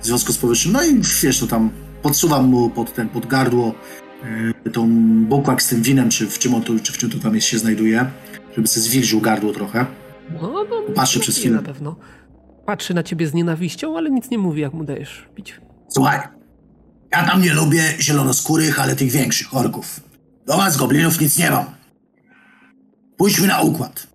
[0.00, 1.70] W związku z powyższym, no i wiesz, to tam
[2.02, 3.74] podsuwam mu pod ten, pod gardło
[4.66, 4.88] e, tą
[5.24, 7.46] bukłak z tym winem, czy w czym, on tu, czy w czym to tam jest,
[7.46, 8.06] się znajduje,
[8.56, 9.86] żeby sobie zwilżył gardło trochę.
[10.42, 11.56] No, no, Patrzy przez chwilę.
[11.56, 11.96] Na pewno.
[12.66, 15.60] Patrzy na ciebie z nienawiścią, ale nic nie mówi, jak mu dajesz pić.
[15.88, 16.37] Słuchaj,
[17.12, 20.00] ja tam nie lubię zielonoskórych, ale tych większych orków.
[20.46, 21.64] Do was, goblinów, nic nie mam.
[23.16, 24.06] Pójdźmy na układ.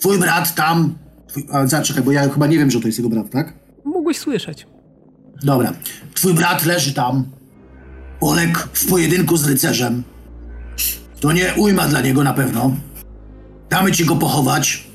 [0.00, 0.94] Twój brat tam...
[1.28, 3.52] Twój, a, zaczekaj, bo ja chyba nie wiem, że to jest jego brat, tak?
[3.84, 4.66] Mogłeś słyszeć.
[5.42, 5.72] Dobra.
[6.14, 7.24] Twój brat leży tam.
[8.20, 10.02] Poległ w pojedynku z rycerzem.
[11.20, 12.76] To nie ujma dla niego na pewno.
[13.70, 14.88] Damy ci go pochować.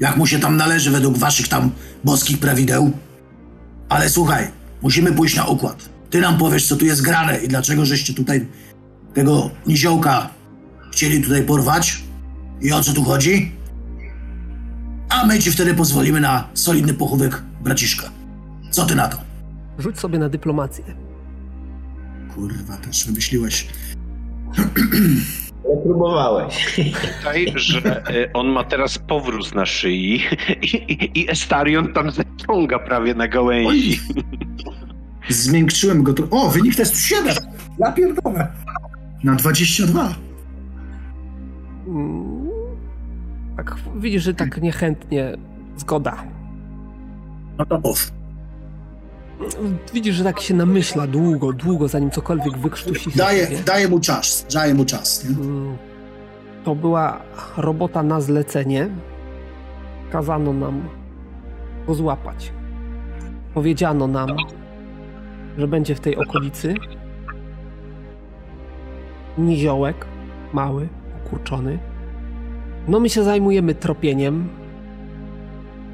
[0.00, 1.70] Jak mu się tam należy według waszych tam
[2.04, 2.90] boskich prawideł.
[3.88, 4.48] Ale słuchaj,
[4.84, 5.88] musimy pójść na układ.
[6.10, 8.46] Ty nam powiesz, co tu jest grane i dlaczego żeście tutaj
[9.14, 10.30] tego niziołka
[10.92, 12.02] chcieli tutaj porwać
[12.60, 13.52] i o co tu chodzi.
[15.08, 18.10] A my ci wtedy pozwolimy na solidny pochówek braciszka.
[18.70, 19.18] Co ty na to?
[19.78, 20.84] Rzuć sobie na dyplomację.
[22.34, 23.66] Kurwa, też wymyśliłeś.
[25.66, 26.80] Ale próbowałeś.
[27.18, 30.20] Tutaj, że y, on ma teraz powróz na szyi
[30.62, 34.00] i, i, i Estarion tam zaciąga prawie na gałęzi.
[35.28, 36.22] Zmiękczyłem go to.
[36.30, 37.34] O, wynik testu 7!
[37.78, 38.48] Ja pierdolę.
[39.24, 40.14] Na 22.
[41.86, 42.48] Mm,
[43.56, 45.36] Tak, widzisz, że tak niechętnie
[45.76, 46.24] zgoda.
[47.58, 48.12] No to mów.
[49.94, 53.58] Widzisz, że tak się namyśla długo, długo, zanim cokolwiek wykrztusi siebie.
[53.66, 54.46] daję mu czas.
[54.54, 55.24] Daję mu czas.
[55.24, 55.36] Nie?
[55.36, 55.76] Mm,
[56.64, 57.20] To była
[57.56, 58.88] robota na zlecenie.
[60.10, 60.88] Kazano nam
[61.86, 62.52] go złapać.
[63.54, 64.28] Powiedziano nam,
[65.58, 66.74] że będzie w tej okolicy
[69.38, 70.06] niziołek,
[70.52, 70.88] mały,
[71.26, 71.78] ukurczony.
[72.88, 74.48] No my się zajmujemy tropieniem.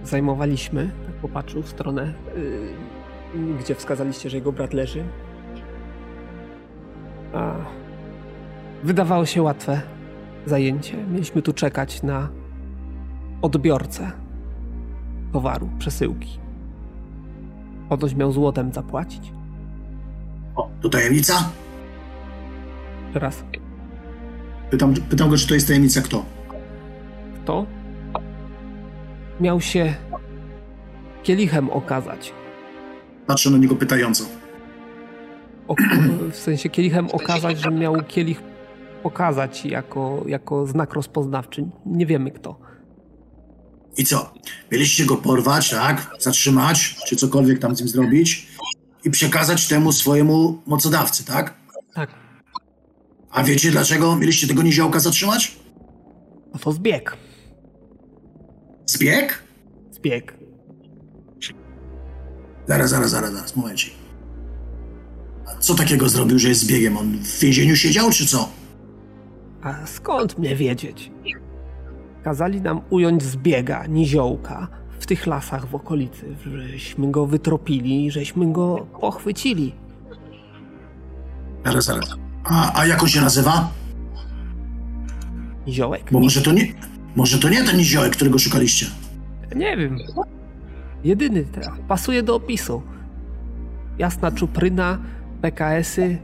[0.04, 2.89] Zajmowaliśmy, tak popatrzył w stronę, yy,
[3.60, 5.04] gdzie wskazaliście, że jego brat leży.
[7.34, 7.54] A,
[8.84, 9.80] wydawało się łatwe
[10.46, 10.96] zajęcie.
[10.96, 12.28] Mieliśmy tu czekać na
[13.42, 14.12] odbiorcę
[15.32, 16.38] towaru, przesyłki.
[17.88, 19.32] Ponoć miał złotem zapłacić.
[20.56, 21.50] O, to tajemnica?
[23.12, 23.44] Teraz
[24.70, 26.24] Pytam, pytam go, czy to jest tajemnica kto?
[27.42, 27.66] kto
[29.40, 29.94] miał się
[31.22, 32.32] kielichem okazać.
[33.30, 34.24] Patrzę na niego pytająco.
[35.68, 35.74] O,
[36.32, 38.42] w sensie kielichem okazać, że miał kielich
[39.02, 41.68] pokazać jako, jako znak rozpoznawczy.
[41.86, 42.58] Nie wiemy kto.
[43.96, 44.34] I co?
[44.72, 46.10] Mieliście go porwać, tak?
[46.18, 48.48] Zatrzymać, czy cokolwiek tam z nim zrobić
[49.04, 51.54] i przekazać temu swojemu mocodawcy, tak?
[51.94, 52.10] Tak,
[53.30, 55.56] A wiecie dlaczego mieliście tego niziołka zatrzymać?
[56.52, 57.16] no to zbieg.
[58.86, 59.42] Zbieg?
[59.92, 60.39] Zbieg.
[62.66, 63.94] Zaraz, zaraz, zaraz, zaraz, momencik.
[65.46, 66.96] A co takiego zrobił, że jest zbiegiem?
[66.96, 68.48] On w więzieniu siedział, czy co?
[69.62, 71.10] A skąd mnie wiedzieć?
[72.22, 74.68] Kazali nam ująć zbiega, niziołka,
[75.00, 79.74] w tych lasach w okolicy, żeśmy go wytropili, żeśmy go pochwycili.
[81.64, 82.14] Zaraz, zaraz.
[82.44, 83.68] A, a jak on się nazywa?
[85.66, 86.02] Niziołek?
[86.12, 86.66] Bo może to nie...
[87.16, 88.86] Może to nie ten niziołek, którego szukaliście.
[89.56, 89.98] Nie wiem.
[91.04, 91.78] Jedyny teraz.
[91.88, 92.82] Pasuje do opisu.
[93.98, 94.98] Jasna czupryna,
[95.42, 96.18] PKS-y.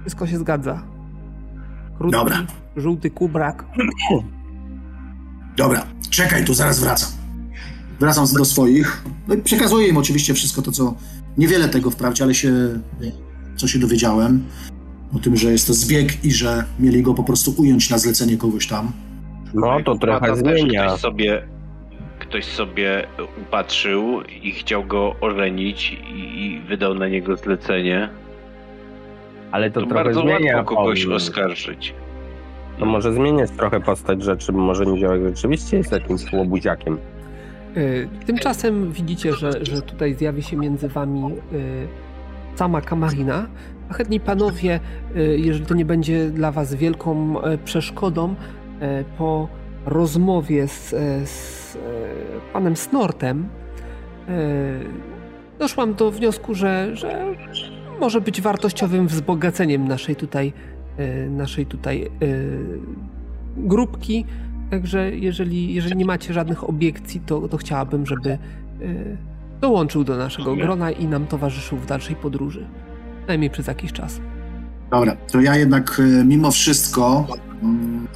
[0.00, 0.82] Wszystko się zgadza.
[1.98, 2.46] Krótki, Dobra.
[2.76, 3.64] żółty kubrak.
[5.56, 7.10] Dobra, czekaj, tu zaraz wracam.
[8.00, 9.04] Wracam do swoich.
[9.28, 10.94] No i przekazuję im oczywiście wszystko to, co...
[11.38, 12.52] Niewiele tego wprawdzie, ale się...
[13.56, 14.44] Co się dowiedziałem.
[15.16, 18.36] o tym, że jest to zbieg i że mieli go po prostu ująć na zlecenie
[18.36, 18.92] kogoś tam.
[19.54, 20.86] No to trochę zmienia.
[20.86, 21.42] Ktoś sobie,
[22.30, 23.06] ktoś sobie
[23.42, 28.08] upatrzył i chciał go ożenić i i wydał na niego zlecenie.
[29.52, 30.56] Ale to, To, trochę bardzo zmienia.
[30.56, 31.16] łatwo kogoś pomysł.
[31.16, 31.94] oskarżyć.
[32.78, 36.98] To może zmieniać trochę postać rzeczy, bo może Niziołek rzeczywiście jest jakimś łobuziakiem.
[37.76, 41.88] Y, Tymczasem widzicie, że, że tutaj zjawi się między wami y,
[42.54, 43.46] sama Kamarina.
[43.90, 44.80] A chętni panowie,
[45.16, 47.34] y, jeżeli to nie będzie dla was wielką
[47.64, 48.34] przeszkodą,
[49.18, 49.48] po
[49.86, 51.78] rozmowie z, e, z e,
[52.52, 53.48] panem Snortem
[54.28, 54.32] e,
[55.58, 57.34] doszłam do wniosku, że, że
[58.00, 60.52] może być wartościowym wzbogaceniem naszej tutaj,
[61.30, 62.10] naszej tutaj
[63.56, 64.24] grupki.
[64.70, 68.38] Także jeżeli, jeżeli nie macie żadnych obiekcji, to, to chciałabym, żeby
[69.60, 72.66] dołączył do naszego grona i nam towarzyszył w dalszej podróży.
[73.28, 74.20] Najmniej przez jakiś czas.
[74.90, 77.26] Dobra, to ja jednak mimo wszystko
[77.62, 78.08] mm,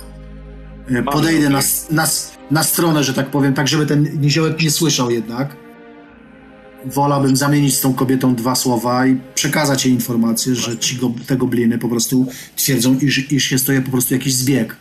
[1.12, 2.06] podejdę na, na,
[2.51, 5.56] na stronę, że tak powiem, tak żeby ten niziołek nie słyszał jednak.
[6.85, 11.36] Wolałbym zamienić z tą kobietą dwa słowa i przekazać jej informację, że ci go, te
[11.36, 14.77] gobliny po prostu twierdzą, iż, iż jest to po prostu jakiś zbieg.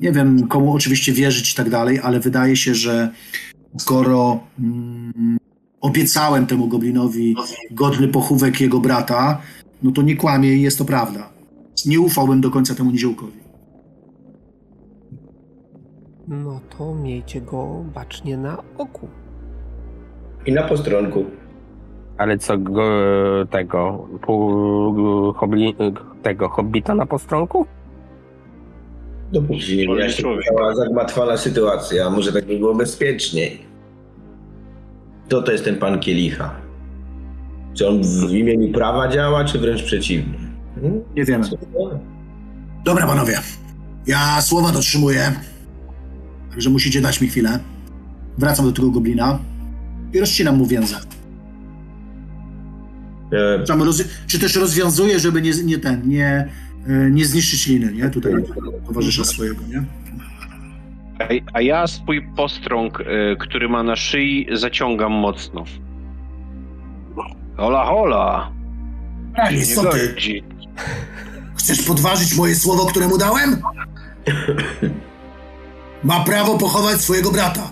[0.00, 3.10] Nie wiem, komu oczywiście wierzyć i tak dalej, ale wydaje się, że
[3.78, 5.38] skoro mm,
[5.80, 7.36] obiecałem temu goblinowi
[7.70, 9.40] godny pochówek jego brata,
[9.82, 11.32] no to nie kłamie i jest to prawda.
[11.86, 13.41] Nie ufałbym do końca temu niziołkowi.
[16.32, 19.08] No to miejcie go bacznie na oku.
[20.46, 21.24] I na postronku.
[22.18, 22.82] Ale co go,
[23.50, 25.74] tego, pół, hobli,
[26.22, 27.66] tego hobbita na postronku?
[29.32, 30.44] Dopóki nie Wolny wyjaśni człowiek.
[30.44, 33.58] cała zagmatwana sytuacja, a może tak by było bezpieczniej.
[35.26, 36.54] Kto to jest ten pan Kielicha?
[37.74, 40.38] Czy on w imieniu prawa działa, czy wręcz przeciwnie?
[40.74, 41.00] Hmm?
[41.16, 41.44] Nie wiemy.
[42.84, 43.38] Dobra, panowie.
[44.06, 45.32] Ja słowa dotrzymuję.
[46.52, 47.58] Także musicie dać mi chwilę.
[48.38, 49.38] Wracam do tego goblina
[50.12, 50.94] i rozcinam mu więzy.
[53.32, 54.04] E, Tam roz...
[54.26, 56.48] Czy też rozwiązuję, żeby nie, nie ten, nie,
[56.86, 58.10] e, nie zniszczyć liny, nie?
[58.10, 58.32] Tutaj
[58.86, 59.84] towarzysza swojego, nie?
[61.52, 63.04] A, ja swój postrąg, y,
[63.40, 65.64] który ma na szyi, zaciągam mocno.
[67.56, 68.52] Hola, hola!
[69.36, 70.08] Ej, co ty?
[70.14, 70.44] Godzi.
[71.54, 73.56] Chcesz podważyć moje słowo, które mu dałem?
[76.04, 77.70] Ma prawo pochować swojego brata.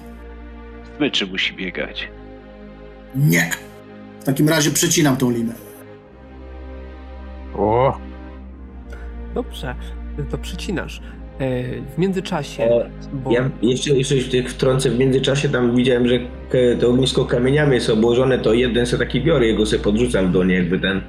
[0.96, 2.08] Smyczy musi biegać.
[3.14, 3.50] Nie.
[4.20, 5.52] W takim razie przecinam tą linę.
[7.56, 7.98] O,
[9.34, 9.74] Dobrze,
[10.30, 11.00] to przycinasz.
[11.38, 11.62] E,
[11.94, 12.68] W międzyczasie,
[13.12, 16.14] bo Ja jeszcze, jeszcze tak wtrącę w międzyczasie, tam widziałem, że
[16.80, 20.56] to ognisko kamieniami jest obłożone, to jeden sobie taki biorę, jego sobie podrzucam do niej,
[20.56, 21.00] jakby ten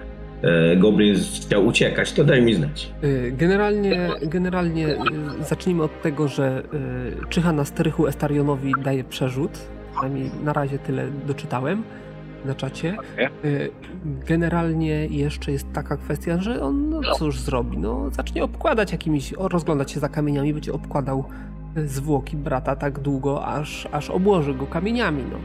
[0.77, 1.15] goblin
[1.45, 2.91] chciał uciekać, to daj mi znać.
[3.27, 4.97] e, generalnie, generalnie e,
[5.49, 6.63] zacznijmy od tego, że
[7.23, 9.59] e, czyha na strychu Estarionowi daje przerzut.
[9.91, 11.83] Przynajmniej na razie tyle doczytałem
[12.45, 12.97] na czacie.
[13.17, 13.27] E,
[14.27, 17.77] Generalnie jeszcze jest taka kwestia, że on no cóż zrobi?
[17.77, 21.23] No, zacznie obkładać jakimiś, o, rozglądać się za kamieniami, będzie obkładał
[21.75, 25.23] e, zwłoki brata tak długo, aż, aż obłoży go kamieniami.
[25.31, 25.37] No.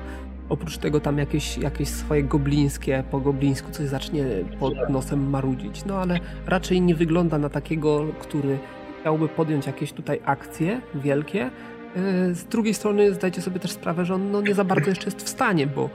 [0.48, 4.24] Oprócz tego tam jakieś, jakieś swoje goblińskie, po goblińsku coś zacznie
[4.60, 5.85] pod nosem marudzić.
[5.85, 8.59] No ale raczej nie wygląda na takiego, który
[9.01, 11.51] chciałby podjąć jakieś tutaj akcje wielkie.
[11.97, 15.05] E, Z drugiej strony zdajcie sobie też sprawę, że on no, nie za bardzo jeszcze
[15.05, 15.90] jest w stanie, bo,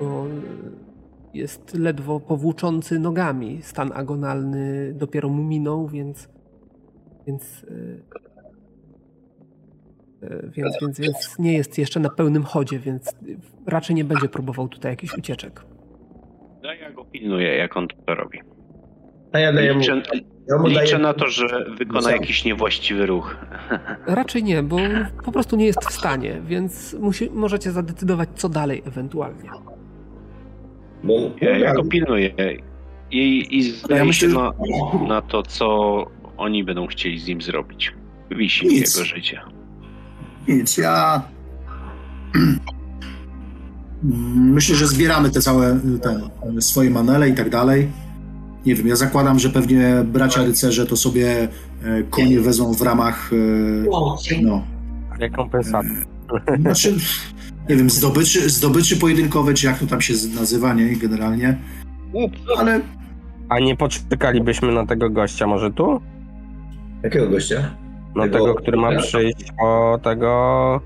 [0.00, 0.26] bo
[1.34, 3.58] jest ledwo powłóczący nogami.
[3.62, 6.28] Stan agonalny dopiero mu minął, więc
[7.28, 8.18] więc, e,
[10.56, 13.14] więc, więc, więc nie jest jeszcze na pełnym chodzie, więc
[13.66, 15.64] raczej nie będzie próbował tutaj jakichś ucieczek.
[16.62, 18.38] No ja go pilnuję, jak on to robi.
[19.32, 20.02] A ja daję mu, Liczę,
[20.48, 22.12] ja mu daję, liczę na to, że wykona Sam.
[22.12, 23.36] jakiś niewłaściwy ruch.
[24.06, 24.76] Raczej nie, bo
[25.24, 29.50] po prostu nie jest w stanie, więc musi, możecie zadecydować, co dalej ewentualnie.
[31.04, 32.30] bo, Ja, ja go pilnuję.
[33.10, 34.52] I, i zdaje myślę, się na,
[35.08, 35.66] na to, co
[36.36, 37.94] oni będą chcieli z nim zrobić.
[38.30, 38.96] Wisi Nic.
[38.96, 39.40] jego życie.
[40.48, 41.22] Nic, ja...
[44.34, 46.20] Myślę, że zbieramy te całe te,
[46.60, 47.88] swoje manele i tak dalej.
[48.66, 51.48] Nie wiem, ja zakładam, że pewnie bracia rycerze to sobie
[51.84, 53.36] e, konie wezmą w ramach e,
[54.42, 54.64] no,
[55.18, 55.88] rekompensaty.
[56.60, 56.94] Znaczy,
[57.68, 61.58] nie wiem, zdobyczy, zdobyczy pojedynkowe, czy jak to tam się nazywa, nie, generalnie.
[62.58, 62.80] Ale
[63.48, 66.00] A nie poczekalibyśmy na tego gościa może tu?
[67.02, 67.70] Jakiego gościa?
[68.18, 70.80] No Tego- tego, który ma przyjść po tego...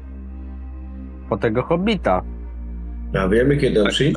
[1.28, 2.22] po tego hobbita.
[3.24, 4.16] A wiemy kiedy on przyjdzie?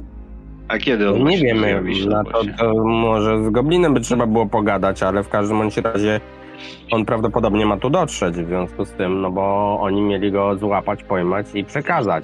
[0.68, 4.46] A kiedy on No nie wiemy, no to, to może z Goblinem by trzeba było
[4.46, 6.20] pogadać, ale w każdym bądź razie
[6.92, 11.04] on prawdopodobnie ma tu dotrzeć w związku z tym, no bo oni mieli go złapać,
[11.04, 12.24] pojmać i przekazać.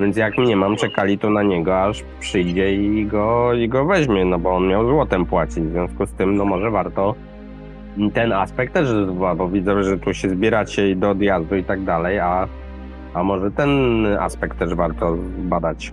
[0.00, 4.24] Więc jak nie mam, czekali tu na niego, aż przyjdzie i go, i go weźmie,
[4.24, 5.58] no bo on miał złotem płacić.
[5.64, 7.14] W związku z tym, no może warto
[8.14, 8.88] ten aspekt też,
[9.36, 12.48] bo widzę, że tu się zbieracie i do odjazdu i tak dalej, a,
[13.14, 13.70] a może ten
[14.20, 15.92] aspekt też warto badać.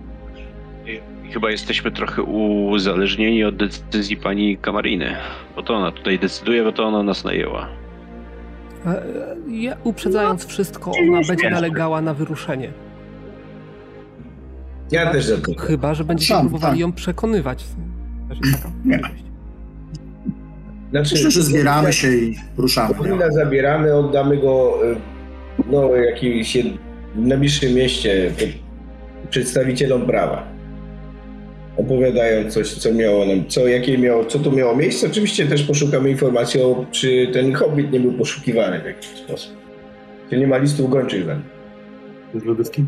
[1.32, 5.16] Chyba jesteśmy trochę uzależnieni od decyzji pani Kamariny.
[5.56, 7.68] Bo to ona tutaj decyduje, bo to ona nas najęła.
[8.86, 9.02] E,
[9.48, 12.72] Ja, uprzedzając wszystko, ona będzie nalegała na wyruszenie.
[14.90, 15.60] Ja też za to.
[15.60, 16.80] Chyba, że będziecie próbowali tak.
[16.80, 17.64] ją przekonywać.
[18.28, 19.23] Też jest taka możliwość.
[20.94, 22.94] Znaczy, Myślę, że zbieramy się i ruszamy.
[22.94, 24.96] Goblina zabieramy, oddamy go y,
[25.70, 26.58] no, jakimś
[27.16, 28.30] najbliższym mieście
[29.30, 30.48] przedstawicielom prawa.
[31.76, 35.06] Opowiadają coś, co miało nam, co, jakie miało, co tu miało miejsce.
[35.06, 39.52] Oczywiście też poszukamy informacji o, czy ten hobbit nie był poszukiwany w jakiś sposób.
[40.30, 41.44] Czy nie ma listów gończych za nim.
[42.34, 42.84] Z lodówki?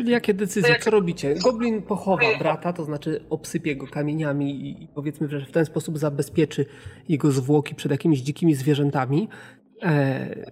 [0.00, 1.34] Czyli jakie decyzje, co robicie?
[1.34, 6.66] Goblin pochowa brata, to znaczy obsypie go kamieniami i, powiedzmy, że w ten sposób zabezpieczy
[7.08, 9.28] jego zwłoki przed jakimiś dzikimi zwierzętami.
[9.82, 10.46] E,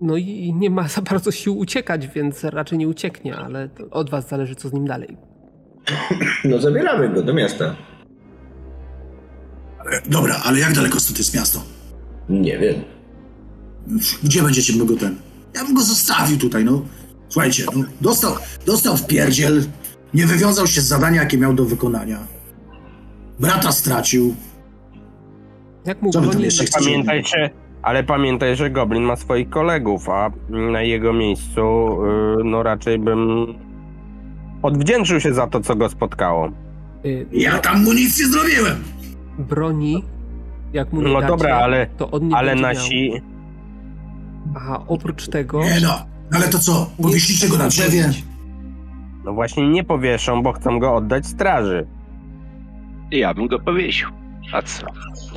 [0.00, 4.10] no i nie ma za bardzo sił uciekać, więc raczej nie ucieknie, ale to od
[4.10, 5.16] was zależy, co z nim dalej.
[6.44, 7.76] No zabieramy go do miasta.
[10.06, 11.62] Dobra, ale jak daleko stąd jest miasto?
[12.28, 12.74] Nie wiem.
[14.22, 15.16] Gdzie będziecie go ten?
[15.54, 16.82] Ja bym go zostawił tutaj, no.
[17.34, 18.32] Słuchajcie, no, dostał,
[18.66, 19.62] dostał w pierdziel,
[20.14, 22.18] nie wywiązał się z zadania, jakie miał do wykonania.
[23.40, 24.34] Brata stracił.
[25.84, 26.44] Jak mu Co wy tam broni...
[26.44, 26.84] jeszcze chcecie?
[26.90, 27.50] Pamiętajcie,
[27.82, 31.60] ale pamiętaj, że Goblin ma swoich kolegów, a na jego miejscu
[32.36, 33.46] yy, no raczej bym
[34.62, 36.48] odwdzięczył się za to, co go spotkało.
[37.04, 38.76] y, Ja tam mu nic nie zrobiłem!
[39.38, 40.04] broni,
[40.72, 43.10] jak mu nie No dacie, dobra, ale, to on nie ale nasi...
[43.10, 43.20] miał.
[44.68, 45.64] A oprócz tego...
[45.64, 46.90] Nie no, ale to co?
[47.02, 48.10] Powiesicie go na drzewie?
[49.24, 51.86] No właśnie nie powieszą, bo chcą go oddać straży.
[53.10, 54.08] Ja bym go powiesił.
[54.52, 54.86] A co?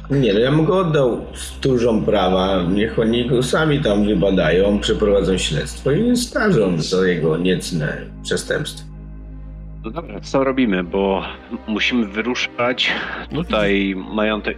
[0.09, 2.63] Nie, no ja bym go oddał stróżom prawa.
[2.63, 8.87] Niech oni go sami tam wybadają, przeprowadzą śledztwo i skażą za jego niecne przestępstwo.
[9.85, 11.21] No dobra, co robimy, bo
[11.67, 12.91] musimy wyruszać.
[13.35, 14.57] Tutaj majątek...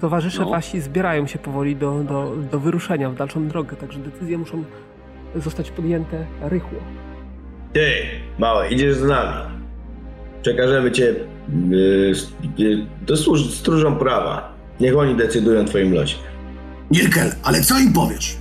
[0.00, 0.48] Towarzysze No.
[0.50, 4.64] wasi zbierają się powoli do, do, do wyruszenia w dalszą drogę, także decyzje muszą
[5.34, 6.78] zostać podjęte rychło.
[7.72, 7.90] Ty,
[8.38, 9.32] mały, idziesz z nami.
[10.42, 11.14] Przekażemy cię y,
[12.60, 14.52] y, do służ- stróżom prawa.
[14.80, 16.16] Niech oni decydują o twoim losie.
[16.90, 18.36] Nirkel, ale co im powiesz?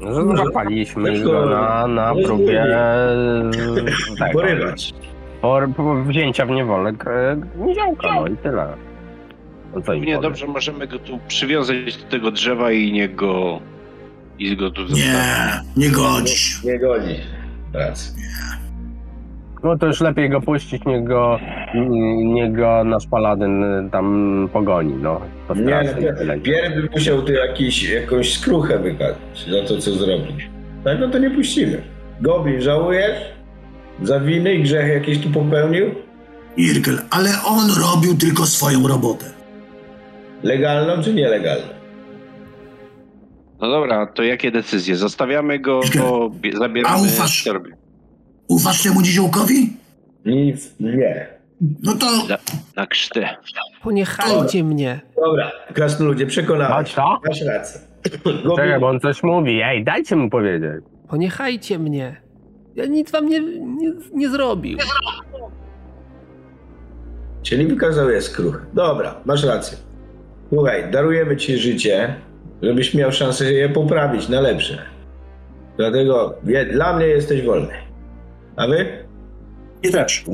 [0.00, 2.76] No, że złapaliśmy Weź go na, na próbie nie.
[2.76, 3.50] e,
[4.32, 4.94] Porywać.
[5.40, 7.36] por, po, wzięcia w niewolę e,
[7.66, 8.68] niziołka, no i tyle.
[9.74, 10.30] No co im Równie powiem?
[10.30, 13.60] dobrze możemy go tu przywiązać do tego drzewa i niech go...
[14.38, 15.06] I go tu zostawić.
[15.06, 16.66] Nie, nie godzi się.
[16.68, 17.16] Nie godzi.
[17.72, 18.12] Racja.
[19.64, 21.38] No to już lepiej go puścić, niech go,
[22.24, 25.20] niech go nasz paladyn e, tam pogoni, no.
[25.56, 25.94] Nie.
[26.42, 29.16] Pierw by musiał tu jakiś, jakąś skruchę wykazać
[29.50, 30.36] za to, co zrobił.
[30.84, 31.82] Tak, no to nie puścimy.
[32.20, 33.18] Goblin, żałujesz?
[34.02, 35.94] Za winy i grzechy jakieś tu popełnił?
[36.58, 39.24] Nirkel, ale on robił tylko swoją robotę.
[40.42, 41.75] Legalną czy nielegalną?
[43.60, 44.96] No dobra, to jakie decyzje?
[44.96, 45.80] Zostawiamy go,
[46.30, 46.96] bie- zabieramy...
[46.96, 47.44] A ufasz?
[47.44, 47.76] co robimy?
[48.48, 49.72] Ufasz temu niziołkowi?
[50.24, 51.26] Nic, nie.
[51.82, 52.38] No to Na,
[52.76, 53.24] na krzty.
[53.82, 55.00] Poniechajcie mnie.
[55.16, 56.92] Dobra, krasnoludzie, przekonałeś.
[56.92, 57.18] A co?
[57.28, 57.80] Masz rację.
[58.56, 59.60] Czekaj, bo on coś mówi.
[59.64, 60.84] Ej, dajcie mu powiedzieć.
[61.08, 62.16] Poniechajcie mnie.
[62.74, 64.78] Ja nic wam nie, nie, nie zrobił.
[67.42, 68.58] czyli wykazał je skruchę.
[68.74, 69.78] Dobra, masz rację.
[70.48, 72.14] Słuchaj, darujemy ci życie,
[72.62, 74.78] żebyś miał szansę je poprawić na lepsze.
[75.76, 77.74] Dlatego wie, dla mnie jesteś wolny.
[78.56, 78.86] A wy?
[79.84, 80.24] nie też.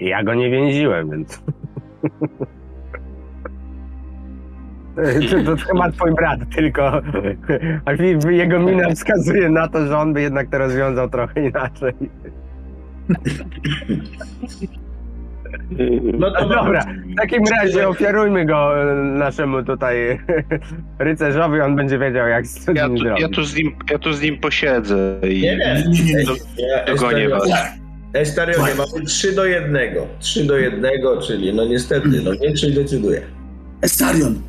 [0.00, 1.42] Ja go nie więziłem, więc...
[4.96, 7.02] To, to chyba twój brat, tylko
[8.30, 11.94] jego mina wskazuje na to, że on by jednak to rozwiązał trochę inaczej.
[16.18, 19.96] No No dobra, w takim razie ofiarujmy go e, naszemu tutaj
[20.98, 24.12] rycerzowi, on będzie wiedział jak z Ja nim tu, ja, tu z nim, ja tu
[24.12, 25.40] z nim posiedzę i...
[25.40, 26.24] Nie, nie.
[26.58, 27.50] Ja, Dogonię was.
[28.12, 29.76] Estarionie, mamy 3 do 1.
[30.20, 30.82] 3 do 1,
[31.26, 33.22] czyli no niestety, no większość decyduje.
[33.82, 34.42] Estarion,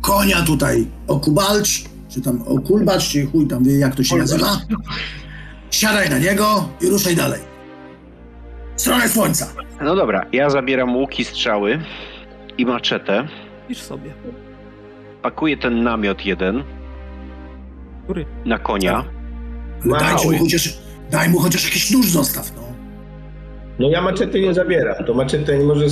[0.00, 4.60] konia tutaj okubalcz, czy tam okulbacz, czy chuj tam wie jak to się nazywa.
[5.70, 7.47] Siadaj na niego i ruszaj dalej.
[8.78, 9.46] Z stronę słońca.
[9.80, 11.80] No dobra, ja zabieram łuki, strzały
[12.58, 13.26] i maczetę.
[13.68, 14.10] Pisz sobie.
[15.22, 16.62] Pakuję ten namiot jeden
[18.04, 18.26] Który?
[18.44, 19.04] na konia.
[19.84, 20.78] Ale Dajcie mu chociaż,
[21.10, 22.62] daj mu chociaż jakiś nóż zostaw, no.
[23.78, 25.84] No ja maczety nie zabieram, to maczetę nie może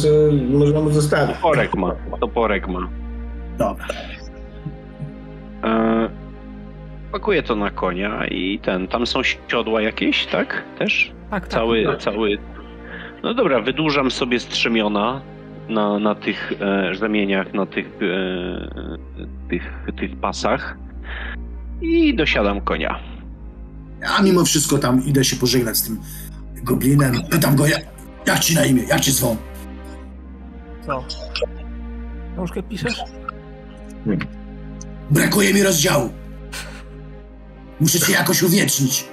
[0.51, 1.37] można mu zostawić.
[1.37, 2.89] Toporek ma, toporek ma.
[3.59, 3.87] Dobra.
[5.65, 6.09] E,
[7.13, 10.63] pakuję to na konia i ten, tam są siodła jakieś, tak?
[10.79, 11.13] Też?
[11.31, 11.53] Tak, tak.
[11.53, 12.39] Cały, cały...
[13.27, 15.23] No dobra, wydłużam sobie strzemiona
[15.69, 18.99] na, na tych e, rzemieniach, na tych, e,
[19.49, 19.63] tych,
[19.97, 20.77] tych pasach
[21.83, 22.99] i dosiadam konia.
[24.01, 26.01] Ja mimo wszystko tam idę się pożegnać z tym
[26.63, 27.15] goblinem.
[27.31, 27.83] Pytam go, jak,
[28.27, 29.37] jak ci na imię, jak cię zwą?
[30.87, 31.05] Co?
[32.33, 33.01] Książkę piszesz?
[35.11, 36.13] Brakuje mi rozdziału.
[37.81, 39.05] Muszę cię jakoś uwiecznić.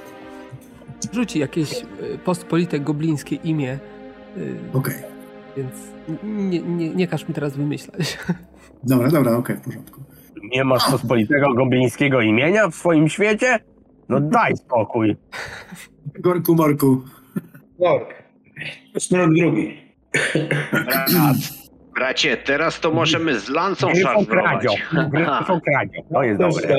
[1.14, 3.80] Rzuci jakieś y, postpolite goblińskie imię,
[4.38, 4.94] y, Okej.
[5.58, 5.72] więc
[6.24, 8.18] nie, nie, nie każ mi teraz wymyślać.
[8.84, 10.02] Dobra, dobra, okej, w porządku.
[10.44, 13.60] Nie masz pospolitego goblińskiego imienia w swoim świecie?
[14.10, 15.18] No daj spokój.
[16.20, 17.02] Gorku, morku.
[17.80, 18.14] Nork.
[18.98, 19.78] Stron drugi.
[21.96, 24.66] Bracie, teraz to możemy z lancą szarżować.
[25.12, 26.02] Gryfą kradzią.
[26.14, 26.78] To jest dobre.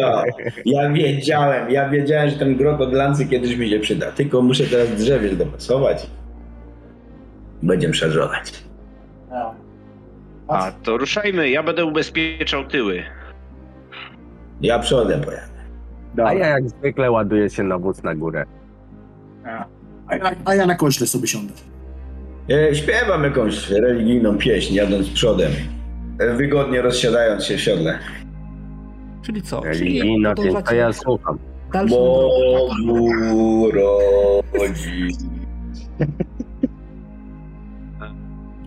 [0.65, 4.13] Ja wiedziałem, ja wiedziałem, że ten grot od lancy kiedyś mi się przyda.
[4.13, 6.07] Tylko muszę teraz drzewiec dopasować.
[7.63, 8.65] Będziemy szarżować.
[10.49, 13.03] A, to ruszajmy, ja będę ubezpieczał tyły.
[14.61, 15.55] Ja przodem pojadę.
[16.25, 18.45] A ja jak zwykle ładuję się na wóz na górę.
[20.09, 21.53] A, ja- a ja na kośle sobie siądę.
[22.51, 25.53] E, Śpiewam jakąś religijną pieśń, jadąc przodem.
[26.19, 27.99] E, Wygodnie rozsiadając się w siodle.
[29.23, 29.61] Czyli co?
[29.61, 31.39] Religijna, to podążacie ja słucham.
[32.87, 35.09] Bogu rodzi.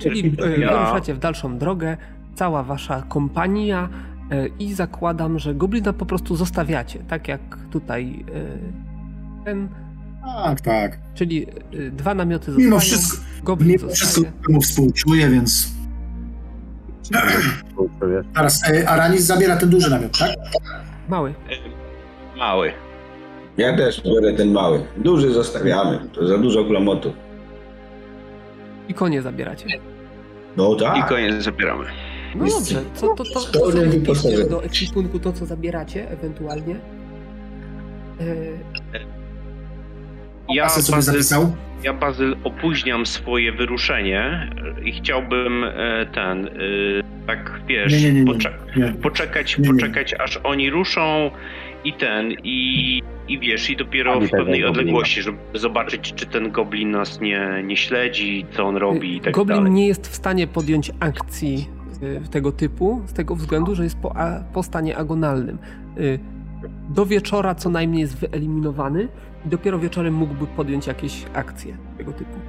[0.10, 0.70] Czyli y, Ja.
[0.70, 1.98] wyruszacie w dalszą drogę,
[2.36, 3.90] cała wasza kompania
[4.32, 9.70] y, i zakładam, że goblina po prostu zostawiacie, tak jak tutaj y, ten,
[10.44, 10.98] Tak, tak.
[11.14, 11.48] czyli
[11.92, 15.78] dwa namioty zostają, Mimo wszystko, goblin mimo wszystko mu współczuję, więc...
[18.34, 20.30] Teraz e, Aranis zabiera ten duży namiot, tak?
[21.10, 21.34] Mały.
[22.38, 22.72] Mały.
[23.58, 24.84] Ja też biorę ten mały.
[24.98, 27.14] Duży zostawiamy, to za dużo klamotu.
[28.90, 29.66] I konie zabieracie.
[30.58, 31.08] No I tak.
[31.10, 31.86] koniec zabieramy.
[32.36, 34.50] No dobrze, co, to, to, to wyposażenie.
[34.50, 36.76] do ekwipunku to, co zabieracie ewentualnie.
[38.22, 38.58] Y,
[40.50, 41.14] Ja, Bazyl,
[41.84, 44.50] ja Bazyl opóźniam swoje wyruszenie
[44.84, 46.50] i chciałbym e, ten, e,
[47.28, 48.34] tak wiesz, Nie, nie, nie, nie.
[48.34, 48.94] poczek- nie.
[48.94, 49.74] poczekać, Nie, nie.
[49.74, 51.32] poczekać aż oni ruszą
[51.88, 54.68] i ten, i, i wiesz, i dopiero Ani w pewnej goblina.
[54.70, 59.34] odległości, żeby zobaczyć, czy ten goblin nas nie, nie śledzi, co on robi i tak
[59.34, 59.72] Goblin dalej.
[59.72, 61.68] nie jest w stanie podjąć akcji
[62.26, 65.58] y, tego typu, z tego względu, że jest po, a, po stanie agonalnym.
[65.98, 66.20] Y,
[66.90, 69.08] Do wieczora co najmniej jest wyeliminowany
[69.46, 72.40] i dopiero wieczorem mógłby podjąć jakieś akcje tego typu.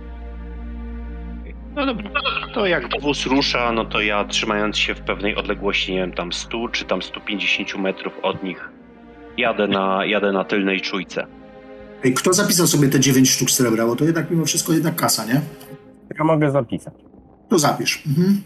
[1.76, 2.10] No dobra,
[2.54, 6.32] to jak wóz rusza, no to ja trzymając się w pewnej odległości, nie wiem, tam
[6.32, 8.70] 100 czy tam 150 metrów od nich,
[9.38, 11.26] jadę na, jadę na tylnej czujce.
[12.04, 13.86] Ej, kto zapisał sobie te 9 sztuk srebra?
[13.86, 15.40] Bo to jednak mimo wszystko jednak kasa, nie?
[16.18, 16.94] Ja mogę zapisać.
[17.48, 18.06] To zapisz.
[18.06, 18.40] Mhm.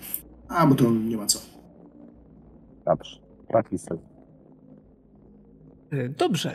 [0.48, 1.38] A, bo to nie ma co.
[2.86, 3.16] Dobrze.
[3.52, 3.98] Zapisuj.
[5.92, 6.52] Y, Dobrze.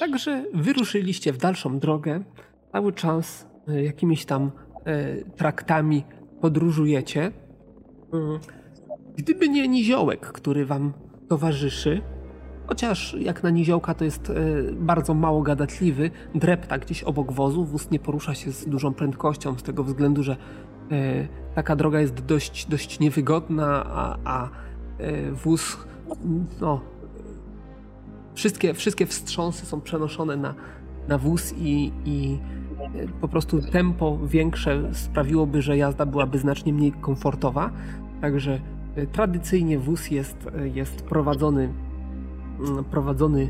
[0.00, 2.24] Także wyruszyliście w dalszą drogę.
[2.72, 4.50] Cały czas y, jakimiś tam
[4.86, 6.04] y, traktami
[6.40, 7.32] podróżujecie.
[8.12, 8.38] Mm.
[9.16, 10.92] Gdyby nie niziołek, który wam
[11.28, 12.02] towarzyszy,
[12.66, 14.34] chociaż jak na niziołka to jest y,
[14.72, 19.62] bardzo mało gadatliwy, drepta gdzieś obok wozu, wóz nie porusza się z dużą prędkością z
[19.62, 20.36] tego względu, że
[20.92, 24.48] y, taka droga jest dość, dość niewygodna, a, a
[25.00, 25.86] y, wóz
[26.60, 26.80] no,
[28.34, 30.54] wszystkie, wszystkie wstrząsy są przenoszone na,
[31.08, 32.38] na wóz i, i
[32.80, 37.70] e, po prostu tempo większe sprawiłoby, że jazda byłaby znacznie mniej komfortowa.
[38.20, 38.60] Także
[38.96, 41.72] e, tradycyjnie wóz jest, e, jest prowadzony,
[42.90, 43.48] prowadzony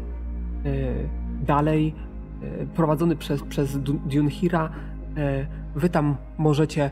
[0.65, 0.69] e,
[1.47, 1.95] dalej,
[2.43, 4.71] e, prowadzony przez, przez Du- Dunhira.
[5.17, 6.91] E, Wy tam możecie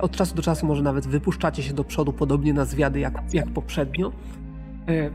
[0.00, 3.48] od czasu do czasu może nawet wypuszczacie się do przodu, podobnie na zwiady jak, jak
[3.48, 4.12] poprzednio.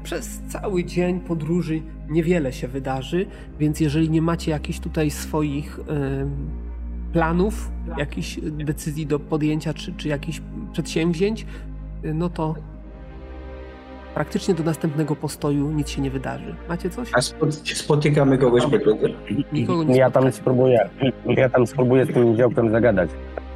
[0.03, 3.26] Przez cały dzień podróży niewiele się wydarzy,
[3.60, 5.80] więc jeżeli nie macie jakichś tutaj swoich
[7.14, 10.41] planów, jakichś decyzji do podjęcia, czy, czy jakichś
[10.72, 11.45] przedsięwzięć,
[12.14, 12.56] no to
[14.14, 16.56] praktycznie do następnego postoju nic się nie wydarzy.
[16.69, 17.10] Macie coś?
[17.14, 19.07] A spot- spotykamy kogoś po drodze?
[19.88, 20.90] Ja tam spróbuję.
[21.26, 23.10] Ja tam spróbuję z tym działkiem zagadać.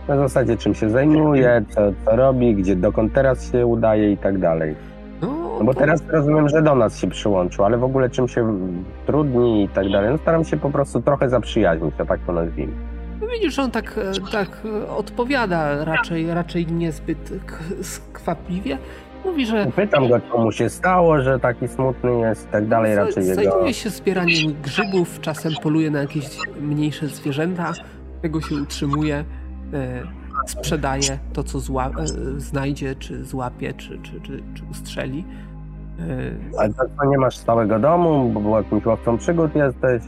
[0.07, 4.39] Na zasadzie czym się zajmuje, co, co robi, gdzie dokąd teraz się udaje i tak
[4.39, 4.75] dalej.
[5.21, 5.27] No,
[5.59, 8.59] No bo teraz rozumiem, że do nas się przyłączył, ale w ogóle czym się
[9.05, 10.09] trudni i tak dalej.
[10.11, 12.73] No staram się po prostu trochę zaprzyjaźnić, to tak to nazwijmy.
[13.21, 13.99] No widzisz, że on tak,
[14.31, 17.33] tak e, odpowiada raczej, raczej niezbyt
[17.81, 18.77] skwapliwie.
[19.27, 22.95] Mówi, że Pytam go, co mu się stało, że taki smutny jest i tak dalej,
[22.95, 23.35] raczej jego...
[23.35, 26.25] zajmuje się zbieraniem grzybów, czasem poluje na jakieś
[26.61, 27.73] mniejsze zwierzęta,
[28.21, 29.15] tego się utrzymuje,
[29.73, 30.03] e,
[30.47, 32.07] sprzedaje to, co zła, e,
[32.39, 35.25] znajdzie, czy złapie, czy, czy, czy, czy ustrzeli.
[35.99, 40.03] E, Ale to nie masz stałego domu, bo jakimś łowcą przygód jesteś?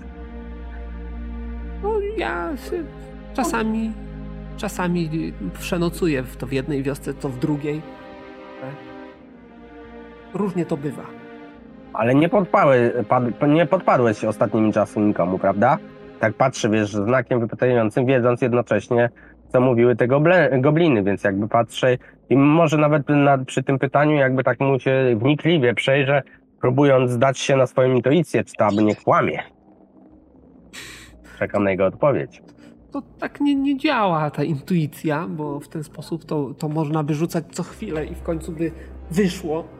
[1.83, 2.83] No ja się
[3.33, 3.91] czasami,
[4.57, 7.81] czasami przenocuję w to w jednej wiosce, to w drugiej.
[10.33, 11.03] Różnie to bywa.
[11.93, 13.67] Ale nie, podpały, pad, nie
[14.27, 15.77] ostatnimi czasy nikomu, prawda?
[16.19, 19.09] Tak patrzę, wiesz, znakiem wypytującym, wiedząc jednocześnie,
[19.47, 21.97] co mówiły te goble, gobliny, więc jakby patrzę
[22.29, 26.21] i może nawet na, przy tym pytaniu jakby tak mu się wnikliwie przejrzę,
[26.61, 29.39] próbując zdać się na swoją intuicję, czy to aby nie kłamie.
[31.39, 32.41] Czekam na jego odpowiedź.
[32.91, 37.13] To tak nie, nie działa ta intuicja, bo w ten sposób to, to można by
[37.13, 38.71] rzucać co chwilę i w końcu by
[39.11, 39.78] wyszło.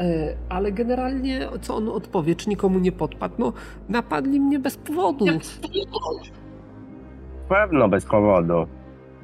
[0.00, 3.34] E, Ale generalnie, co on odpowie, czy nikomu nie podpadł?
[3.38, 3.52] No,
[3.88, 5.24] napadli mnie bez powodu.
[7.48, 8.66] Pewno bez powodu.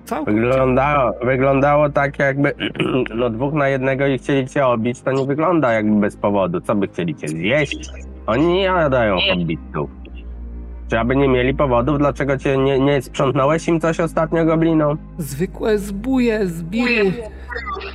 [0.04, 0.40] Całkowicie.
[0.42, 2.54] Wyglądało, wyglądało tak jakby
[3.14, 6.60] no dwóch na jednego i chcieli cię obić, to nie wygląda jakby bez powodu.
[6.60, 7.90] Co by chcieli cię zjeść?
[8.26, 9.90] Oni nie jadają hobbitów.
[10.90, 14.96] Czy aby nie mieli powodów, dlaczego cię nie, nie sprzątnąłeś im coś ostatnio gobliną?
[15.18, 17.12] Zwykłe zbóje, zbiry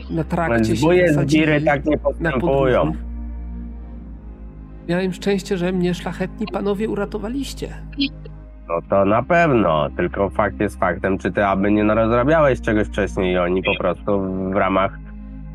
[0.09, 2.91] na trakcie się Zbóje, wysadzili zbiry tak nie postępują.
[4.89, 7.73] Miałem szczęście, że mnie szlachetni panowie uratowaliście.
[8.67, 13.33] No to na pewno, tylko fakt jest faktem, czy ty aby nie rozrabiałeś czegoś wcześniej
[13.33, 14.21] i oni po prostu
[14.51, 14.99] w ramach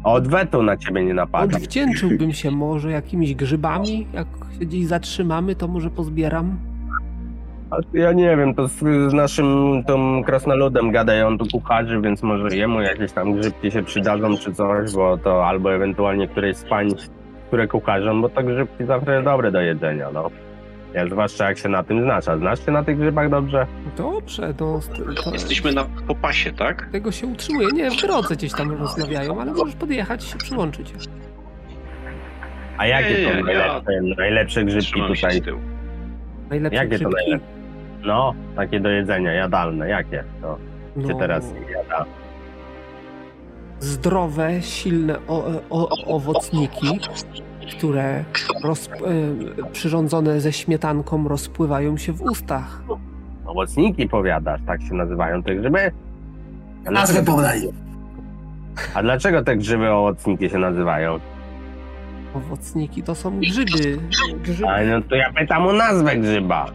[0.05, 1.56] odwetu na ciebie nie napadli.
[1.56, 4.06] Odwdzięczyłbym się może jakimiś grzybami.
[4.12, 4.26] Jak
[4.59, 6.59] się gdzieś zatrzymamy, to może pozbieram.
[7.92, 8.78] Ja nie wiem, to z,
[9.10, 14.36] z naszym tą krasnoludem gadają tu kucharzy, więc może jemu jakieś tam grzybki się przydadzą
[14.36, 16.88] czy coś, bo to albo ewentualnie któreś z pań,
[17.46, 20.30] które kucharzą, bo to grzybki zawsze dobre do jedzenia, no.
[20.94, 23.66] Ja, zwłaszcza jak się na tym znasz, a znasz się na tych grzybach dobrze?
[23.96, 24.80] Dobrze, no
[25.24, 26.88] to Jesteśmy na popasie, tak?
[26.92, 27.68] tego się utrzymuje.
[27.72, 30.92] Nie, w drodze gdzieś tam rozmawiają, ale możesz podjechać i się przyłączyć.
[32.78, 35.32] A jakie to najlepsze, najlepsze grzybki tutaj?
[35.32, 35.60] z tyłu.
[36.51, 37.14] Najlepsze Jakie to grzybki.
[37.14, 37.53] najlepsze?
[38.06, 40.24] No, takie do jedzenia, jadalne, jakie?
[40.43, 40.59] To
[40.97, 42.05] No, się teraz jada.
[43.81, 47.01] zdrowe, silne o, o, owocniki,
[47.78, 48.24] które
[48.64, 52.82] roz, e, przyrządzone ze śmietanką rozpływają się w ustach.
[53.47, 55.93] Owocniki powiadasz, tak się nazywają te grzyby?
[56.86, 57.60] A Nazwę podaj.
[58.94, 61.18] A dlaczego te grzyby owocniki się nazywają?
[62.35, 63.98] Owocniki to są grzyby.
[64.43, 64.68] grzyby.
[64.68, 66.66] A no to ja pytam o nazwę grzyba.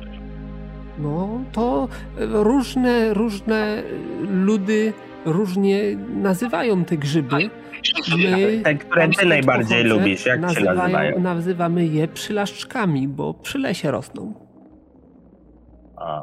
[1.00, 1.88] No to
[2.20, 3.84] e, różne, różne
[4.30, 4.94] ludy
[5.26, 7.50] różnie nazywają te grzyby.
[8.18, 11.20] My, Te, które ty najbardziej pochodzę, lubisz, jak się nazywają- nazywają?
[11.20, 14.34] Nazywamy je przylaszczkami, bo przy lesie rosną.
[15.98, 16.22] A.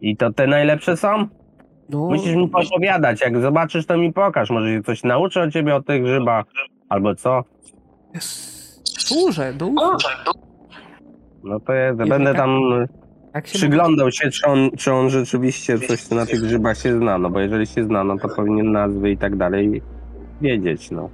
[0.00, 1.26] I to te najlepsze są?
[1.90, 5.74] No, Musisz mi opowiadać, jak zobaczysz to mi pokaż, może się coś nauczę o ciebie
[5.76, 6.44] o tych grzybach,
[6.88, 7.44] albo co?
[8.84, 10.34] służę do usług.
[11.44, 12.60] No to ja Jeżeli będę tak- tam
[13.34, 17.18] Jak się przyglądał się, czy on, czy on rzeczywiście coś na tych grzybach się zna,
[17.18, 19.82] no bo jeżeli się zna, no to powinien nazwy i tak dalej
[20.40, 21.10] wiedzieć, no.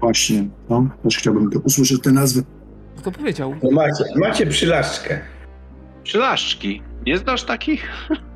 [0.00, 2.42] Właśnie, no, też chciałbym to usłyszeć te nazwy.
[3.04, 3.54] to powiedział?
[3.62, 5.20] No macie, macie przylaszczkę.
[6.02, 6.82] Przylaszczki.
[7.06, 7.88] Nie znasz takich?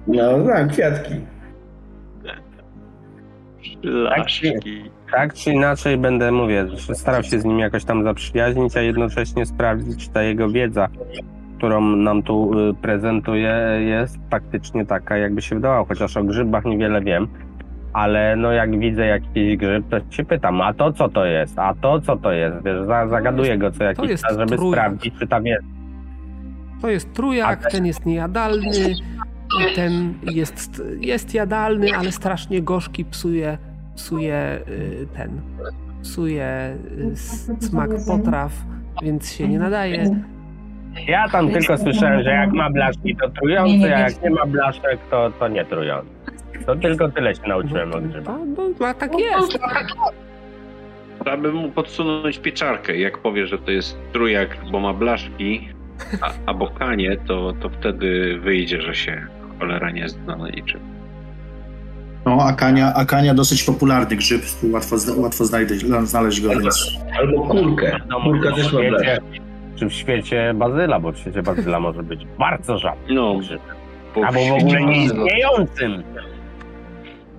[0.07, 1.15] No, znam kwiatki.
[3.61, 4.91] Przylaszczki.
[5.13, 10.05] Tak czy inaczej będę, mówię, starał się z nim jakoś tam zaprzyjaźnić, a jednocześnie sprawdzić,
[10.05, 10.89] czy ta jego wiedza,
[11.59, 17.01] którą nam tu y, prezentuje, jest faktycznie taka, jakby się wydawało, chociaż o grzybach niewiele
[17.01, 17.29] wiem.
[17.93, 21.59] Ale no jak widzę jakiś grzyb, to się pytam, a to co to jest?
[21.59, 22.65] A to co to jest?
[22.65, 24.75] Wiesz, za, zagaduję go co jakiś jest czas, żeby trójak.
[24.75, 25.67] sprawdzić, czy ta wiedza.
[26.81, 28.95] To jest trójak, ten jest niejadalny,
[29.75, 33.59] ten jest, jest jadalny, ale strasznie gorzki, psuje,
[33.95, 35.41] psuje y, ten,
[36.03, 37.17] psuje y,
[37.61, 38.53] smak potraw,
[39.03, 40.23] więc się nie nadaje.
[41.07, 44.99] Ja tam tylko słyszałem, że jak ma blaszki, to trujący, a jak nie ma blaszek,
[45.11, 46.11] to, to nie trujący.
[46.67, 48.37] To tylko tyle się nauczyłem o grzybach.
[48.37, 49.59] To, no, no, tak jest.
[51.25, 52.97] Trzeba by mu podsunąć pieczarkę.
[52.97, 55.69] Jak powie, że to jest trójak, bo ma blaszki,
[56.21, 59.27] a, a bokanie, to, to wtedy wyjdzie, że się
[59.59, 60.81] cholera nie zna na niczym.
[62.27, 64.43] No, akania, akania dosyć popularny grzyb,
[64.73, 66.99] łatwo, łatwo znajdę, znaleźć go, więc...
[67.19, 68.01] Albo kurkę.
[68.25, 69.19] Kurka też ma świecie,
[69.79, 73.61] czy w świecie bazyla, bo w świecie bazyla może być bardzo rzadki No, grzyb.
[74.15, 76.03] bo Albo w ogóle nieistniejącym.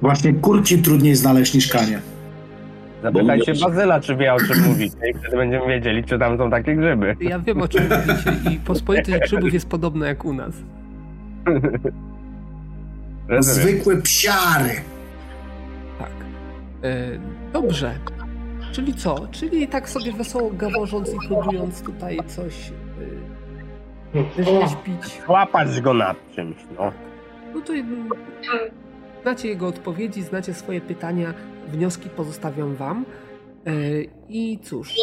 [0.02, 2.00] Właśnie kurki trudniej znaleźć niż kanie.
[3.04, 6.76] Zapytajcie bazyla, czy wie o czym mówicie i wtedy będziemy wiedzieli, czy tam są takie
[6.76, 7.16] grzyby.
[7.22, 10.54] Ja wiem o czym mówicie i pospolitych grzybów jest podobne jak u nas.
[13.40, 14.70] Zwykłe psiary.
[16.00, 16.10] Tak.
[16.84, 17.10] E,
[17.54, 17.94] dobrze.
[18.72, 19.28] Czyli co?
[19.32, 22.72] Czyli tak sobie wesoło gaworząc i próbując tutaj coś
[24.14, 25.22] e, wyrzeźbić.
[25.28, 26.92] Łapać go nad czymś, no.
[27.54, 27.74] No to
[29.22, 31.34] znacie jego odpowiedzi, znacie swoje pytania,
[31.68, 33.06] wnioski pozostawiam wam.
[33.66, 33.72] E,
[34.30, 34.96] I cóż.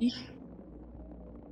[0.00, 0.10] I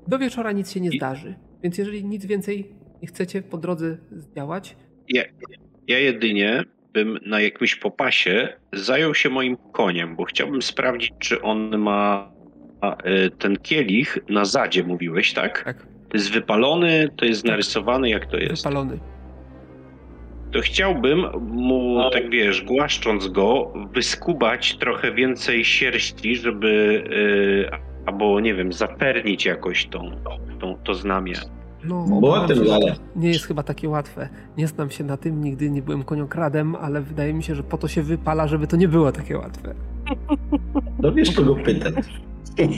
[0.07, 1.35] do wieczora nic się nie zdarzy.
[1.63, 4.77] Więc jeżeli nic więcej nie chcecie po drodze zdziałać,
[5.09, 5.23] Ja,
[5.89, 11.79] ja jedynie bym na jakimś popasie zajął się moim koniem, bo chciałbym sprawdzić, czy on
[11.79, 12.33] ma
[13.27, 15.65] y, ten kielich na zadzie, mówiłeś, tak?
[15.65, 18.63] tak, To jest wypalony, to jest narysowany, jak to jest?
[18.65, 18.99] wypalony.
[20.53, 27.05] To chciałbym mu, tak wiesz, głaszcząc go, wyskubać trochę więcej sierści, żeby,
[27.71, 27.71] y,
[28.07, 30.11] albo nie wiem, zapernić jakoś tą,
[30.61, 31.35] tą, to znamię.
[31.85, 32.65] No, Bo tym
[33.17, 34.29] nie jest chyba takie łatwe.
[34.59, 37.79] Nie znam się na tym, nigdy nie byłem koniokradem, ale wydaje mi się, że po
[37.79, 39.75] to się wypala, żeby to nie było takie łatwe.
[41.03, 41.95] No wiesz, kogo pytać.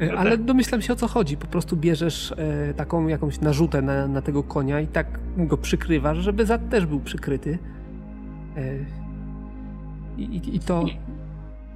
[0.00, 1.36] E, Ale domyślam się o co chodzi.
[1.36, 6.18] Po prostu bierzesz e, taką jakąś narzutę na, na tego konia i tak go przykrywasz,
[6.18, 7.58] żeby zad też był przykryty.
[8.56, 8.74] E,
[10.18, 10.84] i, i, I to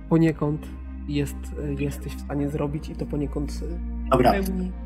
[0.08, 0.66] poniekąd
[1.08, 4.32] jest, e, jesteś w stanie zrobić i to poniekąd e, Dobra,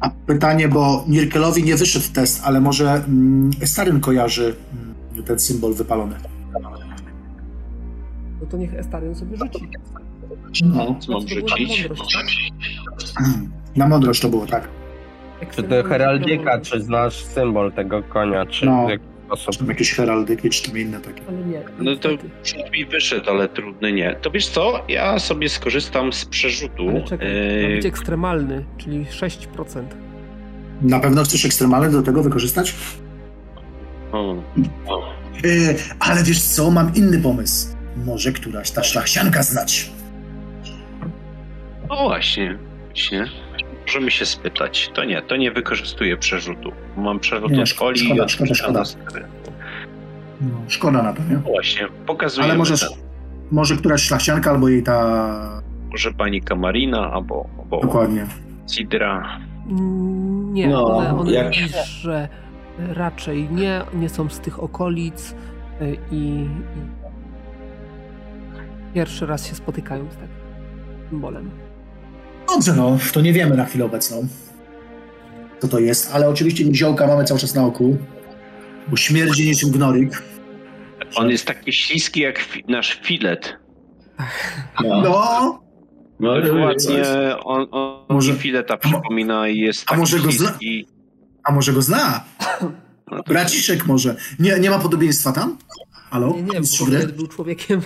[0.01, 4.55] a pytanie, bo Nirkelowi nie wyszedł test, ale może mm, Staryn kojarzy
[5.13, 6.15] mm, ten symbol wypalony.
[8.41, 9.69] No to niech Estaryn sobie rzuci.
[10.65, 10.97] No.
[11.01, 11.89] Co mam rzucić?
[11.89, 12.27] tak?
[13.77, 14.69] Na mądrość to było, tak.
[15.51, 18.87] Czy to heraldyka, czy znasz symbol tego konia, czy No.
[19.53, 21.23] Czy tam jakieś heraldyki, czy tam inne takie.
[21.29, 21.63] Ale nie.
[21.79, 22.09] No to
[22.45, 24.17] rzut mi wyszedł, ale trudny nie.
[24.23, 26.89] To wiesz co, ja sobie skorzystam z przerzutu.
[26.89, 27.35] Ale czekaj, ma
[27.69, 29.83] Yy, być ekstremalny, czyli 6%.
[30.83, 32.75] Na pewno chcesz ekstremalny do tego wykorzystać?
[34.13, 34.35] o,
[35.45, 37.77] E, ale wiesz co, mam inny pomysł.
[38.07, 39.91] Może któraś ta szlachcianka znać.
[41.89, 43.27] O właśnie, właśnie.
[43.87, 44.91] Możemy się spytać.
[44.95, 46.73] To nie, to nie wykorzystuję przerzutu.
[46.97, 48.83] Mam przerzut Nie, od Oli szkoda, i od szkoda, szkoda.
[50.41, 51.35] No, szkoda na to, nie?
[51.35, 52.51] No właśnie, pokazujemy.
[52.53, 52.89] Ale może, ten.
[53.51, 55.63] może któraś szlachcianka albo jej ta...
[55.91, 58.27] Może pani Kamarina albo, albo Dokładnie.
[58.71, 59.39] Sidra.
[59.71, 61.55] Mm, Nie, No, one, one jak-
[62.01, 62.29] że
[62.79, 65.35] raczej nie, nie są z tych okolic
[65.83, 66.47] y, i, i
[68.95, 70.29] pierwszy raz się spotykają z takim
[71.11, 71.51] symbolem.
[72.49, 74.29] Dobrze, no, to nie wiemy na chwilę obecną,
[75.61, 77.97] co to jest, ale oczywiście niziołka mamy cały czas na oku,
[78.89, 80.23] bo śmierdzi niczym gnoryk.
[81.15, 83.57] On jest taki śliski jak fi nasz filet.
[84.85, 85.61] No, No,
[86.21, 87.03] no Dokładnie,
[87.45, 90.87] on, on Może- fileta przypomina i jest a taki może go zna- śliski.
[91.45, 92.25] a może go zna?
[93.11, 94.17] No Braciszek może.
[94.39, 95.59] Nie, nie ma podobieństwa tam?
[96.11, 96.29] Halo?
[96.37, 96.61] Nie, nie,
[97.07, 97.81] bo był człowiekiem.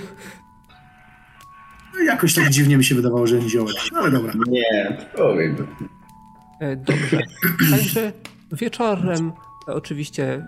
[2.06, 3.76] Jakoś tak dziwnie mi się wydawało, że niziołek.
[3.92, 4.32] No, ale dobra.
[4.48, 5.52] nie, człowiek.
[6.60, 7.22] E, Dobrze.
[7.70, 8.12] Także
[8.52, 9.32] wieczorem
[9.68, 10.46] e, oczywiście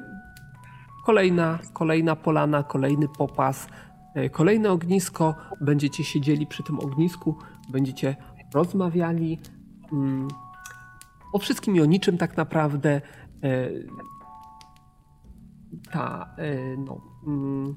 [1.05, 3.67] kolejna, kolejna polana, kolejny popas,
[4.15, 5.35] e, kolejne ognisko.
[5.61, 7.37] Będziecie siedzieli przy tym ognisku,
[7.69, 8.17] będziecie
[8.55, 9.39] rozmawiali
[9.93, 10.29] mm,
[11.33, 13.01] o wszystkim i o niczym tak naprawdę.
[13.43, 13.69] E,
[15.93, 17.75] Ta, e, no, mm,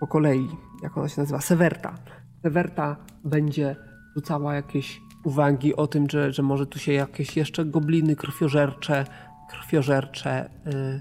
[0.00, 0.48] po kolei,
[0.82, 1.94] jak ona się nazywa, Sewerta.
[2.42, 3.76] Sewerta będzie
[4.16, 9.04] rzucała jakieś uwagi o tym, że, że może tu się jakieś jeszcze gobliny krwiożercze,
[9.50, 11.00] krwiożercze y,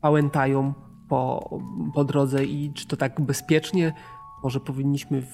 [0.00, 0.74] pałętają
[1.08, 1.50] po,
[1.94, 3.92] po drodze i czy to tak bezpiecznie,
[4.42, 5.28] może powinniśmy w,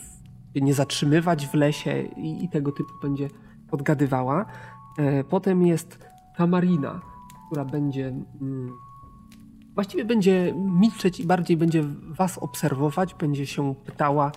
[0.54, 3.28] nie zatrzymywać w lesie i, i tego typu będzie
[3.70, 4.46] podgadywała.
[4.98, 5.98] E, potem jest
[6.36, 7.00] Tamarina,
[7.46, 8.08] która będzie
[8.40, 8.72] mm,
[9.74, 14.32] właściwie będzie milczeć i bardziej będzie was obserwować, będzie się pytała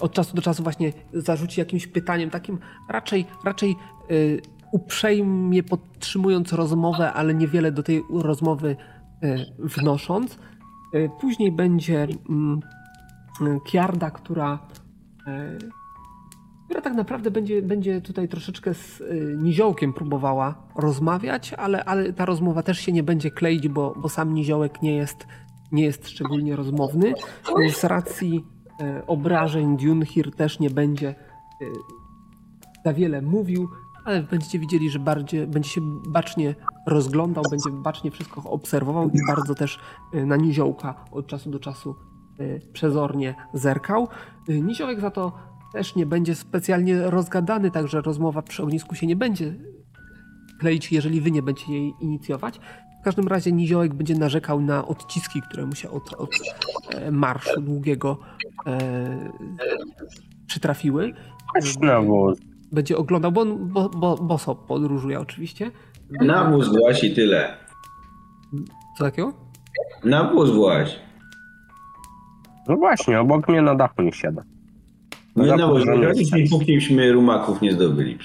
[0.00, 2.58] od czasu do czasu właśnie zarzuci jakimś pytaniem takim
[2.88, 3.76] raczej, raczej
[4.10, 4.40] y,
[4.72, 8.76] uprzejmie podtrzymując rozmowę, ale niewiele do tej rozmowy
[9.24, 10.38] y, wnosząc.
[11.20, 12.60] Później będzie mm,
[13.66, 14.58] Kiarda, która
[16.64, 19.02] która tak naprawdę będzie, będzie tutaj troszeczkę z
[19.42, 24.34] Niziołkiem próbowała rozmawiać, ale, ale ta rozmowa też się nie będzie kleić, bo, bo sam
[24.34, 25.26] Niziołek nie jest
[25.72, 27.14] nie jest szczególnie rozmowny.
[27.72, 28.55] Z racji e,
[29.06, 31.14] obrażeń Dunhir też nie będzie e,
[32.84, 33.68] za wiele mówił,
[34.06, 36.54] ale będziecie widzieli, że bardziej, będzie się bacznie
[36.86, 39.78] rozglądał, będzie bacznie wszystko obserwował i bardzo też
[40.12, 41.94] e, na niziołka od czasu do czasu
[42.38, 44.08] e, przezornie zerkał.
[44.48, 45.32] E, Niziołek za to
[45.72, 49.54] też nie będzie specjalnie rozgadany, także rozmowa przy ognisku się nie będzie
[50.60, 52.60] kleić, jeżeli wy nie będziecie jej inicjować.
[53.06, 56.30] W każdym razie Niziołek będzie narzekał na odciski, które mu się od, od
[56.90, 58.18] e, marszu długiego
[58.66, 59.30] e,
[60.46, 61.12] przytrafiły.
[61.54, 62.38] Chodź na wóz.
[62.72, 65.70] Będzie oglądał, bo on bo, bo, boso podróżuje oczywiście.
[66.20, 67.56] Na wóz właś i tyle.
[68.98, 69.32] Co takiego?
[70.04, 70.98] Na wóz właś.
[72.68, 74.42] No właśnie, obok mnie na dachu nie siada.
[75.36, 76.14] My na wóz Zapomniałem.
[76.14, 78.18] właś, pókimśmy rumaków nie zdobyli.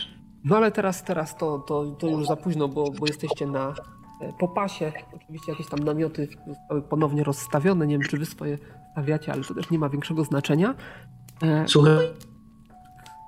[0.45, 3.73] No ale teraz, teraz to, to, to już za późno, bo, bo jesteście na
[4.21, 4.91] e, popasie.
[5.15, 7.87] Oczywiście jakieś tam namioty zostały ponownie rozstawione.
[7.87, 8.57] Nie wiem, czy wy swoje
[8.91, 10.73] stawiacie, ale to też nie ma większego znaczenia.
[11.43, 11.93] E, Słuchaj,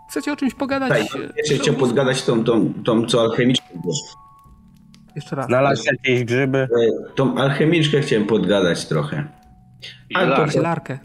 [0.10, 0.92] Chcecie o czymś pogadać?
[1.16, 3.66] ja E, się chciał podgadać tą, tą, tą co alchemiczkę.
[3.82, 3.94] było.
[5.16, 5.46] Jeszcze raz.
[5.48, 6.58] Znalazł jakieś grzyby.
[6.58, 6.68] E,
[7.16, 9.28] Tą alchemiczkę chciałem podgadać trochę.
[10.16, 10.52] A to Zielarkę.
[10.52, 11.00] Zielarkę.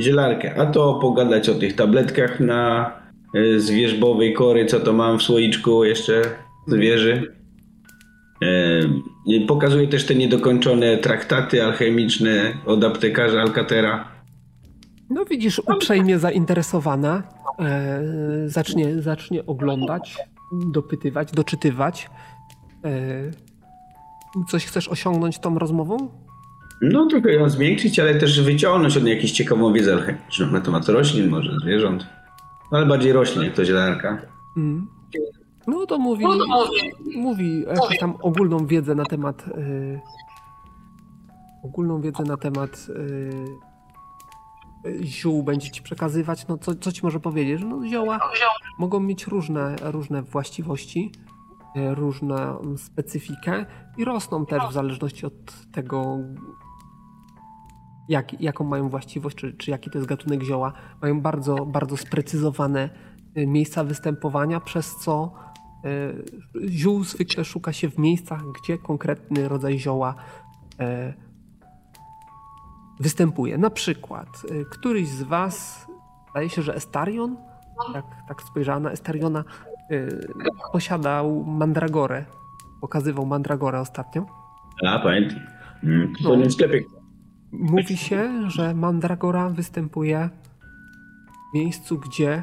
[0.00, 0.60] Zielarkę.
[0.60, 2.92] A to pogadać o tych tabletkach na
[3.34, 6.22] e, z wierzbowej kory, co to mam w słoiczku jeszcze
[6.66, 7.32] z wieży.
[7.38, 7.41] I
[9.48, 14.08] Pokazuje też te niedokończone traktaty alchemiczne od aptekarza Alcatera.
[15.10, 17.22] No widzisz, uprzejmie zainteresowana.
[17.58, 18.02] E,
[18.46, 20.16] zacznie, zacznie oglądać,
[20.72, 22.10] dopytywać, doczytywać.
[22.84, 23.30] E,
[24.48, 26.08] coś chcesz osiągnąć tą rozmową?
[26.82, 30.88] No trochę ją zmiękczyć, ale też wyciągnąć od niej jakąś ciekawą wiedzę alchemiczną na temat
[30.88, 32.06] roślin, może zwierząt.
[32.70, 34.22] Ale bardziej roślin, jak to zielarka.
[34.56, 34.86] Mm.
[35.66, 36.24] No to mówi,
[37.16, 40.00] mówi jakąś tam ogólną wiedzę na temat y,
[41.64, 46.48] ogólną wiedzę na temat y, y, ziół będzie ci przekazywać.
[46.48, 47.60] No co, co ci może powiedzieć?
[47.60, 48.18] że No zioła
[48.78, 51.12] mogą mieć różne, różne właściwości,
[51.74, 53.66] różną specyfikę
[53.98, 56.18] i rosną też w zależności od tego
[58.08, 60.72] jak, jaką mają właściwość, czy, czy jaki to jest gatunek zioła.
[61.02, 62.90] Mają bardzo, bardzo sprecyzowane
[63.36, 65.32] miejsca występowania, przez co
[66.68, 70.14] ziół zwykle szuka się w miejscach, gdzie konkretny rodzaj zioła
[70.80, 71.14] y,
[73.00, 73.58] występuje.
[73.58, 75.86] Na przykład y, któryś z was,
[76.30, 77.36] zdaje się, że Estarion,
[77.92, 79.44] tak, tak spojrzała na Estariona,
[80.72, 82.24] posiadał mandragorę.
[82.80, 84.26] Pokazywał mandragorę ostatnio.
[84.86, 85.38] A, pamiętam.
[85.84, 86.30] Mm, No.
[86.30, 86.80] To nie w sklepie.
[87.52, 90.30] Mówi się, że mandragora występuje
[91.50, 92.42] w miejscu, gdzie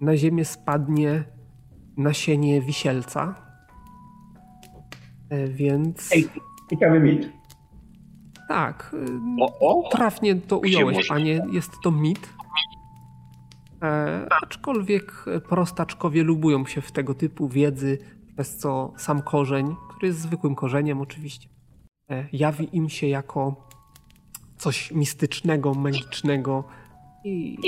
[0.00, 1.24] na ziemię spadnie
[1.96, 3.34] nasienie wisielca.
[5.30, 6.28] E, Więc Ej.
[6.70, 7.32] Ciekawy mit.
[8.48, 9.06] tak, y,
[9.40, 9.88] O, o!
[9.90, 11.42] trafnie to ująłeś, panie.
[11.50, 12.28] Jest to mit.
[13.82, 17.98] E, aczkolwiek prostaczkowie lubują się w tego typu wiedzy,
[18.34, 21.48] przez co sam korzeń, który jest zwykłym korzeniem oczywiście,
[22.10, 23.68] e, jawi im się jako
[24.56, 26.64] coś mistycznego, magicznego
[27.24, 27.58] i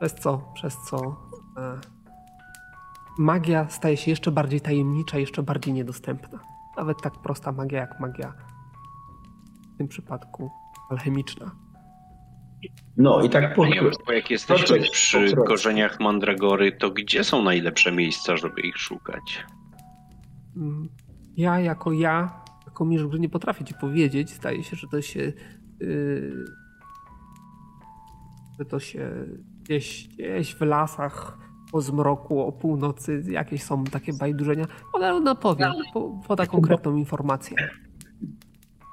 [0.00, 0.96] przez co, przez co
[1.56, 1.80] e,
[3.18, 6.38] magia staje się jeszcze bardziej tajemnicza, jeszcze bardziej niedostępna.
[6.76, 8.32] Nawet tak prosta magia jak magia
[9.74, 10.50] w tym przypadku
[10.90, 11.50] alchemiczna.
[12.96, 13.64] No i tak po...
[13.64, 19.44] Jurku, jak jesteśmy przy korzeniach mandragory, to gdzie są najlepsze miejsca, żeby ich szukać?
[20.56, 20.88] Mm,
[21.36, 24.30] Ja jako ja, jako Mirzgry nie potrafię ci powiedzieć.
[24.30, 25.32] Zdaje się, że to się
[25.80, 26.44] yy,
[28.58, 29.10] że to się
[29.62, 31.38] gdzieś, gdzieś w lasach
[31.72, 34.64] po zmroku o północy jakieś są takie bajdurzenia.
[34.92, 37.56] Ona, ona powie, po, poda konkretną informację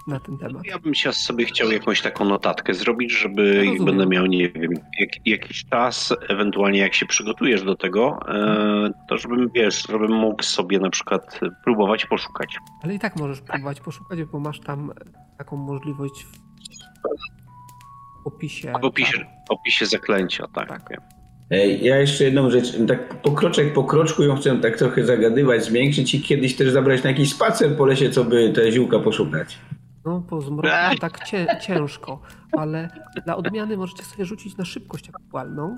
[0.07, 0.65] na ten temat.
[0.65, 3.85] Ja bym się sobie chciał jakąś taką notatkę zrobić, żeby jak rozumiem.
[3.85, 9.17] będę miał, nie wiem, jak, jakiś czas, ewentualnie jak się przygotujesz do tego, e, to
[9.17, 12.57] żebym, wiesz, żebym mógł sobie na przykład próbować poszukać.
[12.83, 14.91] Ale i tak możesz próbować poszukać, bo masz tam
[15.37, 16.25] taką możliwość
[18.23, 18.73] w opisie.
[18.81, 20.69] W opisie, w opisie zaklęcia, tak.
[20.69, 21.22] Tak.
[21.81, 26.15] Ja jeszcze jedną rzecz, tak po kroczek po kroczku ją chcę tak trochę zagadywać, zmiękczyć
[26.15, 29.57] i kiedyś też zabrać na jakiś spacer po lesie, co by te ziółka poszukać.
[30.05, 32.21] No, po zmroku tak cię, ciężko,
[32.51, 32.89] ale
[33.25, 35.77] dla odmiany możecie sobie rzucić na szybkość aktualną.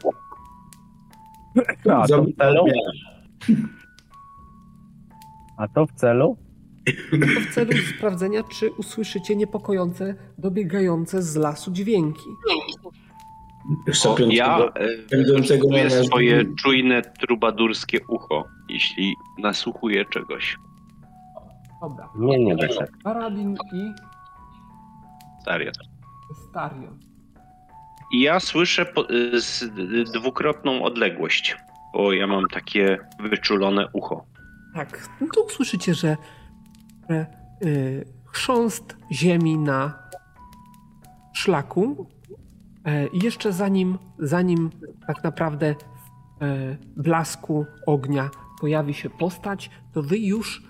[1.89, 2.65] A to w celu?
[5.57, 6.37] A to w celu?
[7.11, 12.29] To w celu sprawdzenia, czy usłyszycie niepokojące, dobiegające z lasu dźwięki.
[14.29, 14.71] Ja e,
[15.11, 20.57] Będącego czuję na- swoje czujne trubadurskie ucho, jeśli nasłuchuję czegoś.
[21.81, 22.09] Dobra.
[22.15, 22.85] Nie, nie się.
[23.03, 23.91] Paradin i
[25.41, 25.73] Starion.
[26.49, 26.99] Starion.
[28.13, 29.63] I ja słyszę po, z
[30.11, 31.57] dwukrotną odległość,
[31.93, 34.25] bo ja mam takie wyczulone ucho.
[34.75, 36.17] Tak, no to usłyszycie, że,
[37.09, 37.25] że
[37.65, 39.93] y, chrząst ziemi na
[41.33, 42.14] szlaku e,
[43.13, 44.69] i jeszcze zanim, zanim
[45.07, 45.75] tak naprawdę
[46.39, 48.29] w e, blasku ognia
[48.61, 50.63] pojawi się postać, to wy już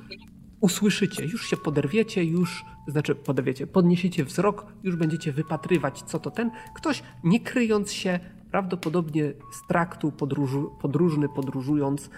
[0.60, 6.52] usłyszycie, już się poderwiecie, już, znaczy poderwiecie, podniesiecie wzrok, już będziecie wypatrywać, co to ten.
[6.76, 8.20] Ktoś, nie kryjąc się,
[8.52, 12.10] prawdopodobnie z traktu podróżu, podróżny, podróżując,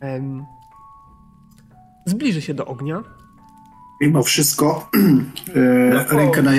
[0.00, 0.44] em,
[2.06, 3.02] zbliży się do ognia.
[4.00, 4.90] Mimo wszystko
[5.56, 6.50] e, rękę, na,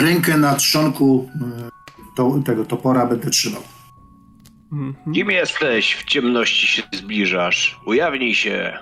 [0.00, 1.28] rękę na trzonku
[1.68, 1.83] e,
[2.16, 3.62] to, tego topora będę trzymał.
[4.72, 5.14] Mhm.
[5.14, 5.94] Kim jesteś?
[5.94, 7.80] W ciemności się zbliżasz.
[7.86, 8.78] Ujawnij się!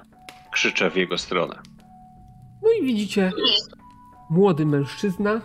[0.52, 1.58] Krzyczę w jego stronę.
[2.62, 3.32] No i widzicie
[4.30, 5.40] młody mężczyzna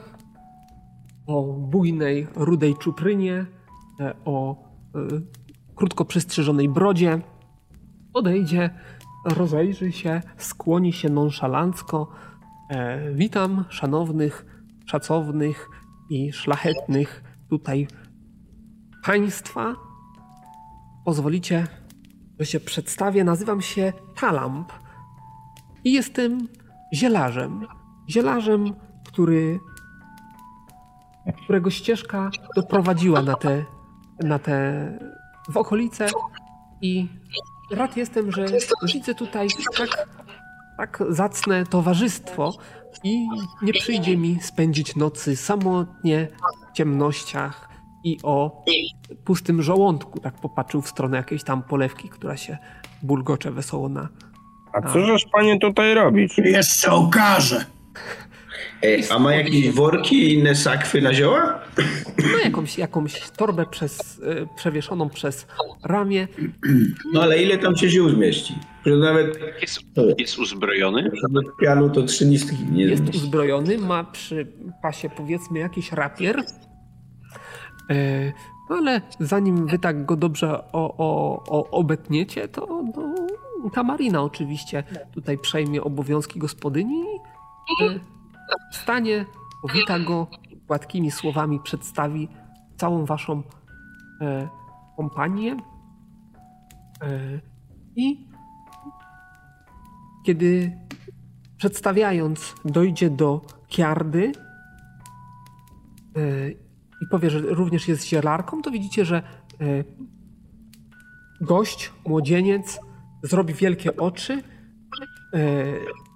[1.27, 3.45] o bujnej, rudej czuprynie,
[3.99, 4.55] e, o
[4.95, 4.99] e,
[5.75, 7.21] krótko przystrzyżonej brodzie.
[8.13, 8.69] Podejdzie,
[9.25, 12.07] rozejrzy się, skłoni się nonszalancko.
[12.69, 14.45] E, witam szanownych,
[14.85, 15.69] szacownych
[16.09, 17.87] i szlachetnych tutaj
[19.03, 19.75] państwa.
[21.05, 21.67] Pozwolicie,
[22.39, 23.23] że się przedstawię.
[23.23, 24.73] Nazywam się Talamp
[25.83, 26.47] i jestem
[26.93, 27.67] zielarzem.
[28.09, 28.73] Zielarzem,
[29.07, 29.59] który,
[31.43, 33.65] którego ścieżka doprowadziła na te,
[34.23, 34.87] na te
[35.49, 36.07] w okolice
[36.81, 37.07] i
[37.71, 38.45] rad jestem, że
[38.93, 39.47] widzę tutaj
[39.77, 40.07] tak,
[40.77, 42.53] tak zacne towarzystwo
[43.03, 43.27] i
[43.61, 46.27] nie przyjdzie mi spędzić nocy samotnie
[46.81, 47.69] ciemnościach
[48.03, 48.63] i o
[49.25, 50.19] pustym żołądku.
[50.19, 52.57] Tak popatrzył w stronę jakiejś tam polewki, która się
[53.03, 54.09] bulgocze wesoło na,
[54.73, 56.37] A co żeś panie tutaj robisz?
[56.37, 57.65] Jeszcze okażę.
[58.83, 61.59] E, a ma jakieś worki i inne sakwy na zioła?
[62.31, 65.47] no, jakąś, jakąś torbę przez, y, przewieszoną przez
[65.83, 66.27] ramię.
[67.13, 68.55] No ale ile tam się ziół zmieści?
[68.85, 69.79] Że nawet, Jest,
[70.17, 71.11] jest uzbrojony?
[71.29, 73.17] nawet pianu to trzy listki nie Jest zmieści.
[73.21, 74.47] uzbrojony, ma przy
[74.81, 76.43] pasie powiedzmy jakiś rapier.
[78.69, 83.15] No ale zanim wy tak go dobrze o, o, o obetniecie, to no,
[83.73, 87.03] Tamarina oczywiście tutaj przejmie obowiązki gospodyni
[87.81, 87.99] i e,
[88.71, 89.25] wstanie,
[89.61, 90.27] powita go,
[90.67, 92.27] gładkimi słowami przedstawi
[92.77, 93.43] całą waszą
[94.21, 94.49] e,
[94.97, 95.57] kompanię.
[97.01, 97.39] E,
[97.95, 98.27] I
[100.25, 100.77] kiedy
[101.57, 104.31] przedstawiając dojdzie do Kiardy
[106.15, 106.66] e,
[107.01, 109.17] i powie, że również jest zielarką, to widzicie, że
[109.61, 109.83] e,
[111.41, 112.79] gość, młodzieniec
[113.23, 114.33] zrobi wielkie oczy
[115.33, 115.63] e,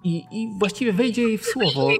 [0.03, 1.91] i, i właściwie wejdzie jej w słowo.
[1.91, 1.95] e,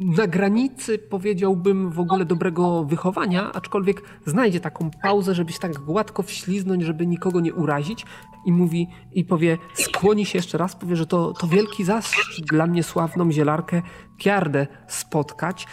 [0.00, 6.22] Na granicy powiedziałbym w ogóle dobrego wychowania, aczkolwiek znajdzie taką pauzę, żeby się tak gładko
[6.22, 8.04] wśliznąć, żeby nikogo nie urazić
[8.46, 12.66] i mówi i powie, skłoni się jeszcze raz, powie, że to, to wielki zaszczyt dla
[12.66, 13.82] mnie sławną zielarkę
[14.18, 15.66] Kiardę spotkać.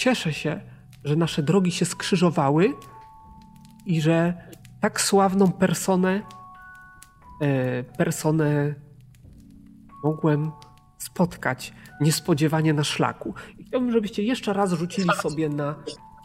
[0.00, 0.60] Cieszę się,
[1.04, 2.74] że nasze drogi się skrzyżowały
[3.86, 4.34] i że
[4.80, 6.22] tak sławną personę,
[7.40, 8.74] e, personę
[10.04, 10.50] mogłem
[10.98, 13.34] spotkać niespodziewanie na szlaku.
[13.58, 15.74] I chciałbym, żebyście jeszcze raz rzucili sobie na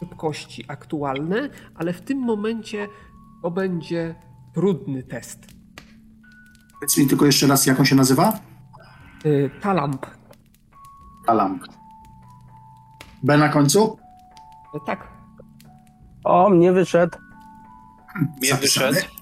[0.00, 2.88] szybkości aktualne, ale w tym momencie
[3.42, 4.14] to będzie
[4.54, 5.46] trudny test.
[6.80, 8.38] Powiedz mi tylko jeszcze raz, jak on się nazywa?
[9.24, 10.06] E, Talamp.
[11.26, 11.60] Alam.
[13.26, 13.98] B na końcu?
[14.74, 15.08] E, Tak,
[16.24, 17.18] O, mnie wyszedł.
[18.40, 18.92] Mnie Zapisane.
[18.92, 19.14] wyszedł.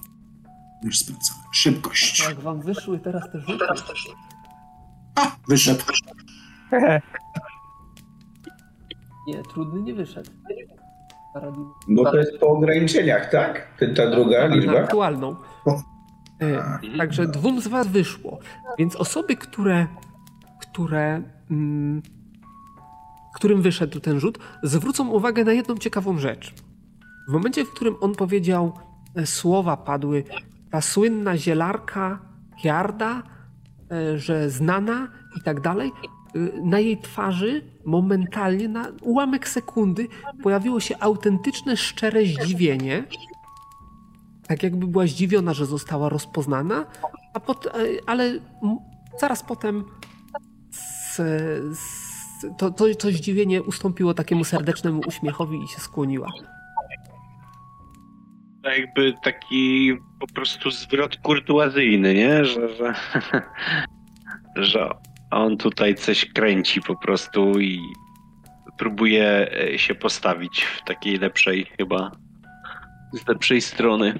[0.83, 1.37] Już sprawdzam.
[1.51, 2.23] Szybkość.
[2.29, 3.65] jak wam wyszły teraz te rzuty,
[5.15, 5.83] A, wyszedł.
[9.27, 10.31] nie, trudny nie wyszedł.
[11.87, 13.67] Bo to jest po ograniczeniach, tak?
[13.79, 14.79] Ta, ta druga Tak, liczba?
[14.79, 15.35] aktualną.
[16.41, 18.39] E, Także dwóm z was wyszło.
[18.79, 19.87] Więc osoby, które,
[20.61, 21.21] które
[21.51, 22.01] mm,
[23.35, 26.53] którym wyszedł ten rzut, zwrócą uwagę na jedną ciekawą rzecz.
[27.27, 28.73] W momencie, w którym on powiedział,
[29.15, 30.23] e, słowa padły,
[30.71, 32.19] ta słynna zielarka
[32.61, 33.23] Kiarda,
[33.91, 35.07] e, że znana
[35.37, 40.07] i tak dalej, e, na jej twarzy momentalnie, na ułamek sekundy,
[40.43, 43.03] pojawiło się autentyczne, szczere zdziwienie.
[44.47, 46.85] Tak jakby była zdziwiona, że została rozpoznana,
[47.33, 47.67] a pot,
[48.05, 48.39] ale
[49.19, 49.83] zaraz potem
[50.71, 51.15] z,
[51.77, 52.04] z,
[52.57, 56.31] to, to, to zdziwienie ustąpiło takiemu serdecznemu uśmiechowi i się skłoniła.
[58.63, 62.45] To jakby taki po prostu zwrot kurtuazyjny, nie?
[62.45, 62.93] Że, że,
[64.71, 64.89] że
[65.31, 67.79] on tutaj coś kręci po prostu i
[68.77, 72.11] próbuję e, się postawić w takiej lepszej chyba,
[73.13, 74.19] z lepszej strony.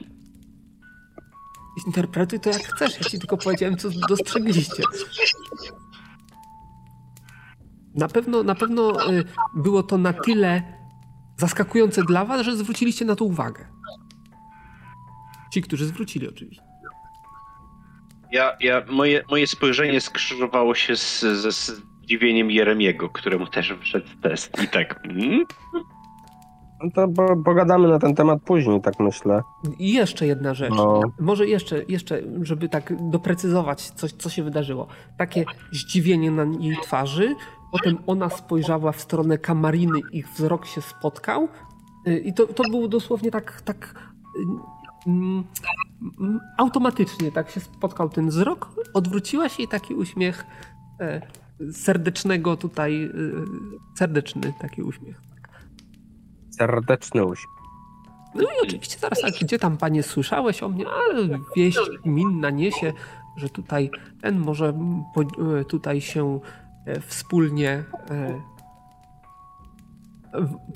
[1.88, 4.84] Interpretuj to jak chcesz, ja ci tylko powiedziałem, co dostrzegliście.
[7.96, 9.24] Na pewno, na pewno y,
[9.56, 10.64] było to na tyle
[11.38, 13.68] zaskakujące dla was, że zwróciliście na to uwagę.
[15.54, 16.64] Ci, którzy zwrócili oczywiście.
[18.32, 24.64] Ja, ja, moje, moje spojrzenie skrzyżowało się z, ze zdziwieniem Jeremiego, któremu też wszedł test.
[24.64, 25.02] I tak.
[25.06, 25.46] Mm?
[26.84, 29.42] No to po, pogadamy na ten temat później, tak myślę.
[29.80, 30.74] I jeszcze jedna rzecz.
[30.76, 31.02] No.
[31.20, 34.88] Może jeszcze, jeszcze, żeby tak doprecyzować coś, co się wydarzyło.
[35.18, 37.36] Takie zdziwienie na jej twarzy.
[37.78, 41.48] Potem ona spojrzała w stronę kamariny, ich wzrok się spotkał.
[42.08, 44.12] Y, I to, to było dosłownie tak, tak
[45.08, 45.44] mm,
[46.20, 48.70] mm, automatycznie tak się spotkał ten wzrok.
[48.94, 50.46] Odwróciła się i taki uśmiech
[51.00, 51.22] e,
[51.72, 53.10] serdecznego tutaj, e,
[53.98, 55.22] serdeczny taki uśmiech.
[56.50, 57.56] Serdeczny uśmiech.
[58.36, 60.86] No i oczywiście zaraz, a gdzie tam panie słyszałeś o mnie?
[60.88, 62.94] Ale wieść minna niesie,
[63.38, 63.90] że tutaj
[64.22, 64.74] ten może
[65.68, 66.40] tutaj się
[67.02, 68.42] wspólnie e,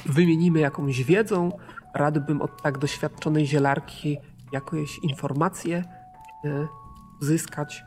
[0.05, 1.51] wymienimy jakąś wiedzą.
[1.93, 4.17] Radbym od tak doświadczonej zielarki
[4.51, 5.83] jakieś informacje
[6.45, 6.67] e,
[7.21, 7.83] uzyskać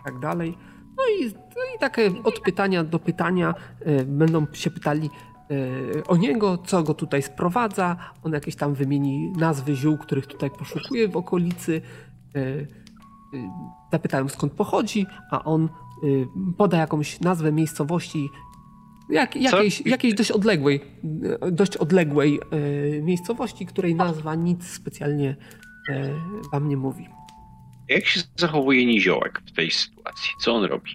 [0.00, 0.58] i tak dalej.
[0.96, 5.10] No i, no i takie od pytania do pytania e, będą się pytali
[5.50, 7.96] e, o niego, co go tutaj sprowadza.
[8.22, 11.80] On jakieś tam wymieni nazwy ziół, których tutaj poszukuje w okolicy.
[12.34, 12.66] E, e,
[13.92, 15.68] Zapytałem skąd pochodzi, a on e,
[16.56, 18.28] poda jakąś nazwę miejscowości,
[19.10, 20.80] jak, jakiejś, jakiejś dość odległej,
[21.40, 25.36] e, dość odległej e, miejscowości, której nazwa nic specjalnie
[26.52, 27.08] wam nie mówi.
[27.88, 30.30] Jak się zachowuje niziołek w tej sytuacji?
[30.40, 30.90] Co on robi?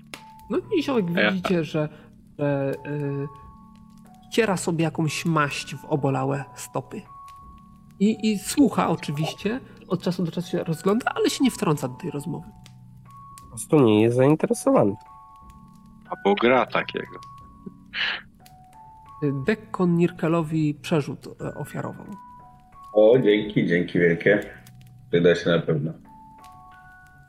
[0.49, 1.89] No i ziołek A ja- widzicie, że,
[2.39, 3.27] że y,
[4.31, 7.01] ciera sobie jakąś maść w obolałe stopy.
[7.99, 11.95] I, I słucha oczywiście, od czasu do czasu się rozgląda, ale się nie wtrąca do
[11.95, 12.47] tej rozmowy.
[13.57, 14.95] Prostu nie jest zainteresowany.
[16.09, 17.19] Albo gra takiego.
[19.45, 22.05] Dekkon Nirkelowi przerzut e, ofiarował.
[22.93, 24.39] O, dzięki, dzięki wielkie.
[25.11, 25.91] Przyda się na pewno.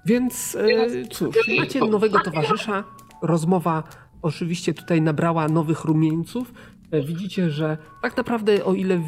[0.06, 2.84] Więc e, cóż, macie nowego towarzysza.
[3.22, 3.82] Rozmowa
[4.22, 6.52] oczywiście tutaj nabrała nowych rumieńców.
[6.90, 9.00] E, Widzicie, że tak naprawdę o ile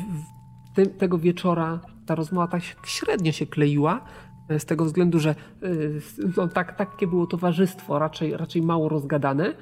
[0.75, 4.05] te, tego wieczora ta rozmowa tak średnio się kleiła,
[4.59, 5.37] z tego względu, że e,
[6.37, 9.55] no, tak, takie było towarzystwo, raczej, raczej mało rozgadane,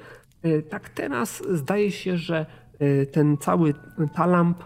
[0.43, 2.45] e, tak teraz zdaje się, że
[2.79, 3.73] e, ten cały
[4.15, 4.63] talamp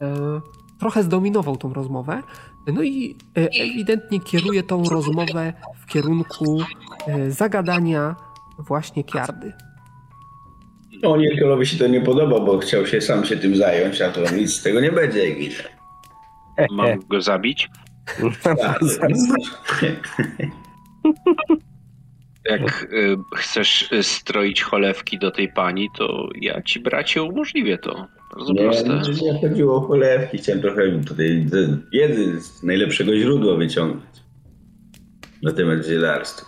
[0.00, 0.40] e,
[0.80, 2.22] trochę zdominował tą rozmowę.
[2.66, 6.58] No i e, ewidentnie kieruje tą rozmowę w kierunku
[7.06, 8.16] e, zagadania
[8.58, 9.52] właśnie Kiardy.
[11.02, 14.20] No, Nierkelowi się to nie podoba, bo chciał się sam się tym zająć, a to
[14.36, 15.62] nic z tego nie będzie, jak widzę.
[16.70, 17.68] Mam go zabić?
[22.50, 28.06] Jak y, chcesz y, stroić cholewki do tej pani, to ja ci bracie umożliwię to.
[28.36, 28.88] Bardzo Nie, proste.
[29.22, 34.04] nie, nie chodziło o cholewki, chciałem trochę tutaj z- wiedzy z najlepszego źródła wyciągnąć
[35.42, 36.46] na temat zielarstwa.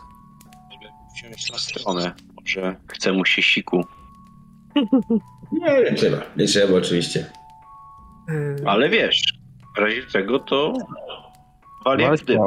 [1.17, 2.13] Wziąć na stronę.
[2.41, 3.85] Może chce mu się siku.
[5.53, 7.27] Nie, nie trzeba, nie trzeba oczywiście.
[8.29, 9.23] E, Ale wiesz,
[9.77, 10.73] w razie czego to
[11.85, 12.41] wali jak w dym.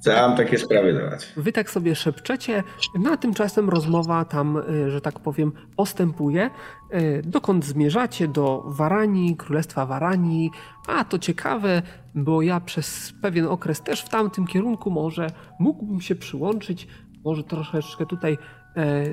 [0.00, 1.32] Sam takie sprawy dawać.
[1.36, 2.62] Wy tak sobie szepczecie,
[3.00, 6.50] no a tymczasem rozmowa tam, e, że tak powiem, postępuje.
[6.90, 8.28] E, Dokąd zmierzacie?
[8.28, 10.50] Do Waranii, Królestwa Waranii.
[10.88, 11.82] A to ciekawe,
[12.14, 15.26] bo ja przez pewien okres też w tamtym kierunku może
[15.58, 16.88] mógłbym się przyłączyć.
[17.24, 18.38] Może troszeczkę tutaj
[18.76, 19.04] e,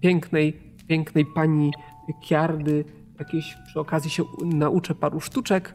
[0.00, 1.72] pięknej, pięknej pani
[2.22, 2.84] Kiardy
[3.18, 5.74] jakieś przy okazji się nauczę paru sztuczek,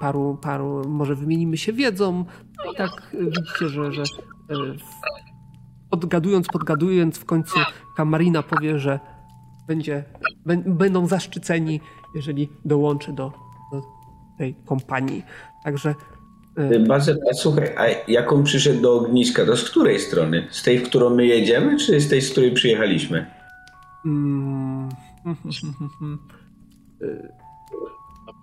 [0.00, 2.24] paru, paru, może wymienimy się wiedzą.
[2.66, 7.58] No i tak e, widzicie, że, że e, w- podgadując, podgadując w końcu
[7.96, 9.00] Kamarina powie, że
[9.68, 10.04] będzie,
[10.46, 11.80] bę- będą zaszczyceni,
[12.14, 13.32] jeżeli dołączy do,
[13.72, 13.82] do
[14.38, 15.22] tej kompanii.
[15.64, 15.94] Także
[16.56, 20.46] e, Bazet, a słuchaj, a jak on przyszedł do ogniska, to z której strony?
[20.50, 23.26] Z tej, w którą my jedziemy, czy z tej, z której przyjechaliśmy?
[24.04, 24.88] mm,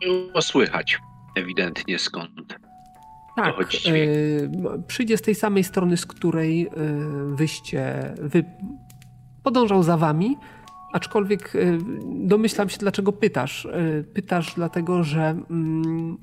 [0.01, 0.99] Było słychać
[1.35, 2.59] ewidentnie skąd.
[3.35, 6.71] Tak, e, przyjdzie z tej samej strony, z której e,
[7.35, 8.43] wyście, wy,
[9.43, 10.37] podążał za wami,
[10.93, 11.59] aczkolwiek e,
[12.27, 13.67] domyślam się, dlaczego pytasz.
[14.13, 16.17] Pytasz dlatego, że mm,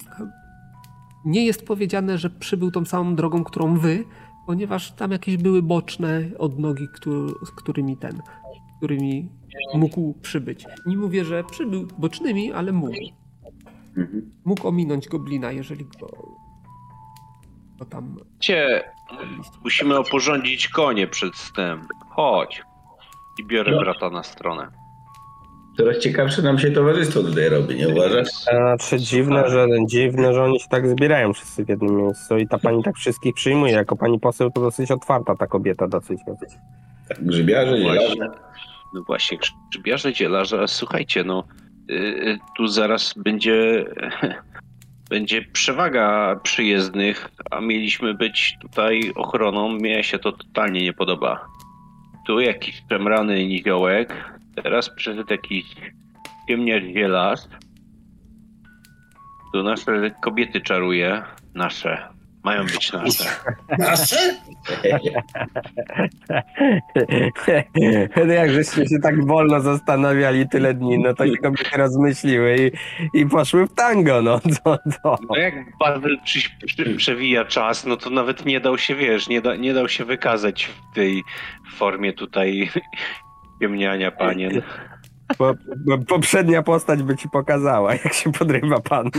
[1.24, 4.04] nie jest powiedziane, że przybył tą samą drogą, którą wy,
[4.46, 6.86] ponieważ tam jakieś były boczne odnogi,
[7.46, 8.22] z którymi ten,
[8.76, 9.28] którymi
[9.74, 10.64] mógł przybyć.
[10.86, 13.25] Nie mówię, że przybył bocznymi, ale mógł.
[13.96, 14.30] Mhm.
[14.44, 16.08] Mógł ominąć goblina, jeżeli go,
[17.78, 18.16] go tam...
[18.40, 18.84] Cię,
[19.64, 21.82] musimy oporządzić konie przed snem.
[22.10, 22.62] Chodź.
[23.38, 24.68] I biorę brata na stronę.
[25.76, 28.28] Coraz ciekawsze nam się towarzystwo tutaj robi, nie uważasz?
[28.28, 32.58] Znaczy dziwne, że dziwne, że oni się tak zbierają wszyscy w jednym miejscu i ta
[32.58, 33.72] pani tak wszystkich przyjmuje.
[33.72, 36.20] Jako pani poseł to dosyć otwarta ta kobieta dosyć.
[37.08, 38.08] Tak, grzybiarze, Właśnie.
[38.08, 38.30] zielarze.
[38.94, 39.38] No właśnie,
[39.70, 41.44] grzybiarze, dzielarze, słuchajcie, no
[42.56, 43.84] tu zaraz będzie
[45.10, 49.68] będzie przewaga przyjezdnych, a mieliśmy być tutaj ochroną.
[49.68, 51.46] Mnie się to totalnie nie podoba.
[52.26, 54.30] Tu jakiś przemrany niziołek,
[54.62, 55.64] teraz przyszedł jakiś
[56.48, 57.40] ciemniarz zielarz.
[59.52, 61.22] Tu nasze kobiety czaruje.
[61.54, 62.15] Nasze.
[62.46, 63.24] Mają być nasze.
[63.78, 64.16] Nasze?
[68.16, 72.56] No jak żeśmy się tak wolno zastanawiali tyle dni, no to się kobiety rozmyśliły
[73.14, 75.18] i, i poszły w tango, no to, to.
[75.30, 76.16] No jak Paweł
[76.96, 80.64] przewija czas, no to nawet nie dał się, wiesz, nie, da, nie dał się wykazać
[80.64, 81.22] w tej
[81.76, 82.70] formie tutaj
[83.60, 84.62] ciemniania panien.
[85.38, 85.54] Po,
[85.86, 89.10] po, poprzednia postać by ci pokazała, jak się podrywa pan.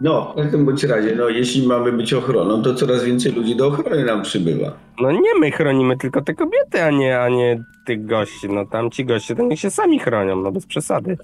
[0.00, 3.66] No, w każdym bądź razie, no jeśli mamy być ochroną, to coraz więcej ludzi do
[3.66, 4.72] ochrony nam przybywa.
[5.00, 8.48] No nie my chronimy tylko te kobiety, a nie, a nie tych gości.
[8.48, 11.16] No tam ci goście to niech się sami chronią, no bez przesady.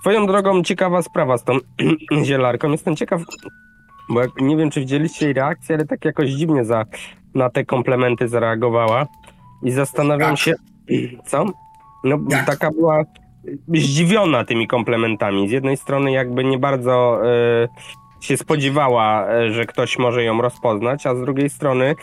[0.00, 1.58] Swoją drogą ciekawa sprawa z tą
[2.24, 2.70] zielarką.
[2.70, 3.22] Jestem ciekaw,
[4.10, 6.84] bo jak, nie wiem czy widzieliście jej reakcję, ale tak jakoś dziwnie za,
[7.34, 9.06] na te komplementy zareagowała.
[9.62, 10.38] I zastanawiam Jak?
[10.38, 10.54] się,
[11.30, 11.44] co?
[12.04, 12.46] No Jak?
[12.46, 13.04] taka była
[13.68, 15.48] zdziwiona tymi komplementami.
[15.48, 17.68] Z jednej strony jakby nie bardzo e,
[18.20, 21.94] się spodziewała, e, że ktoś może ją rozpoznać, a z drugiej strony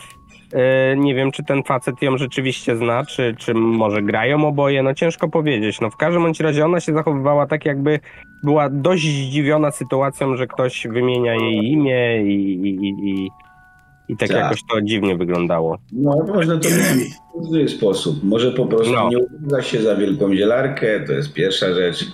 [0.52, 4.94] e, nie wiem, czy ten facet ją rzeczywiście zna, czy, czy może grają oboje, no
[4.94, 5.80] ciężko powiedzieć.
[5.80, 8.00] No w każdym bądź razie ona się zachowywała tak jakby
[8.44, 13.28] była dość zdziwiona sytuacją, że ktoś wymienia jej imię i, i, i, i,
[14.08, 14.38] i tak, Tak.
[14.38, 15.78] jakoś to dziwnie wyglądało.
[15.92, 17.04] No, można to Jeremy.
[17.34, 18.24] w różny sposób.
[18.24, 19.08] Może po prostu No.
[19.08, 22.04] nie uważa się za wielką zielarkę, to jest pierwsza rzecz.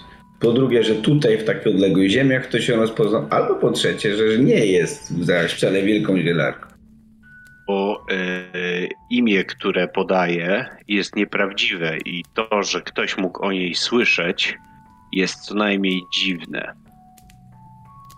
[0.41, 3.27] Po drugie, że tutaj w tak odległych ziemiach ktoś ją rozpoznał.
[3.31, 6.67] Albo po trzecie, że nie jest zaś wcale wielką zielarką.
[7.69, 14.59] Bo y, imię, które podaje, jest nieprawdziwe i to, że ktoś mógł o niej słyszeć,
[15.13, 16.75] jest co najmniej dziwne.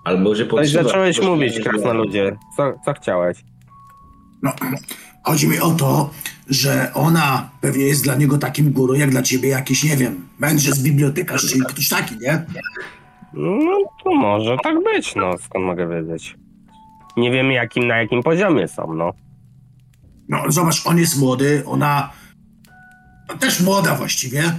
[0.04, 2.36] Albo, że Coś podszywa- zacząłeś mówić, krasnoludzie.
[2.56, 3.36] Co, co chciałeś?
[4.42, 4.52] No,
[5.22, 6.10] chodzi mi o to,
[6.48, 10.78] że ona pewnie jest dla niego takim guru, jak dla ciebie jakiś, nie wiem, mędrzec,
[10.78, 12.46] bibliotekarz, czy ktoś taki, nie?
[13.32, 16.36] No to może tak być, no skąd mogę wiedzieć.
[17.16, 19.12] Nie wiemy jakim, na jakim poziomie są, no.
[20.28, 22.10] No, zobacz, on jest młody, ona
[23.28, 24.52] no, też młoda właściwie.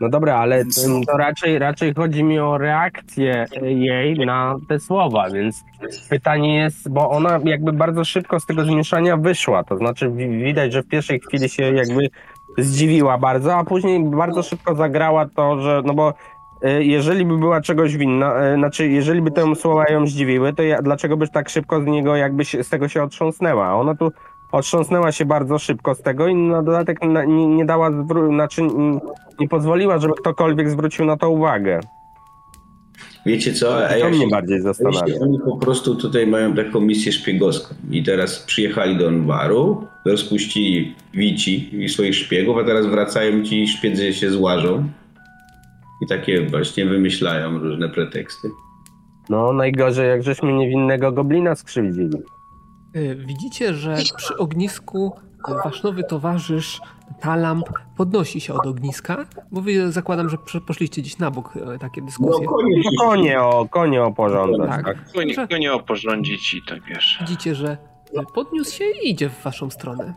[0.00, 1.00] No dobra, ale to, no.
[1.06, 5.64] to raczej, raczej chodzi mi o reakcję jej na te słowa, więc
[6.10, 10.72] pytanie jest, bo ona jakby bardzo szybko z tego zmieszania wyszła, to znaczy wi- widać,
[10.72, 12.10] że w pierwszej chwili się jakby
[12.58, 16.14] zdziwiła bardzo, a później bardzo szybko zagrała to, że no bo
[16.62, 20.62] e, jeżeli by była czegoś winna, e, znaczy jeżeli by te słowa ją zdziwiły, to
[20.62, 23.74] ja, dlaczego byś tak szybko z niego jakby się, z tego się otrząsnęła?
[23.74, 24.12] Ona tu
[24.54, 27.90] otrząsnęła się bardzo szybko z tego i na dodatek na, nie, nie dała,
[28.28, 28.62] znaczy
[29.40, 31.80] nie pozwoliła, żeby ktokolwiek zwrócił na to uwagę.
[33.26, 33.84] Wiecie co?
[33.84, 35.14] A To jak mnie się, bardziej zastanawia.
[35.22, 41.82] oni po prostu tutaj mają taką misję szpiegowską i teraz przyjechali do Anwaru, rozpuścili wici
[41.84, 44.88] i swoich szpiegów, a teraz wracają ci szpiedzy się złażą
[46.04, 48.48] i takie właśnie wymyślają różne preteksty.
[49.30, 52.18] No najgorzej, jak żeśmy niewinnego goblina skrzywdzili.
[52.96, 55.12] Y, Widzicie, że przy ognisku
[55.48, 56.80] y, wasz nowy towarzysz
[57.20, 59.16] Talamp podnosi się od ogniska,
[59.52, 62.46] bo wy zakładam, że poszliście gdzieś na bok y, takie No dyskusje.
[62.46, 64.84] konie No konie o, konie oporządzać, Tak.
[64.84, 65.12] tak.
[65.12, 67.18] Konie, konie oporządzić i tak wiesz.
[67.20, 67.76] Widzicie, że
[68.34, 70.14] podniósł się i idzie w waszą stronę.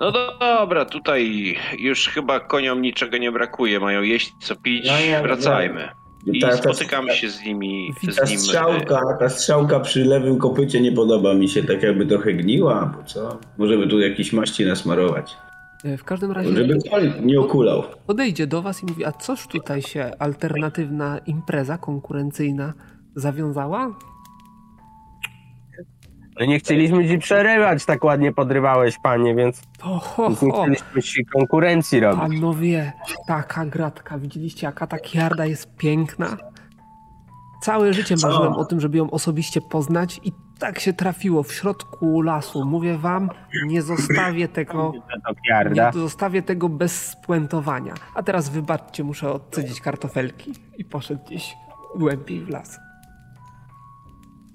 [0.00, 5.22] No dobra, tutaj już chyba koniom niczego nie brakuje, mają jeść co pić, No nie,
[5.22, 5.88] wracajmy.
[6.26, 7.94] I Ta- ta- spotykamy się z nimi.
[8.16, 12.06] Ta Z nim, strzałka, ta strzałka przy lewym kopycie nie podoba mi się, tak jakby
[12.06, 13.38] trochę gniła, bo co?
[13.58, 15.36] Może by tu jakieś maści nasmarować.
[15.84, 16.78] Y, W każdym razie Żeby
[17.22, 17.82] nie okulał.
[18.06, 22.72] podejdzie do was i mówi, a coż tutaj się alternatywna impreza konkurencyjna
[23.14, 23.94] zawiązała?
[26.40, 30.62] No nie chcieliśmy ci przerywać, tak ładnie podrywałeś, panie, więc To ho, więc nie ho,
[30.62, 32.20] chcieliśmy ci konkurencji robić.
[32.20, 32.92] panowie,
[33.26, 36.36] taka gratka, widzieliście jaka ta kiarda jest piękna?
[37.62, 42.20] Całe życie marzyłem o tym, żeby ją osobiście poznać i tak się trafiło w środku
[42.22, 42.64] lasu.
[42.64, 43.30] Mówię wam,
[43.66, 44.92] nie zostawię tego,
[45.72, 47.94] nie zostawię tego bez spuentowania.
[48.14, 50.52] A teraz wybaczcie, muszę odcedzić kartofelki.
[50.78, 51.56] I poszedł gdzieś
[51.96, 52.78] głębiej w las.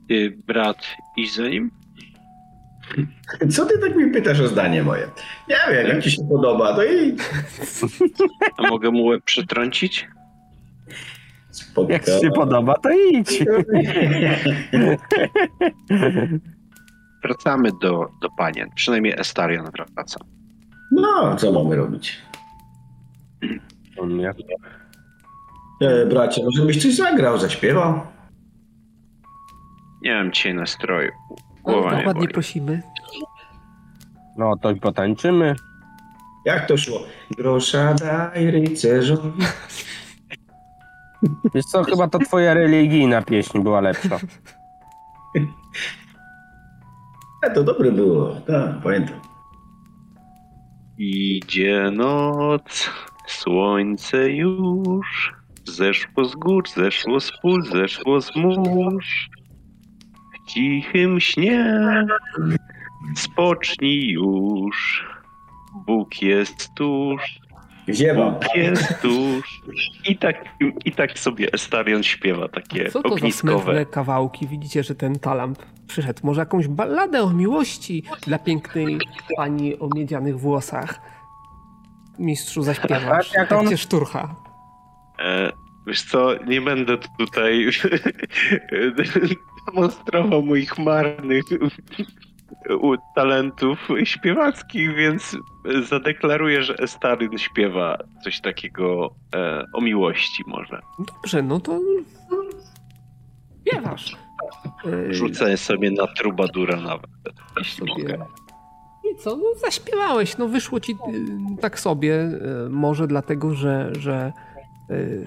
[0.07, 0.77] Ty, brat,
[1.17, 1.71] i za nim?
[3.51, 5.07] Co ty tak mi pytasz o zdanie moje?
[5.49, 7.15] Nie wiem, jak ci się podoba, to i
[8.57, 10.07] A mogę mu łeb przytrącić?
[11.51, 11.91] spoko.
[11.91, 13.43] Jak ci się podoba, to idź.
[17.23, 18.69] Wracamy do, do panien.
[18.75, 19.65] Przynajmniej Estarion
[19.95, 20.19] wraca.
[20.91, 22.17] No, co mamy robić?
[24.07, 24.33] Nie.
[25.81, 27.99] E, bracie, może byś coś zagrał, zaśpiewał?
[30.03, 31.11] Nie mam dzisiaj nastroju.
[31.29, 32.33] No, Głowa dokładnie boli.
[32.33, 32.81] prosimy.
[34.37, 35.55] No to potańczymy.
[36.45, 36.99] Jak to szło?
[37.37, 39.31] Grosza daj rycerzowi.
[41.55, 44.19] Wiesz co, chyba to twoja religijna pieśń była lepsza.
[47.43, 49.19] E, to dobre było, tak, pamiętam.
[50.97, 52.89] Idzie noc,
[53.27, 55.33] słońce już.
[55.65, 59.29] Zeszło z gór, zeszło z pól, zeszło z mórz.
[60.43, 61.83] W cichym śnie
[63.15, 65.05] spocznij już.
[65.87, 67.21] Bóg jest tuż,
[67.89, 68.31] Ziewa.
[68.31, 69.61] Bóg jest tuż.
[70.09, 70.45] I tak,
[70.85, 73.63] I tak sobie Estarion śpiewa takie Co to za ogniskowe.
[73.63, 74.47] smętne kawałki?
[74.47, 76.19] Widzicie, że ten talamp przyszedł.
[76.23, 78.97] Może jakąś balladę o miłości dla pięknej
[79.37, 80.99] pani o miedzianych włosach.
[82.19, 83.29] Mistrzu zaśpiewasz.
[83.29, 83.69] Tak, jak Tak on?
[83.69, 84.35] cię szturcha.
[85.19, 85.51] E,
[85.87, 87.67] wiesz co, nie będę tutaj
[89.67, 91.43] demonstrował moich marnych
[93.15, 95.37] talentów śpiewackich, więc
[95.89, 100.79] zadeklaruję, że Estaryn śpiewa coś takiego e, o miłości może.
[100.99, 101.79] Dobrze, no to
[103.67, 104.17] śpiewasz.
[105.09, 107.09] Rzucę sobie na trubadura nawet.
[107.57, 108.03] jeśli sobie.
[108.03, 108.25] mogę.
[109.11, 109.35] I co?
[109.35, 110.37] No zaśpiewałeś.
[110.37, 112.13] No wyszło ci y, tak sobie.
[112.13, 114.33] y, może dlatego, że, że
[114.91, 115.25] y,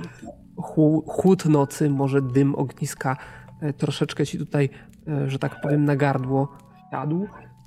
[1.07, 3.17] chłód nocy, może dym ogniska
[3.77, 4.69] troszeczkę ci tutaj,
[5.25, 6.49] y, że tak powiem, na gardło
[6.91, 7.27] siadł.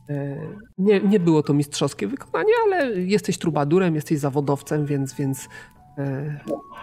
[0.10, 0.38] Y,
[0.78, 5.50] Nie, nie było to mistrzowskie wykonanie, ale jesteś trubadurem, jesteś zawodowcem, więc, więc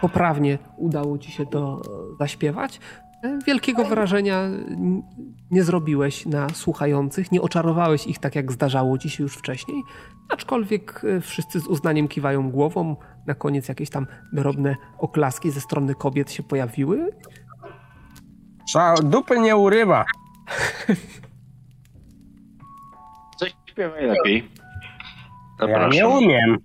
[0.01, 1.83] poprawnie udało ci się to
[2.19, 2.81] zaśpiewać.
[3.47, 4.49] Wielkiego wrażenia
[5.51, 9.83] nie zrobiłeś na słuchających, nie oczarowałeś ich tak, jak zdarzało ci się już wcześniej,
[10.29, 12.97] aczkolwiek wszyscy z uznaniem kiwają głową.
[13.27, 17.11] Na koniec jakieś tam drobne oklaski ze strony kobiet się pojawiły.
[18.69, 20.05] Trzeba dupy nie urywa.
[23.37, 24.51] Coś śpiewaj lepiej.
[25.69, 26.57] Ja nie umiem.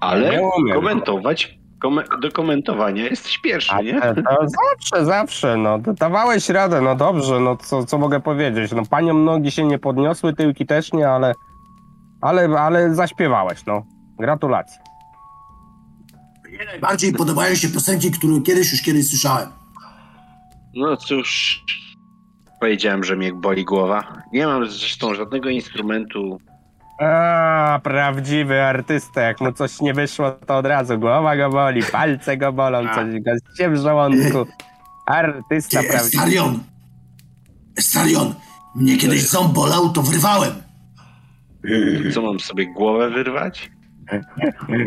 [0.00, 0.76] Ale nie umiem.
[0.76, 4.00] komentować, kome, do komentowania jesteś pierwszy, A nie?
[4.00, 4.12] to,
[4.48, 5.78] zawsze, zawsze, no.
[5.78, 8.72] Dawałeś radę, no dobrze, no co, co mogę powiedzieć?
[8.72, 11.34] No paniom nogi się nie podniosły, tyłki też nie, ale,
[12.20, 13.82] ale, ale zaśpiewałeś, no.
[14.18, 14.78] Gratulacje.
[16.48, 19.48] Mnie najbardziej podobają się piosenki, które kiedyś już kiedyś słyszałem.
[20.74, 21.60] No cóż,
[22.60, 24.22] powiedziałem, że mnie boli głowa.
[24.32, 26.40] Nie mam zresztą żadnego instrumentu.
[27.00, 32.36] A, prawdziwy artysta, jak mu coś nie wyszło, to od razu głowa go boli, palce
[32.36, 34.46] go bolą, coś go się w żołądku.
[35.06, 36.22] Artysta Ty, prawdziwy.
[36.22, 36.58] Estarion!
[37.78, 38.34] Estarion!
[38.76, 40.52] Mnie kiedyś ząb bolał, to wrywałem.
[42.14, 43.70] Co mam sobie głowę wyrwać?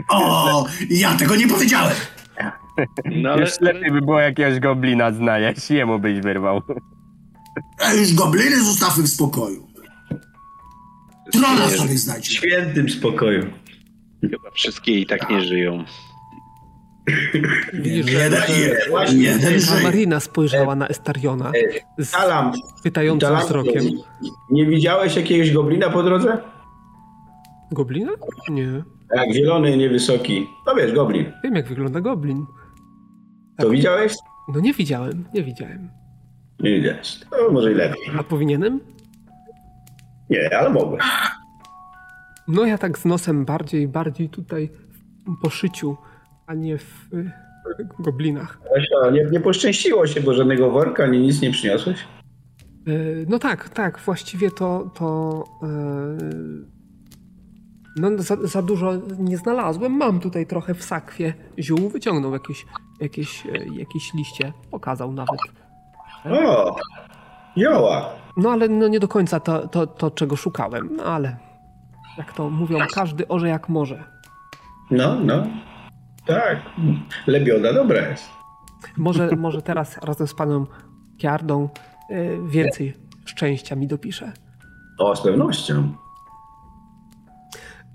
[0.10, 1.96] O, ja tego nie powiedziałem.
[3.06, 6.62] No ale, Już lepiej by było jakiegoś goblina znaleźć, jemu byś wyrwał.
[7.80, 9.68] A już gobliny zostawmy w spokoju.
[11.32, 12.32] Trona sobie W znajdzie.
[12.32, 13.46] świętym spokoju.
[14.22, 15.84] chyba wszystkie i tak nie żyją.
[17.74, 18.30] Widzisz, że,
[19.08, 19.84] że, jeden.
[19.84, 21.52] Marina spojrzała na Estariona
[21.98, 22.52] z Talam,
[22.84, 23.84] pytającym talam, wzrokiem.
[24.52, 26.38] nie widziałeś jakiegoś goblina po drodze?
[27.72, 28.12] Goblina?
[28.50, 28.84] Nie.
[29.16, 30.48] Jak zielony, niewysoki.
[30.68, 31.32] No wiesz, goblin.
[31.44, 32.46] Wiem, jak wygląda goblin.
[33.58, 34.14] To widziałeś?
[34.54, 35.90] No nie widziałem, nie widziałem.
[36.60, 37.20] Nie widziałeś.
[37.20, 38.04] To może i lepiej.
[38.20, 38.80] A powinienem?
[40.30, 41.04] Nie, ale mogłeś.
[42.48, 44.70] No ja tak z nosem bardziej, bardziej tutaj
[45.28, 45.98] w poszyciu,
[46.48, 47.10] a nie w
[48.00, 48.60] goblinach.
[48.76, 52.00] Kasia, Nie, nie poszczęściło się, bo żadnego worka ani nic nie przyniosłeś?
[52.88, 56.73] Y, No tak, tak, właściwie to, to y,
[57.96, 59.92] no za, za dużo nie znalazłem.
[59.92, 62.66] Mam tutaj trochę w sakwie ziół, wyciągnął jakieś,
[63.02, 65.40] jakieś, y, jakieś liście, pokazał nawet.
[66.26, 66.76] O!
[67.56, 68.10] Joła!
[68.38, 71.38] No ale no nie do końca to, to, to czego szukałem, no ale
[72.18, 74.04] jak to mówią, każdy orze jak może.
[74.92, 75.44] No, no.
[76.26, 76.58] Tak.
[77.28, 78.30] Lebioda dobra jest.
[78.98, 80.66] Może, może teraz razem z panem
[81.18, 81.70] Kiardą
[82.10, 82.94] e, więcej
[83.26, 84.32] szczęścia mi dopisze.
[85.00, 85.94] O, z pewnością.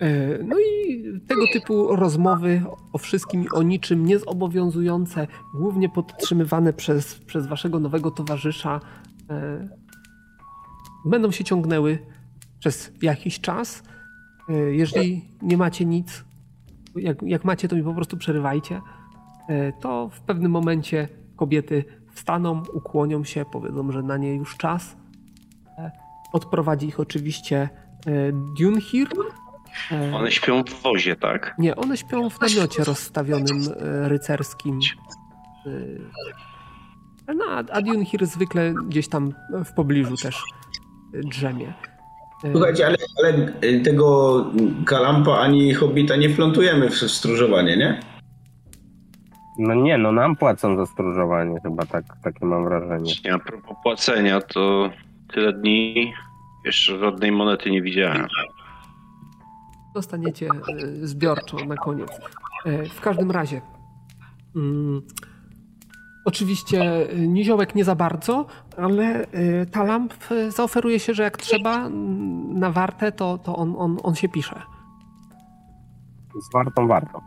[0.01, 2.62] E, No i tego typu rozmowy
[2.93, 8.81] o wszystkim o niczym niezobowiązujące, głównie podtrzymywane przez, przez waszego nowego towarzysza,
[9.31, 9.69] e,
[11.05, 11.99] będą się ciągnęły
[12.59, 13.83] przez jakiś czas.
[14.49, 16.25] E, Jeżeli nie macie nic,
[16.97, 18.81] jak, jak macie, to mi po prostu przerywajcie,
[19.81, 24.97] to w pewnym momencie kobiety wstaną, ukłonią się, powiedzą, że na nie już czas.
[26.33, 27.69] Odprowadzi ich oczywiście
[28.59, 29.09] Dunhir.
[29.93, 31.55] E, One śpią w wozie, tak?
[31.59, 34.78] nie, one śpią w namiocie rozstawionym e, rycerskim.
[35.66, 35.70] E,
[37.35, 39.32] No, a a Dunhir zwykle gdzieś tam
[39.65, 40.43] w pobliżu też
[41.12, 41.73] drzemie.
[42.53, 43.49] Słuchajcie, ale, ale
[43.81, 44.45] tego
[44.86, 48.01] kalampa ani hobbita nie wplątujemy w stróżowanie, nie?
[49.59, 53.12] No nie, no nam płacą za stróżowanie chyba, tak, takie mam wrażenie.
[53.35, 54.90] A propos płacenia, to
[55.32, 56.12] tyle dni
[56.65, 58.27] jeszcze żadnej monety nie widziałem.
[59.94, 62.10] Dostaniecie e, zbiorczo na koniec.
[62.66, 63.60] E, W każdym razie.
[64.56, 65.02] mm,
[66.24, 68.47] Oczywiście e, niziołek nie za bardzo,
[68.77, 69.27] ale
[69.73, 70.15] Talamp
[70.48, 71.89] zaoferuje się, że jak trzeba
[72.48, 74.62] na wartę, to, to on, on, on się pisze.
[76.51, 77.20] Z wartą warto.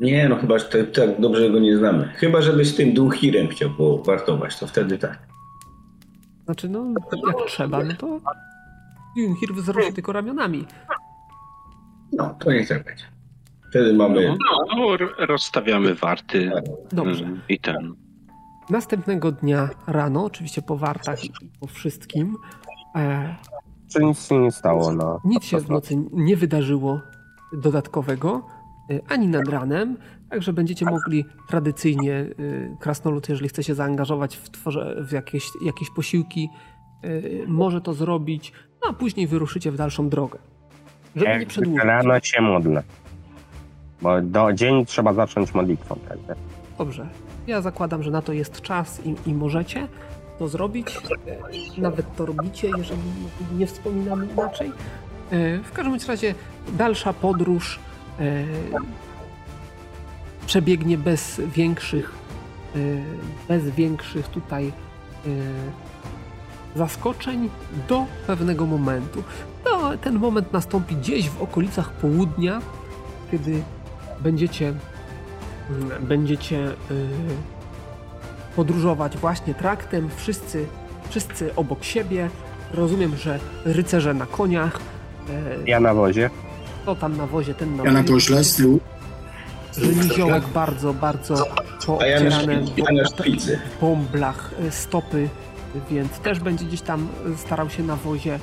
[0.00, 2.08] Nie, no chyba że tak, tak dobrze go nie znamy.
[2.16, 5.18] Chyba, żeby z tym Dunhirem chciał powartować, to wtedy tak.
[6.44, 6.84] Znaczy, no,
[7.26, 8.20] jak trzeba, no to
[9.16, 10.64] Junhir wzruszy tylko ramionami.
[12.12, 13.04] No, to niech tak będzie.
[13.70, 14.28] Wtedy mamy...
[14.28, 16.50] No, no, r- rozstawiamy warty
[16.92, 17.24] Dobrze.
[17.24, 17.94] mm, i ten.
[18.70, 21.30] Następnego dnia rano, oczywiście po wartach i
[21.60, 22.36] po wszystkim,
[22.96, 23.36] e,
[23.92, 25.20] Czy nic się nie stało, no.
[25.24, 27.00] nic się w nocy nie wydarzyło
[27.52, 28.46] dodatkowego,
[28.90, 29.96] e, ani nad ranem,
[30.30, 32.26] także będziecie mogli tradycyjnie, e,
[32.80, 36.48] krasnolud, jeżeli chce się zaangażować w, tworze, w jakieś, jakieś posiłki,
[37.02, 37.08] e,
[37.46, 40.38] może to zrobić, no a później wyruszycie w dalszą drogę.
[41.16, 41.84] Żeby nie Jak przedłużyć.
[41.84, 42.82] rano się modlę.
[44.02, 45.98] Bo do dzień trzeba zacząć modlitwą.
[46.08, 46.18] Tak?
[46.78, 47.08] Dobrze.
[47.46, 49.88] Ja zakładam, że na to jest czas i, i możecie
[50.38, 50.96] to zrobić.
[51.76, 53.00] E, Nawet to robicie, jeżeli
[53.58, 54.68] nie wspominam inaczej.
[55.32, 56.34] E, W każdym razie
[56.72, 57.78] dalsza podróż
[58.20, 58.44] e,
[60.46, 62.12] przebiegnie bez większych,
[63.48, 64.72] bez większych tutaj
[66.76, 67.50] zaskoczeń
[67.88, 69.22] do pewnego momentu.
[69.64, 72.60] No, ten moment nastąpi gdzieś w okolicach południa,
[73.30, 73.62] kiedy
[74.20, 74.68] będziecie
[75.70, 76.74] mm, będziecie y,
[78.56, 80.66] podróżować właśnie traktem, wszyscy,
[81.10, 82.30] wszyscy obok siebie.
[82.74, 84.80] Rozumiem, że rycerze na koniach,
[85.30, 86.30] e, Ja na wozie.
[86.84, 88.80] to tam na wozie, ten na Ja na wozie, koźle z tyłu.
[90.54, 91.34] bardzo, bardzo
[92.00, 92.20] A ja
[93.76, 95.28] w bąblach e, stopy,
[95.90, 98.38] więc też będzie gdzieś tam starał się na wozie.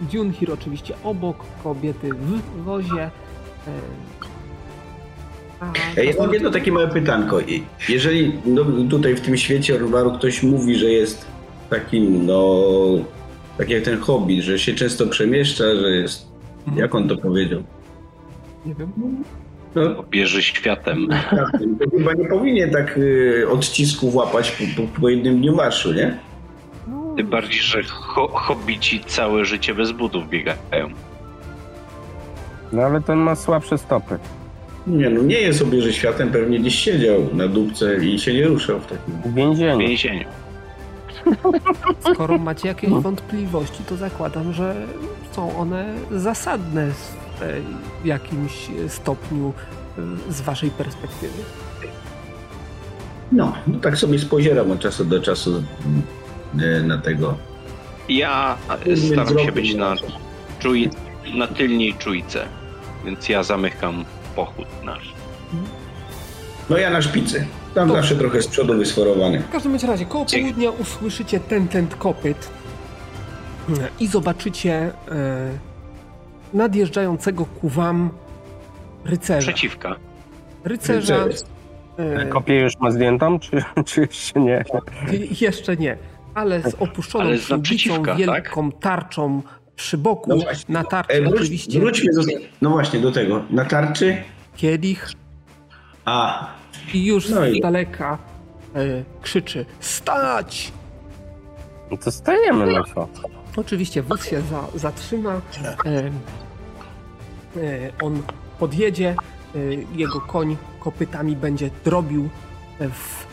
[0.00, 3.02] Dunhir oczywiście obok, kobiety w wozie.
[3.02, 3.10] e,
[5.96, 7.38] a Ja mam jedno takie małe pytanko.
[7.88, 11.26] Jeżeli no, tutaj w tym świecie Orwaru ktoś mówi, że jest
[11.70, 12.64] takim, no,
[13.58, 16.26] tak jak ten hobbit, że się często przemieszcza, że jest,
[16.76, 17.62] jak on to powiedział?
[18.66, 18.92] Nie wiem.
[19.74, 21.06] No, Bierze światem.
[21.30, 25.92] tak, to chyba nie powinien tak y, odcisków łapać po, po, po jednym dniu marszu,
[25.92, 26.18] nie?
[27.16, 30.88] Tym bardziej, że ho hobbici całe życie bez butów biegają.
[32.72, 34.18] No ale ten ma słabsze stopy.
[34.86, 38.80] Nie, no nie jest obierze światem, pewnie gdzieś siedział na dupce i się nie ruszał
[38.80, 39.14] w takim.
[39.24, 39.78] W W więzieniu.
[39.78, 40.24] więzieniu.
[42.14, 44.74] Skoro macie jakieś wątpliwości, to zakładam, że
[45.32, 47.46] są one zasadne w e,
[48.04, 48.52] jakimś
[48.88, 49.52] stopniu
[49.98, 51.42] e, z waszej perspektywy.
[53.32, 55.62] No, no tak sobie spozieram od czasu do czasu
[56.84, 57.36] na tego.
[58.08, 58.56] Ja
[59.14, 59.94] staram się być na,
[60.58, 60.90] czuj,
[61.34, 62.44] na tylniej czujce,
[63.04, 64.04] więc ja zamykam
[64.36, 65.12] pochód nasz.
[66.70, 67.46] No ja na szpicy.
[67.74, 69.40] Tam To- zawsze trochę z przodu wysforowany.
[69.40, 72.50] W każdym razie, koło południa usłyszycie ten tent kopyt
[74.00, 74.92] i zobaczycie e,
[76.54, 78.10] nadjeżdżającego ku wam
[79.04, 79.52] rycerza.
[79.52, 79.96] Przeciwka.
[80.64, 81.42] Rycerza Rycerz.
[81.98, 84.64] e, Kopię już ma zdjętą, czy, czy jeszcze nie?
[85.40, 85.96] jeszcze nie,
[86.36, 89.42] ale z opuszczoną Ale z przyłbicą, naprzeciwka, wielką tarczą
[89.76, 90.30] przy boku.
[90.30, 90.72] No właśnie.
[90.74, 92.22] Na tarczy E, wróć, oczywiście wróćmy do,
[92.62, 93.44] no właśnie do tego.
[93.50, 94.16] Na tarczy?
[94.56, 95.08] kielich
[96.04, 96.46] A,
[96.94, 98.18] i już No z i- daleka
[98.74, 98.78] e,
[99.22, 100.72] krzyczy stać!
[101.90, 103.08] No to stajemy, no co?
[103.56, 105.40] Oczywiście wóz się za, zatrzyma.
[105.86, 106.10] E,
[108.02, 108.22] on
[108.58, 109.14] podjedzie
[109.56, 112.28] y, jego koń kopytami będzie drobił
[112.80, 113.24] w,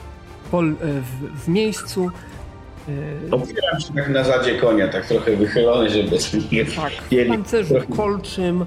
[0.52, 2.12] pol, w, w miejscu.
[2.90, 6.18] Y, Opieram się tak na zadzie konia, tak trochę wychylony, żeby
[6.52, 8.66] nie Tak, w pancerzu kolczym e,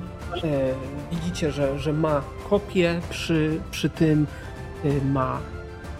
[1.12, 4.26] widzicie, że, że ma kopię przy, przy tym,
[4.84, 5.40] e, ma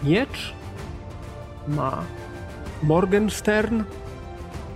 [0.03, 0.53] miecz,
[1.67, 2.03] ma
[2.83, 3.83] Morgenstern,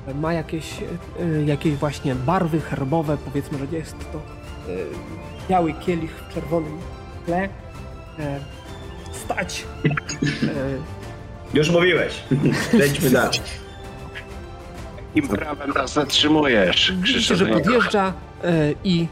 [0.08, 0.74] e, ma jakieś,
[1.20, 4.76] e, jakieś właśnie barwy herbowe, powiedzmy, że jest to e,
[5.50, 6.78] biały kielich w czerwonym
[7.26, 7.50] tle.
[8.20, 8.40] E,
[9.12, 9.66] stać!
[11.54, 12.24] Już mówiłeś.
[12.74, 13.40] Lećmy dalej.
[15.16, 16.94] Jakim prawem nas zatrzymujesz?
[17.02, 18.14] Widzicie, że podjeżdża
[18.44, 19.08] e, i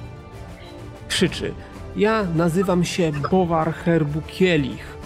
[1.08, 1.54] krzyczy.
[1.96, 4.98] Ja nazywam się Bowar Herbu Kielich.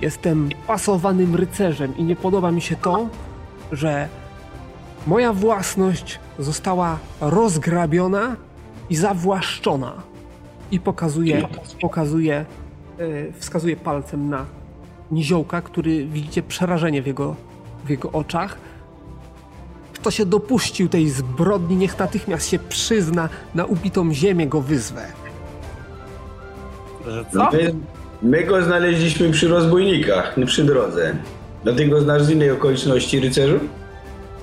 [0.00, 3.08] Jestem pasowanym rycerzem i nie podoba mi się to,
[3.72, 4.08] że
[5.06, 8.36] moja własność została rozgrabiona
[8.90, 9.92] i zawłaszczona.
[10.70, 11.48] I pokazuje,
[11.80, 12.44] pokazuje,
[12.98, 14.46] e, wskazuje palcem na
[15.14, 17.36] niziołka, który widzicie przerażenie w jego,
[17.84, 18.58] w jego oczach
[20.04, 25.02] kto się dopuścił tej zbrodni, niech natychmiast się przyzna, na ubitą ziemię go wyzwę.
[27.06, 27.50] Że co?
[27.52, 27.74] My,
[28.22, 31.16] my go znaleźliśmy przy rozbójnikach, nie przy drodze.
[31.62, 33.58] Dlatego znasz z innej okoliczności rycerzu?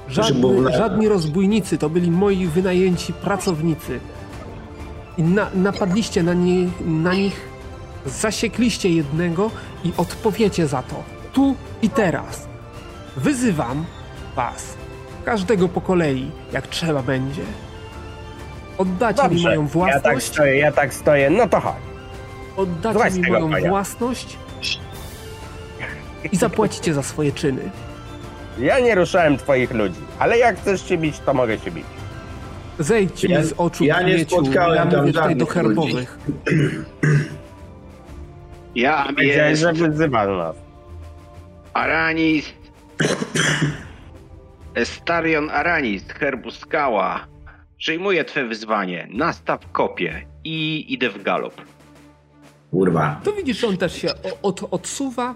[0.07, 3.99] Żadni, na- żadni rozbójnicy, to byli moi wynajęci pracownicy.
[5.17, 7.50] I na, napadliście na, nie, na nich,
[8.05, 9.51] zasiekliście jednego
[9.83, 11.03] i odpowiecie za to.
[11.33, 12.47] Tu i teraz.
[13.17, 13.85] Wyzywam
[14.35, 14.73] was,
[15.25, 17.41] każdego po kolei, jak trzeba będzie.
[18.77, 20.25] Oddacie mi Dobrze, moją ja tak własność.
[20.25, 21.75] stoję, ja tak stoję, no to chodź.
[22.57, 24.37] Oddacie mi moją własność
[26.31, 27.69] i zapłacicie za swoje czyny.
[28.59, 31.85] Ja nie ruszałem twoich ludzi, ale jak chcesz się bić, to mogę się bić.
[32.79, 36.17] Zejdź Ja- mi z oczu ja nie spotkałem ja tam tutaj do herbowych.
[38.75, 40.55] Ja Powiedziałeś, jest że wyzywasz nas.
[41.73, 42.53] Aranis.
[44.75, 47.19] Estarion Aranis, herbu skała.
[47.77, 49.07] Przyjmuję twe wyzwanie.
[49.11, 51.53] Nastaw kopię i idę w galop.
[52.71, 53.21] Kurwa.
[53.23, 54.09] To widzisz, on też się
[54.41, 55.35] od, odsuwa,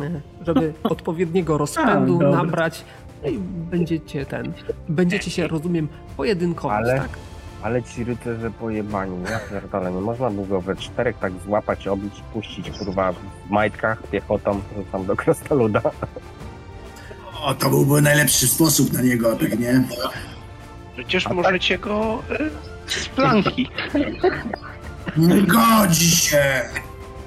[0.00, 2.84] e, żeby odpowiedniego rozpędu A, nabrać.
[3.22, 3.38] No i
[3.70, 4.52] będziecie ten.
[4.88, 7.10] Będziecie się, rozumiem, pojedynkować, Ale- tak?
[7.62, 12.14] Ale ci rycerze pojebani, ja pierdolę, nie można by go we czterech tak złapać, obić,
[12.32, 14.60] puścić, kurwa, w majtkach, piechotą,
[14.92, 15.80] tam do krasnoluda.
[17.42, 19.84] O, to byłby najlepszy sposób na niego, pewnie.
[20.94, 23.68] Przecież możecie go e, z flanki.
[25.16, 26.62] Nie godzi się!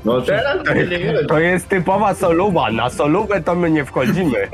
[0.05, 1.27] No teraz to nie wiem.
[1.27, 4.47] To jest typowa soluba, na solubę to my nie wchodzimy.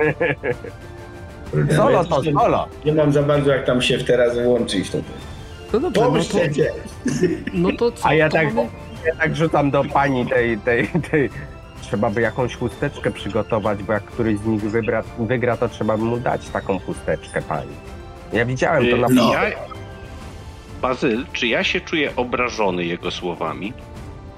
[1.76, 2.68] Solo to solo.
[2.85, 4.89] Nie mam za bardzo jak tam się w teraz włączyć.
[4.89, 4.97] To
[5.74, 7.20] No dobrze, no to,
[7.54, 8.08] no to co?
[8.08, 8.70] A ja to tak, mamy-
[9.06, 11.30] ja tak rzucam do pani tej, tej, tej.
[11.82, 16.04] Trzeba by jakąś chusteczkę przygotować, bo jak któryś z nich wybra, wygra, to trzeba by
[16.04, 17.72] mu dać taką chusteczkę pani.
[18.34, 19.34] Ja widziałem to na Y, No.
[19.34, 19.41] Ja...
[20.82, 23.74] Bazyl, czy ja się czuję obrażony jego słowami?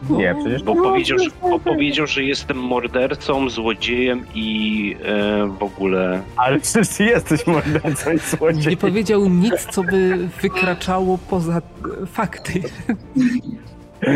[0.10, 5.48] No, Nie, przecież Bo no, powiedział, że, bo powiedział, że jestem mordercą, złodziejem i e,
[5.60, 6.22] w ogóle.
[6.38, 8.78] Ale przecież ty jesteś mordercą i Nie złodziejem.
[8.80, 11.62] powiedział nic, co by wykraczało poza
[12.08, 12.62] fakty.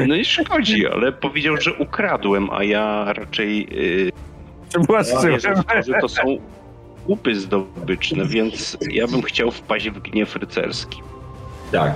[0.07, 3.68] No i szkodzi, ale powiedział, że ukradłem, a ja raczej
[4.70, 5.40] Czy była e, to,
[5.86, 6.38] że to są
[7.07, 11.02] łupy zdobyczne, więc ja bym chciał wpaść w gniew rycerski.
[11.72, 11.94] Tak.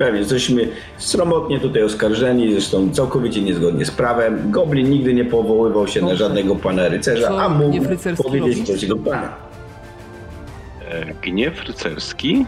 [0.00, 0.68] Pewnie, jesteśmy
[0.98, 4.50] sromotnie tutaj oskarżeni, zresztą całkowicie niezgodnie z prawem.
[4.50, 7.76] Goblin nigdy nie powoływał się na żadnego pana rycerza, Co a mógł
[8.16, 9.36] powiedzieć do pana.
[10.88, 12.46] E, gniew rycerski?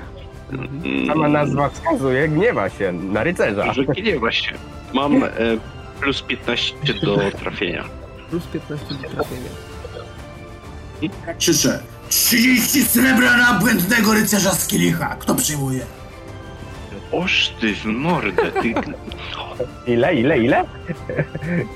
[1.06, 3.72] Sama nazwa wskazuje, gniewa się na rycerza.
[3.72, 4.52] Że gniewa się.
[4.94, 5.28] Mam e,
[6.00, 7.84] plus 15 do trafienia.
[8.30, 9.50] Plus 15 do trafienia.
[11.38, 11.82] Krzyczę.
[12.08, 15.16] 30 srebra na błędnego rycerza z kielicha.
[15.18, 15.80] Kto przyjmuje?
[17.12, 18.74] Oż ty w mordę, ty...
[19.86, 20.64] Ile, ile, ile?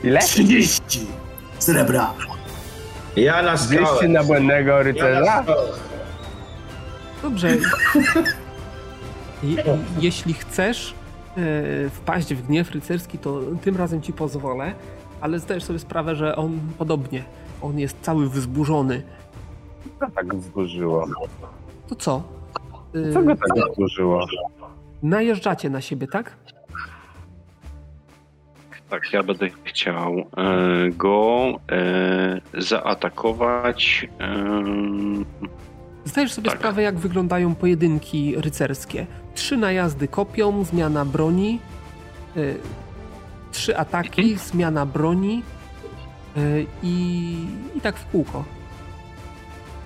[0.05, 0.21] Ile?
[0.21, 0.83] 30
[1.59, 2.15] srebra.
[3.17, 4.09] Ja na 200 skałę.
[4.09, 5.43] na błędnego Ja na rycerza?
[5.43, 5.69] skałę.
[7.23, 7.49] Dobrze.
[9.43, 9.65] Je,
[10.01, 10.95] jeśli chcesz
[11.37, 14.73] e, wpaść w gniew rycerski, to tym razem ci pozwolę,
[15.21, 17.25] ale zdajesz sobie sprawę, że on podobnie.
[17.63, 19.03] On jest cały wzburzony.
[20.01, 21.07] Co tak wzburzyło?
[21.89, 22.23] To co?
[23.11, 24.27] E, Co go tak wzburzyło?
[25.09, 26.37] Najeżdżacie na siebie, tak?
[28.91, 30.25] Tak, ja będę chciał e,
[30.91, 34.09] go e, zaatakować.
[34.21, 34.45] E,
[36.05, 36.59] Zdajesz sobie Tak.
[36.59, 39.07] sprawę, jak wyglądają pojedynki rycerskie.
[39.35, 41.61] Trzy najazdy kopią, zmiana broni.
[42.37, 42.57] y,
[43.53, 45.43] trzy ataki, zmiana broni
[46.37, 47.35] y, i,
[47.75, 48.45] i tak w kółko.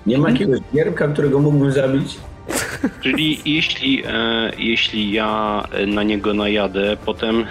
[0.05, 2.17] Nie ma jakiegoś gierka, którego mógłbym zabić?
[3.03, 7.45] Czyli jeśli, e, jeśli ja e, na niego najadę, potem e,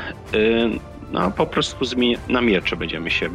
[1.13, 1.85] no, po prostu
[2.29, 3.29] na miecze będziemy się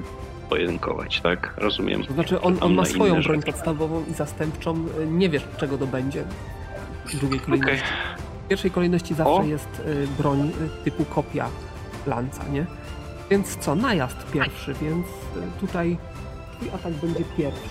[0.50, 1.54] pojedynkować, tak?
[1.58, 2.04] Rozumiem.
[2.04, 3.46] To znaczy on, on ma swoją broń rzeczy.
[3.52, 4.86] podstawową i zastępczą.
[5.02, 6.24] y, Nie wiesz, czego to będzie
[7.06, 7.74] w drugiej kolejności.
[7.76, 8.16] Okej.
[8.46, 9.44] W pierwszej kolejności zawsze O.
[9.44, 11.50] jest y, broń y, typu kopia
[12.08, 12.66] lanca, nie?
[13.30, 15.08] Więc co, najazd pierwszy, więc
[15.60, 15.98] tutaj
[16.56, 17.70] twój atak będzie pierwszy.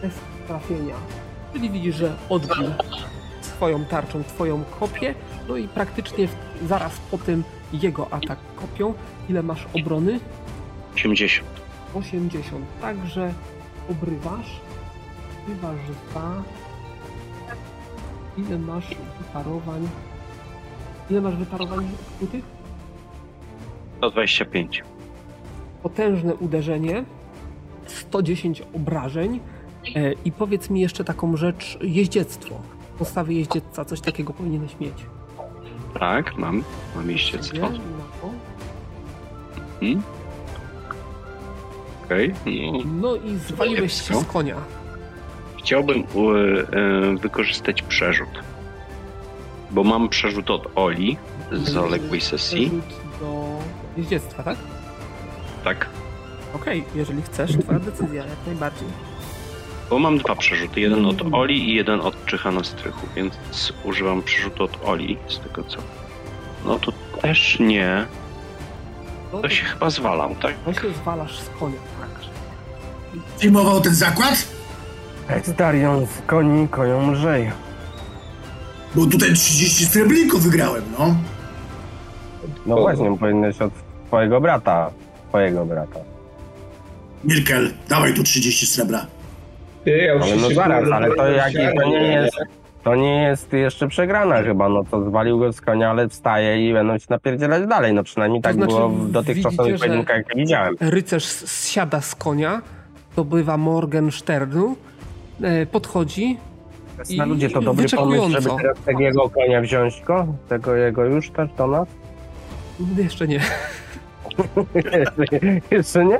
[0.00, 0.94] Test trafienia.
[1.52, 2.64] Czyli widzisz, że odbił
[3.40, 5.14] swoją tarczą twoją kopię,
[5.48, 6.28] no i praktycznie
[6.66, 8.94] zaraz po tym jego atak kopią.
[9.28, 10.20] Ile masz obrony?
[10.94, 11.48] 80.
[11.94, 12.64] 80.
[12.80, 13.34] Także
[13.90, 14.60] obrywasz.
[15.44, 15.80] Obrywasz
[16.10, 16.42] dwa.
[18.38, 18.88] Ile masz
[19.18, 19.88] wyparowań?
[21.10, 22.44] Ile masz wyparowań kutych?
[23.98, 24.82] 125.
[25.82, 27.04] Potężne uderzenie.
[27.86, 29.40] 110 obrażeń.
[29.96, 31.78] E, I powiedz mi jeszcze taką rzecz.
[31.82, 32.60] Jeździectwo.
[32.98, 34.94] Postawy jeździecca, coś takiego powinieneś mieć.
[36.00, 36.62] Tak, mam.
[36.96, 37.68] Mam jeździectwo.
[39.80, 40.02] Hmm?
[42.04, 42.34] Okej.
[42.46, 44.56] No, No i zwaliłeś się z konia.
[45.58, 46.04] chciałbym e,
[47.16, 48.28] wykorzystać przerzut.
[49.70, 51.16] Bo mam przerzut od Oli
[51.52, 52.66] z zaległej sesji.
[52.66, 53.58] Przerzut do
[53.96, 54.56] jeździectwa, tak?
[55.64, 55.86] Tak.
[56.54, 58.88] Okej, jeżeli chcesz, twoja decyzja, jak najbardziej.
[59.92, 60.80] Bo mam dwa przerzuty.
[60.80, 63.34] Jeden od Oli i jeden od Czycha na strychu, więc
[63.84, 65.78] używam przerzutu od Oli, z tego co.
[66.64, 66.92] No to
[67.22, 68.06] też nie.
[69.32, 70.54] To się chyba zwalam, tak?
[70.64, 72.10] To się zwalasz z konia, tak.
[73.38, 74.46] Filmował ten zakład?
[75.28, 77.50] Ekstarion z koni koją lżej.
[78.94, 81.14] Bo tutaj 30 srebrników wygrałem, no.
[82.66, 83.72] No właśnie, powinieneś od
[84.06, 84.90] twojego brata.
[85.28, 86.00] Twojego brata.
[87.24, 89.06] Mirkel, dawaj tu 30 srebra.
[89.84, 92.36] Ty, ja już Ale no ale to, jak, to nie jest.
[92.84, 96.72] To nie jest jeszcze przegrana chyba, no to zwalił go z konia, ale wstaje i
[96.72, 97.94] będą się napierdzielać dalej.
[97.94, 100.76] No przynajmniej To tak znaczy, było w dotychczasowych pojedynkach, jak widziałem.
[100.80, 102.62] Rycerz zsiada z konia,
[103.16, 104.76] to bywa Morgensternu,
[105.42, 106.38] e, podchodzi.
[107.08, 110.26] I Na ludzie to dobry pomysł, żeby teraz tego jego konia wziąć go?
[110.48, 111.88] Tego jego już też do nas?
[112.96, 113.40] Jeszcze nie.
[115.70, 116.18] Jeszcze nie?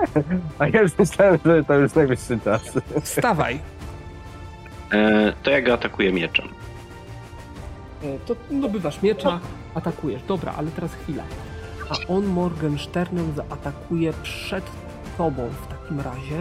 [0.58, 2.62] A ja już myślałem, że to już najwyższy czas.
[3.02, 3.58] Wstawaj.
[4.92, 6.46] E, to ja go atakuję mieczem.
[8.04, 9.40] E, To dobywasz miecza,
[9.74, 10.22] atakujesz.
[10.22, 11.22] Dobra, ale teraz chwila.
[11.90, 14.64] A on Morgensternem zaatakuje przed
[15.18, 16.40] tobą w takim razie.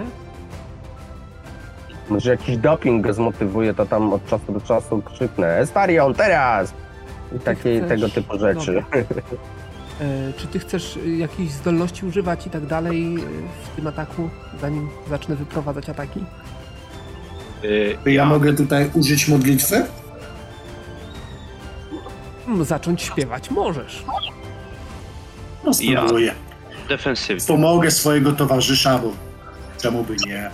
[2.10, 6.74] Może jakiś doping go zmotywuje, to tam od czasu do czasu krzyknę Estarion, teraz!
[7.36, 8.74] I takie, chcesz- tego typu rzeczy.
[8.92, 9.04] Dobra.
[10.02, 13.20] E, Czy ty chcesz y, jakiejś zdolności używać i tak dalej y,
[13.64, 14.30] w tym ataku,
[14.62, 16.20] zanim zacznę wyprowadzać ataki?
[18.06, 19.86] E, Ja mogę tutaj użyć modlitwy?
[22.46, 24.04] Hmm, Zacząć śpiewać możesz.
[25.66, 26.34] No spróbuję.
[26.90, 27.46] defensywnie.
[27.48, 29.12] Pomogę swojego towarzysza, bo
[29.82, 30.52] czemu by nie?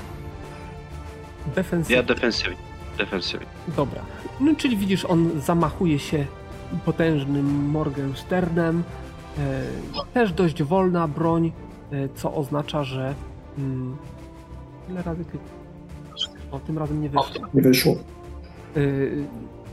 [1.55, 1.95] Defensywnie.
[1.95, 2.57] Ja defensywnie.
[2.97, 3.47] Defensywnie.
[3.75, 4.01] Dobra.
[4.39, 6.25] No czyli widzisz, on zamachuje się
[6.85, 8.83] potężnym Morgensternem.
[9.39, 9.63] E,
[10.13, 11.51] też dość wolna broń,
[11.91, 13.13] e, co oznacza, że.
[13.57, 13.97] Mm,
[14.89, 15.37] ile razy ty?
[16.51, 17.47] O, tym razem nie wyszło.
[17.53, 17.93] Nie wyszło.
[17.93, 18.79] E,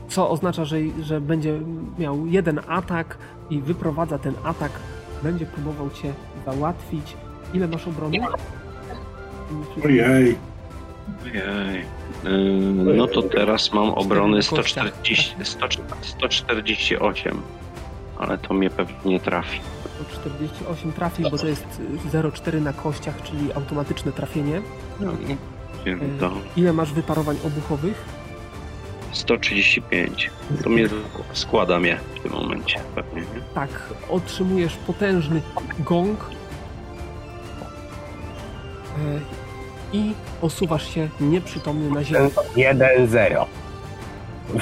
[0.09, 1.59] co oznacza, że, że będzie
[1.99, 3.17] miał jeden atak
[3.49, 4.71] i wyprowadza ten atak.
[5.23, 6.13] Będzie próbował cię
[6.45, 7.17] załatwić.
[7.53, 8.17] Ile masz obrony?
[9.83, 10.03] Ojej.
[10.05, 10.35] Ojej.
[12.95, 15.67] No to teraz mam obrony 140, 100,
[16.01, 17.41] 148.
[18.17, 19.59] Ale to mnie pewnie nie trafi.
[19.99, 21.65] To 48 trafi, bo to jest
[22.05, 24.61] y, 0,4 na kościach, czyli automatyczne trafienie.
[24.99, 25.11] No,
[25.87, 28.05] Y, to Ile masz wyparowań obuchowych?
[29.11, 30.31] 135.
[30.63, 30.87] To mnie
[31.33, 33.21] składa mnie w tym momencie pewnie.
[33.21, 33.41] Nie?
[33.53, 33.69] Tak,
[34.09, 35.41] otrzymujesz potężny
[35.79, 36.19] gong
[38.97, 39.19] e,
[39.93, 42.29] i osuwasz się nieprzytomny na ziemię.
[42.55, 43.45] 1-0.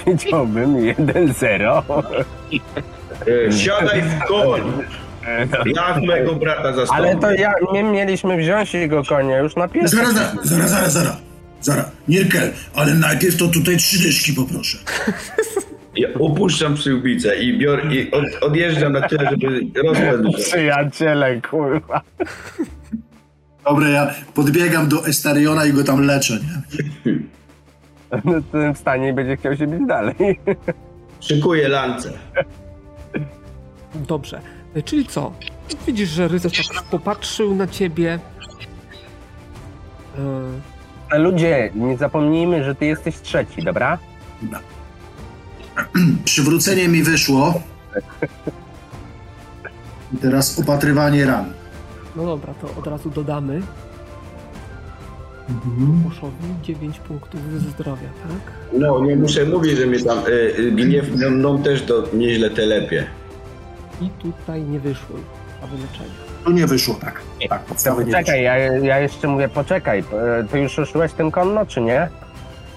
[0.05, 1.83] Wiedziałbym 1-0.
[3.27, 4.61] E, Siadaj w koń!
[5.75, 7.03] Ja mojego brata zastąpię.
[7.03, 9.95] Ale to ja, my mieliśmy wziąć jego konia już na pierwszy.
[9.95, 11.17] Zaraz, zaraz, zaraz, zaraz,
[11.61, 11.91] zaraz.
[12.75, 14.77] Ale najpierw to tutaj trzy dyszki poproszę.
[15.95, 20.45] Ja opuszczam przyłbicę i biorę i od, odjeżdżam na tyle, żeby rozpędzić.
[20.45, 22.01] Przyjaciele, kurwa.
[23.65, 27.13] Dobra, ja podbiegam do Estariona i go tam leczę, nie?
[28.25, 30.39] No, w tym stanie i będzie chciał się bić dalej.
[31.19, 32.11] Szykuję lance.
[33.95, 34.41] Dobrze.
[34.75, 35.31] E, Czyli co?
[35.87, 38.19] Widzisz, że rycerz tak popatrzył na ciebie.
[41.11, 43.97] E, ludzie, nie zapomnijmy, że ty jesteś trzeci, dobra?
[46.25, 47.61] Przywrócenie mi wyszło.
[50.13, 51.53] I teraz opatrywanie ran.
[52.15, 53.61] No dobra, to od razu dodamy
[56.03, 57.41] Muszowi 9 punktów
[57.71, 58.53] zdrowia, tak?
[58.73, 63.05] No, nie muszę mówić, że mnie tam y, y, gniew mną też to nieźle telepie.
[64.03, 65.15] I tutaj nie wyszło
[65.63, 66.09] a wyleczenia.
[66.45, 67.21] Tu nie wyszło tak.
[67.49, 68.11] Tak, podstawy nie.
[68.11, 72.07] Czekaj, ja, ja jeszcze mówię, poczekaj, e, ty już ruszyłeś tym konno, czy nie?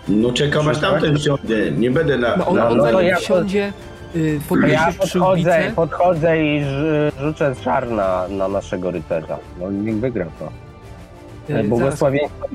[0.08, 1.72] No czekam aż tamten wsiądzie.
[1.76, 2.36] Nie będę na...
[2.36, 3.72] No on, na on no zanim ja- wsiądzie,
[4.16, 6.64] y, ja podchodzę, podchodzę i
[7.20, 9.38] rzucę żar na, na naszego rycerza.
[9.60, 10.46] No niech wygra to.
[10.46, 12.46] y, zaraz, Błogosławieństwo.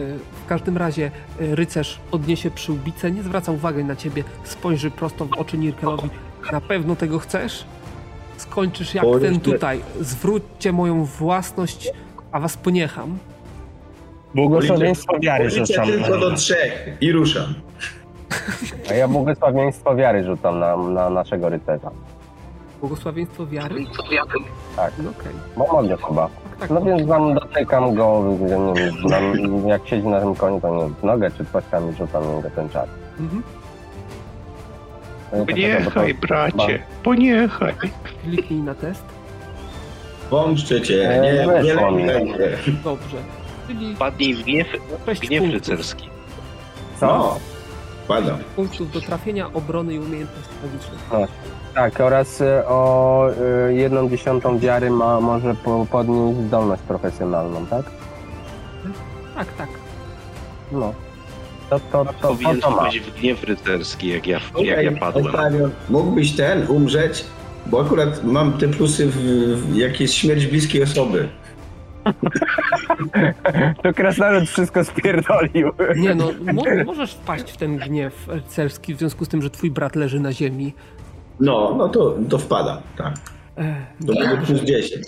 [0.00, 5.32] y, W każdym razie rycerz odniesie przyłbicę, nie zwraca uwagi na ciebie, spojrzy prosto w
[5.32, 6.08] oczy Nirkelowi.
[6.52, 7.64] Na pewno tego chcesz?
[8.36, 9.80] Skończysz jak ten tutaj.
[10.00, 11.90] Zwróćcie moją własność,
[12.32, 13.18] a was poniecham.
[14.34, 15.86] Błogosławieństwo wiary rzucam.
[15.86, 17.54] tylko do trzech i ruszam.
[18.90, 21.90] A ja błogosławieństwo wiary rzucam na, na naszego rycerza.
[22.80, 23.84] Błogosławieństwo wiary?
[24.76, 24.92] Tak.
[24.98, 25.32] No okej.
[25.56, 26.28] Bo mogę chyba.
[26.28, 26.70] Tak, tak.
[26.70, 30.94] No więc tam dotykam go, nie wiem, jak siedzi na tym koniu, to nie wiem,
[30.94, 32.88] w nogę czy coś tam i rzucam niego ten czar.
[33.20, 33.42] Mhm.
[35.30, 37.74] Poniechaj, bracie, poniechaj.
[38.22, 39.02] Kliknij na test.
[40.30, 41.10] Pomszczę cię.
[41.10, 41.20] E,
[41.62, 42.34] Nie, nie lepiej.
[42.84, 43.16] Dobrze.
[43.68, 44.66] Czyli Padnij w gniew,
[45.06, 46.08] 6 gniew rycerski.
[47.00, 47.06] Co?
[47.06, 47.38] No,
[48.08, 48.38] padam.
[48.56, 51.30] punktów do trafienia, obrony i umiejętności magicznych.
[51.74, 53.28] Tak, oraz y, o
[53.68, 57.84] y, jedną dziesiątą wiary ma, może po, podnieść zdolność profesjonalną, tak?
[59.34, 59.68] Tak, tak.
[60.72, 60.92] No.
[61.70, 62.90] To, to, to, to, Powinien to ma.
[62.90, 65.26] w gniew rycerski, jak ja, jak ja padłem.
[65.26, 65.70] Ostawiam.
[65.88, 67.24] Mógłbyś ten umrzeć,
[67.66, 71.28] bo akurat mam te plusy w, w jak jest śmierć bliskiej osoby.
[73.82, 75.70] To krasnolud wszystko spierdolił.
[75.96, 79.70] Nie no, mo możesz wpaść w ten gniew rycerski w związku z tym, że twój
[79.70, 80.74] brat leży na ziemi.
[81.40, 83.14] No, no to, to wpadam, tak.
[84.06, 85.06] To będzie plus 10.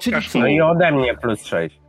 [0.00, 0.38] Czyli Pokaż co?
[0.38, 1.80] No i ode mnie plus 6.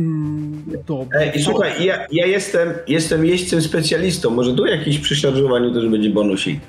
[0.00, 1.18] Mm, dobrze.
[1.20, 4.30] Ej, i słuchaj, ja, ja jestem, jestem jeźdźcem specjalistą.
[4.30, 6.60] Może tu jakiś przy szarżowaniu też będzie bonusik.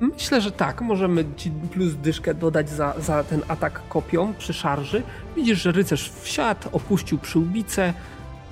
[0.00, 0.80] Myślę, że tak.
[0.80, 5.02] Możemy ci plus dyszkę dodać za, za ten atak kopią przy szarży.
[5.36, 7.94] Widzisz, że rycerz wsiadł, opuścił przyłbicę,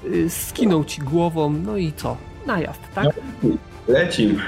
[0.04, 2.16] y, skinął ci głową, no i co?
[2.46, 3.06] Najazd, tak?
[3.88, 4.38] Lecim.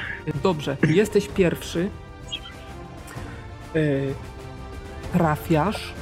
[0.43, 1.89] Dobrze, jesteś pierwszy.
[3.77, 4.15] Y,
[5.13, 5.93] trafiasz.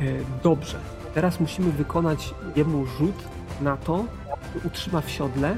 [0.00, 0.78] Y, dobrze.
[1.14, 3.16] Teraz musimy wykonać jemu rzut
[3.60, 4.04] na to,
[4.54, 5.56] że utrzyma w siodle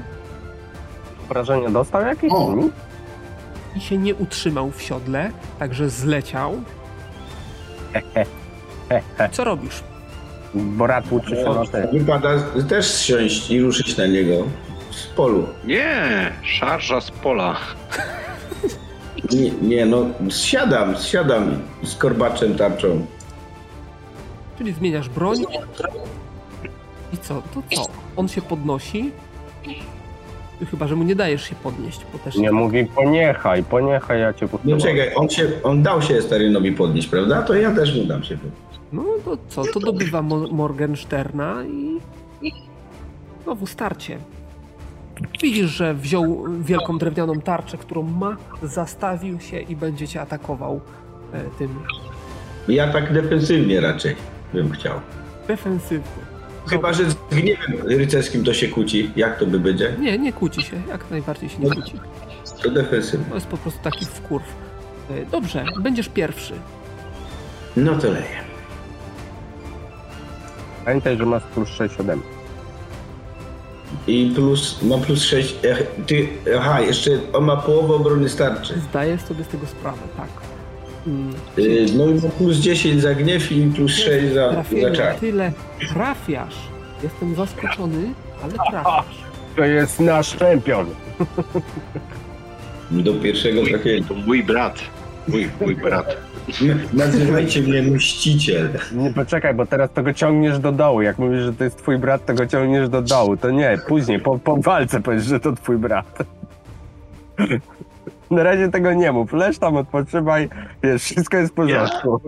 [1.25, 2.31] Obrażenie dostał jakieś?
[2.31, 2.55] O.
[2.55, 2.69] Nie?
[3.75, 6.61] i się nie utrzymał w siodle, także zleciał.
[9.31, 9.83] Co robisz?
[10.53, 11.87] Bo rat uczy się na te.
[11.93, 12.29] Wypada
[12.69, 14.33] też zsiąść i ruszyć na niego
[14.91, 15.47] z polu.
[15.65, 17.57] Nie, szarża z pola.
[19.31, 23.05] Nie, nie no, zsiadam, zsiadam z korbaczem tarczą.
[24.57, 25.37] Czyli zmieniasz broń.
[27.13, 27.33] I co?
[27.53, 27.85] To co?
[28.15, 29.11] On się podnosi.
[30.71, 32.35] Chyba, że mu nie dajesz się podnieść, bo też.
[32.35, 34.67] Nie mówi poniechaj, poniechaj, ja cię puszczę.
[34.69, 37.41] No czekaj, on, się, on dał się Starynowi podnieść, prawda?
[37.41, 38.79] To ja też mu dam się podnieść.
[38.93, 39.63] No to co?
[39.73, 41.99] To dobywa Mo- Morgensterna i.
[43.43, 44.17] Znowu starcie.
[45.41, 50.81] Widzisz, że wziął wielką drewnianą tarczę, którą ma, zastawił się i będzie cię atakował
[51.33, 51.69] e, tym
[52.67, 54.15] Ja tak defensywnie raczej
[54.55, 54.99] bym chciał.
[55.47, 56.25] defensywnie.
[56.67, 59.11] Chyba, że z gniewem rycerskim to się kłóci.
[59.15, 59.95] Jak to by będzie?
[59.99, 61.93] Nie, nie kłóci się, jak najbardziej się nie kłóci.
[62.63, 63.25] To defensywnie.
[63.29, 64.45] To jest po prostu taki wkurw.
[65.11, 66.53] E, Dobrze, będziesz pierwszy.
[67.75, 68.45] No to leję.
[70.85, 72.25] Pamiętaj, że masz plus 6 ode mnie.
[74.07, 75.55] I plus, ma plus 6.
[76.07, 76.27] Ty,
[76.57, 78.79] aha, jeszcze on ma połowę obrony starczy.
[78.89, 80.27] Zdaję sobie z tego sprawę, tak.
[81.57, 85.15] Yy, no i ma plus 10 za gniew i plus 6 za, za Trafienia czar.
[85.15, 85.51] tyle.
[85.93, 86.55] Trafiasz.
[87.03, 89.15] Jestem zaskoczony, ale trafiasz.
[89.55, 90.85] To jest nasz czempion.
[92.91, 94.07] Do pierwszego Mój, trafienia.
[94.07, 94.79] to mój brat.
[95.27, 96.17] Mój, mój brat.
[96.93, 98.69] Nazywajcie mnie mściciel.
[98.91, 101.01] Nie, poczekaj, bo teraz to go ciągniesz do dołu.
[101.01, 103.37] Jak mówisz, że to jest twój brat, to go ciągniesz do dołu.
[103.37, 106.23] To nie, później, po, po walce powiesz, że to twój brat.
[108.31, 109.33] Na razie tego nie mów.
[109.33, 110.49] Leż tam, odpoczywaj.
[110.83, 112.21] Wiesz, wszystko jest w porządku.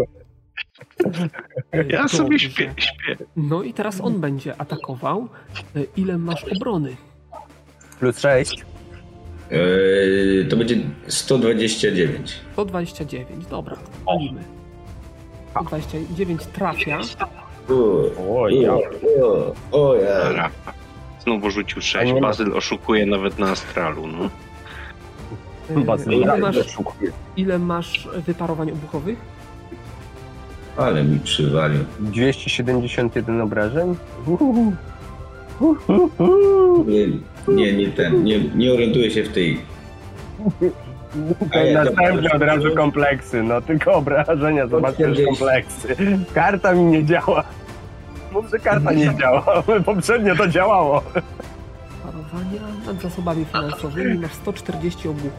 [1.74, 3.18] E, Ja sobie śpię, śpię.
[3.36, 5.28] No i teraz on będzie atakował.
[5.76, 6.96] E, Ile masz obrony?
[8.00, 8.66] Plus 6.
[9.52, 10.76] Yy, to będzie
[11.08, 12.40] 129.
[12.54, 14.42] 129, dobra, palimy.
[15.52, 17.00] 129 trafia.
[18.30, 18.74] O, ja.
[19.72, 20.50] o, ja.
[21.50, 22.06] Rzucił A 6.
[22.14, 24.30] nie ma- Bazyl oszukuje nawet na astralu, no.
[25.76, 26.78] Yy, Bazyl ile, dalej masz,
[27.38, 29.18] ile masz wyparowań obuchowych?
[30.78, 31.80] Ale mi przywalił.
[32.00, 33.96] 271 obrażeń?
[36.88, 37.08] Nie,
[37.56, 39.60] nie, nie ten, nie, nie orientuję się w tej...
[41.54, 45.40] Ja- Następnie od razu kompleksy, no tylko obrażenia, zobaczcie już 40.
[45.40, 45.96] kompleksy.
[46.34, 47.44] Karta mi nie działa.
[48.32, 51.02] Mów, że karta nie działa, poprzednio to działało.
[52.32, 55.32] Parowania nad zasobami finansowymi masz 140 obuchów.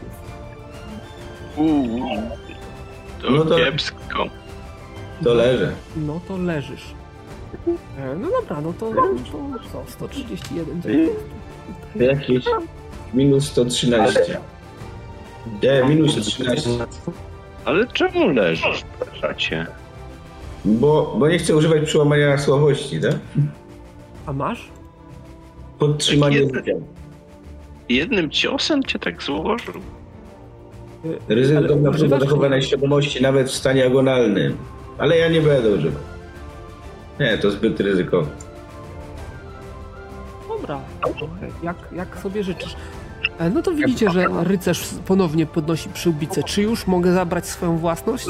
[1.57, 1.99] Uuu.
[3.21, 4.25] To, No to- kiepsko.
[5.23, 5.71] To leżę.
[5.95, 6.93] No to leżysz.
[7.97, 9.03] E, No dobra, no to, to
[9.71, 9.91] co?
[9.91, 11.09] 131 dzień.
[11.95, 12.45] Jakieś
[13.13, 14.39] minus 113.
[15.63, 16.69] Nie, minus 113.
[17.65, 18.83] Ale czemu leżysz,
[19.21, 19.67] bracie?
[20.65, 23.15] Bo, bo nie chcę używać przełamania słabości, tak?
[24.25, 24.69] A masz?
[25.79, 26.71] Podtrzymanie Tak życia.
[27.89, 29.73] Jednym ciosem cię tak złożył?
[31.29, 34.57] Ryzyko na używasz- zachowanej świadomości nawet w stanie agonalnym.
[34.97, 36.01] Ale ja nie będę używał.
[37.19, 38.31] Nie, to zbyt ryzykowne.
[40.49, 40.79] Dobra,
[41.63, 42.75] jak, jak sobie życzysz.
[43.39, 46.43] E, No to widzicie, że rycerz ponownie podnosi przyłbicę.
[46.43, 48.27] Czy już mogę zabrać swoją własność?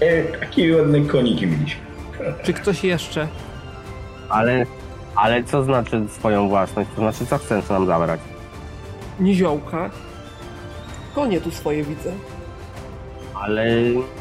[0.00, 1.80] E, takie ładne koniki mieliśmy.
[2.42, 3.28] Czy ktoś jeszcze?
[4.28, 4.66] Ale,
[5.20, 6.90] ale co znaczy swoją własność?
[6.96, 8.20] To znaczy, co chcesz nam zabrać?
[9.20, 9.90] Niziołka.
[11.14, 12.12] Konie tu swoje widzę.
[13.34, 13.64] Ale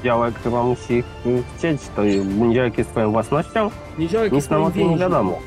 [0.04, 1.04] działek chyba musi
[1.58, 2.02] chcieć, to
[2.54, 3.70] działek jest twoją własnością?
[3.98, 5.40] Niziołek Nic jest nam o tym nie wiadomo.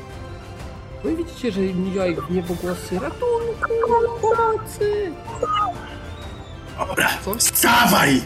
[1.03, 3.69] No i widzicie, że Niziołek w niebogłosy ratunku,
[4.21, 5.11] pomocy.
[6.89, 7.35] Dobra, Co?
[7.35, 8.21] wstawaj!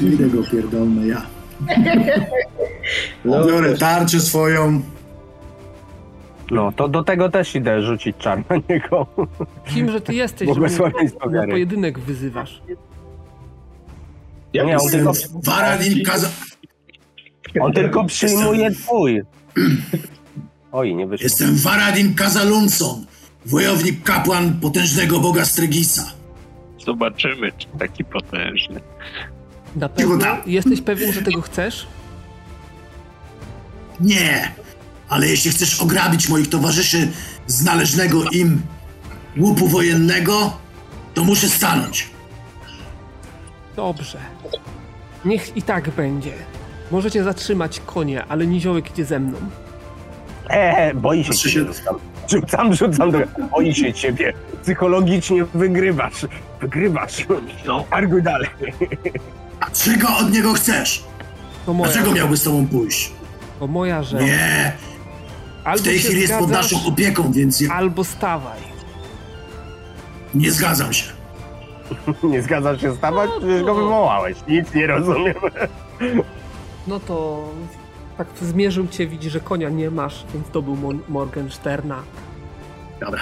[0.00, 1.22] Idę go pierdolę ja.
[3.24, 4.82] Biorę tarczę swoją.
[6.52, 9.06] No, to do tego też idę rzucić czar na niego.
[9.74, 12.62] Kimże ty jesteś, że na pojedynek wyzywasz?
[14.52, 16.28] ja Nie, on Jestem tylko, Varadin Kaza...
[17.60, 19.22] on tylko przyjmuje twój.
[20.72, 21.24] Oj, nie wyszło.
[21.24, 23.06] Jestem Varadin Kazalunson,
[23.46, 26.12] wojownik kapłan potężnego boga Strygisa.
[26.86, 28.80] Zobaczymy, czy taki potężny.
[29.76, 31.86] Na pewno jesteś pewien, że tego chcesz?
[34.00, 34.52] Nie,
[35.12, 37.08] ale jeśli chcesz ograbić moich towarzyszy
[37.46, 38.62] z należnego im
[39.38, 40.56] łupu wojennego,
[41.14, 42.10] to muszę stanąć.
[43.76, 44.18] Dobrze.
[45.24, 46.32] Niech i tak będzie.
[46.90, 49.38] Możecie zatrzymać konie, ale Niziołek idzie ze mną.
[50.50, 51.54] Eee, boi się ciebie.
[51.74, 51.80] się-
[52.30, 53.12] Rzucam, rzucam,
[53.50, 54.32] Boi się ciebie.
[54.62, 56.26] Psychologicznie wygrywasz.
[56.60, 57.26] Wygrywasz.
[57.66, 57.84] No.
[57.90, 58.48] Arguj dalej.
[59.84, 61.04] Czego od niego chcesz?
[61.66, 63.12] To moja, Dlaczego miałby z tobą pójść?
[63.60, 64.20] to moja rzecz.
[64.22, 64.72] Nie,
[65.64, 68.60] Albo w tej chwili jest pod naszą opieką, więc ja albo stawaj.
[70.34, 71.12] nie zgadzam się.
[72.22, 73.30] Nie zgadzasz się stawać?
[73.38, 74.36] Przecież go wywołałeś.
[74.48, 75.34] Nic nie rozumiem.
[76.86, 77.48] No to
[78.18, 80.76] tak zmierzył cię, widzi, że konia nie masz, więc to był
[81.08, 82.02] Morgensterna.
[83.00, 83.20] Dobra.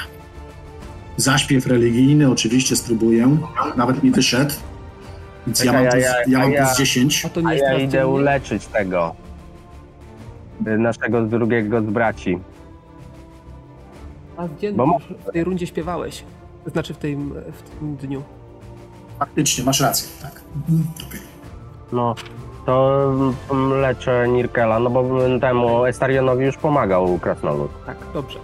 [1.16, 3.36] Zaśpiew religijny oczywiście spróbuję.
[3.76, 4.54] Nawet mi wyszedł.
[5.46, 7.24] Więc ja Czekaj, mam, plus, ja- ja mam ja- plus 10.
[7.24, 9.14] A to nie A jest ja idę uleczyć tego.
[10.66, 12.38] Y, Naszego drugiego z braci.
[14.36, 16.24] A dziennie Bo już w tej rundzie śpiewałeś.
[16.66, 18.22] Znaczy w tym, w tym dniu.
[19.18, 20.40] Faktycznie, masz rację, tak.
[20.68, 20.84] Mhm.
[21.92, 22.14] No,
[22.66, 23.02] to
[23.50, 25.04] mm, leczę Nirkela, no bo
[25.40, 27.70] temu Estarionowi już pomagał Krasnolud.
[27.86, 28.38] Tak, dobrze.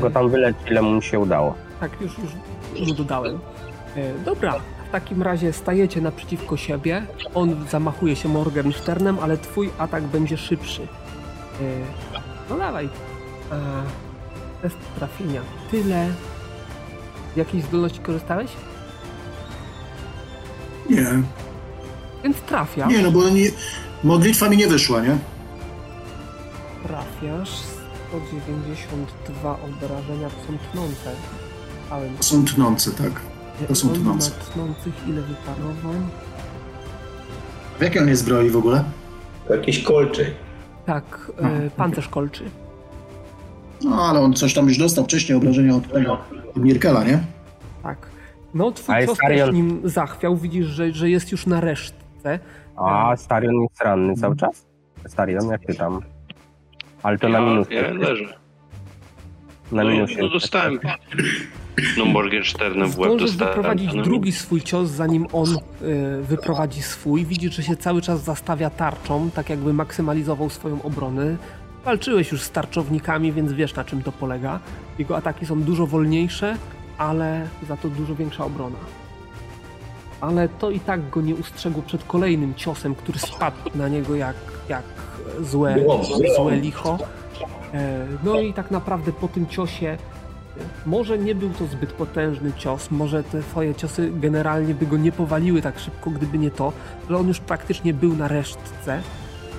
[0.00, 1.54] Go tam wyleci, ile mu się udało.
[1.80, 3.38] Tak, już, już mu dodałem.
[3.96, 4.54] E, dobra,
[4.94, 7.06] takim razie stajecie naprzeciwko siebie.
[7.34, 10.82] On zamachuje się Morgensternem, ale twój atak będzie szybszy.
[10.82, 10.86] E,
[12.50, 12.84] no dawaj.
[12.84, 12.90] E,
[14.62, 15.40] test trafienia.
[15.70, 16.08] Tyle.
[17.34, 18.50] Z jakiej zdolności korzystałeś?
[20.90, 21.06] Nie,
[22.24, 22.90] Więc trafiasz.
[22.92, 23.50] nie, no bo nie,
[24.04, 25.16] modlitwa mi nie wyszła, nie?
[26.82, 27.50] Trafiasz.
[28.08, 31.10] 192 obrażenia to są tnące.
[31.90, 33.33] Ale To są tnące, tak.
[33.68, 34.14] To są ma
[34.52, 36.08] tnących ile wyparowań?
[37.78, 38.84] W jakiej on jest zbroi w ogóle?
[39.50, 40.34] Jakiś kolczy.
[40.86, 42.44] Tak, e, pancerz kolczy.
[43.84, 46.18] No, ale on coś tam już dostał wcześniej obrażenia od tego,
[46.56, 47.20] od Mirkela, nie?
[47.82, 48.06] Tak.
[48.54, 50.36] No, twój A cios też nim zachwiał.
[50.36, 52.38] Widzisz, że, że jest już na resztce.
[52.76, 54.66] A Starion jest ranny cały czas?
[55.06, 56.00] Starion, jak ty tam?
[57.02, 57.66] Ale to na Ja, minus.
[57.70, 58.24] ja leżę.
[59.72, 60.16] Na No, minusie.
[60.22, 60.78] no dostałem
[61.98, 63.54] No Morgensternem w łeb Zdążysz dostałem.
[63.54, 64.02] wyprowadzić no.
[64.02, 65.48] drugi swój cios, zanim on
[65.82, 67.24] y, wyprowadzi swój.
[67.26, 71.36] Widzisz, że się cały czas zastawia tarczą, tak jakby maksymalizował swoją obronę.
[71.84, 74.60] Walczyłeś już z tarczownikami, więc wiesz na czym to polega.
[74.98, 76.56] Jego ataki są dużo wolniejsze,
[76.98, 78.78] ale za to dużo większa obrona.
[80.20, 84.36] Ale to i tak go nie ustrzegło przed kolejnym ciosem, który spadł na niego jak,
[84.68, 84.82] jak
[85.40, 85.76] złe,
[86.36, 86.98] złe licho.
[87.74, 89.98] E, No i tak naprawdę po tym ciosie
[90.86, 95.12] może nie był to zbyt potężny cios, może te twoje ciosy generalnie by go nie
[95.12, 96.72] powaliły tak szybko, gdyby nie to,
[97.10, 99.02] że on już praktycznie był na resztce.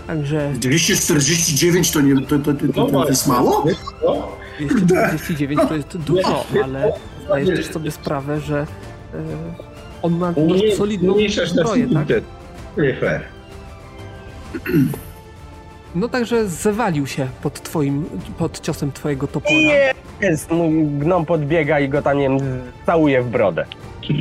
[0.07, 3.65] Także 249 to, nie, to, to, to, to, to jest mało?
[4.05, 6.93] No, 249 to jest dużo, ale
[7.25, 8.65] zdajesz też sobie sprawę, że e,
[10.01, 11.15] on ma dość solidną
[11.45, 12.07] zbroję, tak?
[12.07, 12.23] tak?
[12.77, 13.21] Nie fair.
[15.95, 18.05] No także zawalił się pod twoim,
[18.37, 19.55] pod ciosem twojego topora.
[20.21, 22.39] Jest, mój gnom podbiega i go tam, nie wiem,
[22.85, 23.65] całuje w brodę.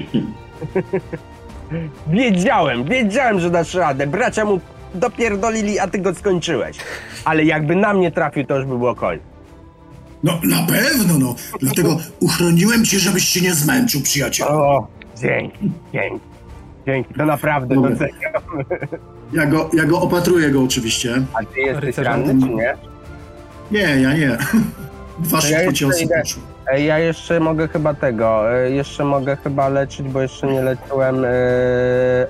[2.07, 4.07] wiedziałem, wiedziałem, że dasz radę.
[4.07, 4.61] Bracia mu
[4.95, 6.77] dopierdolili, a ty go skończyłeś.
[7.25, 9.23] Ale jakby na mnie trafił, to już by było koniec.
[10.23, 11.35] No na pewno, no.
[11.61, 14.49] Dlatego uchroniłem cię, żebyś się nie zmęczył, przyjaciel.
[14.49, 14.87] O,
[15.17, 16.21] dzięki, dzięki.
[16.87, 18.33] Dzięki, to naprawdę doceniam.
[19.35, 21.15] Ja go, ja go opatruję go oczywiście.
[21.35, 22.77] A ty jesteś ranny, czy nie?
[23.71, 24.39] Nie, ja nie.
[25.19, 26.07] Dwa ja szybko jeszcze ciosy
[26.79, 31.29] Ja jeszcze mogę chyba tego, e, jeszcze mogę chyba leczyć, bo jeszcze nie leczyłem e,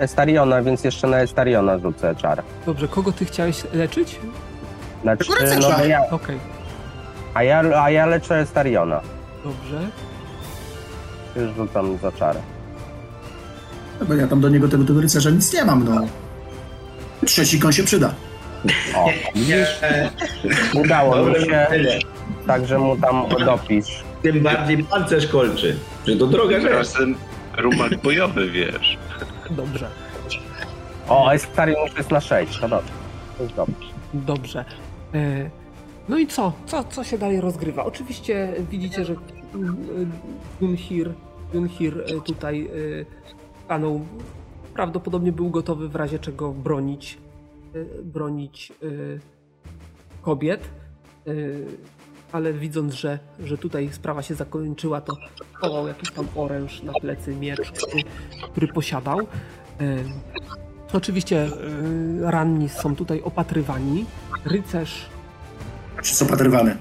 [0.01, 2.43] Estariona, więc jeszcze na Estariona rzucę czar.
[2.67, 4.21] Dobrze, kogo ty chciałeś leczyć?
[5.03, 6.39] Znaczy, no, bo ja, Okej,
[7.35, 9.01] a, ja, a ja leczę Estariona.
[9.45, 9.89] dobrze.
[11.37, 12.41] Już rzucam za czarę.
[14.01, 16.07] No Bo ja tam do niego tego, tego rycerza nic nie mam, no.
[17.27, 18.15] Trzeci koń się przyda.
[18.97, 19.69] O, widzisz?
[20.75, 21.99] Udało mi się, tyle.
[22.47, 24.05] także mu tam dopisz.
[24.23, 25.77] Tym bardziej pancerz kolczy.
[26.07, 26.73] Że to droga rzecz.
[26.73, 27.15] Razem
[27.59, 28.99] rumak bojowy, wiesz.
[29.51, 29.89] Dobrze,
[31.09, 32.93] O, Estarion już jest na 6, to dobrze.
[33.41, 33.75] Jest dobrze.
[34.15, 34.65] dobrze.
[36.09, 36.53] No i co?
[36.67, 36.85] co?
[36.85, 37.85] Co się dalej rozgrywa?
[37.85, 39.15] Oczywiście widzicie, że
[40.61, 41.11] Dunhir,
[41.53, 42.71] Dunhir e, tutaj e,
[43.65, 44.07] stanął,
[44.75, 47.19] prawdopodobnie był gotowy w razie czego bronić,
[47.75, 48.87] e, bronić e,
[50.23, 50.61] kobiet,
[51.27, 51.31] e,
[52.33, 55.17] ale widząc, że, że tutaj sprawa się zakończyła, to
[55.53, 58.03] chował jakiś tam oręż na plecy, miecz, który,
[58.53, 59.19] który posiadał.
[60.93, 61.49] Oczywiście
[62.21, 64.05] ranni są tutaj opatrywani.
[64.45, 65.07] Rycerz
[66.03, 66.77] Czy jest opatrywany?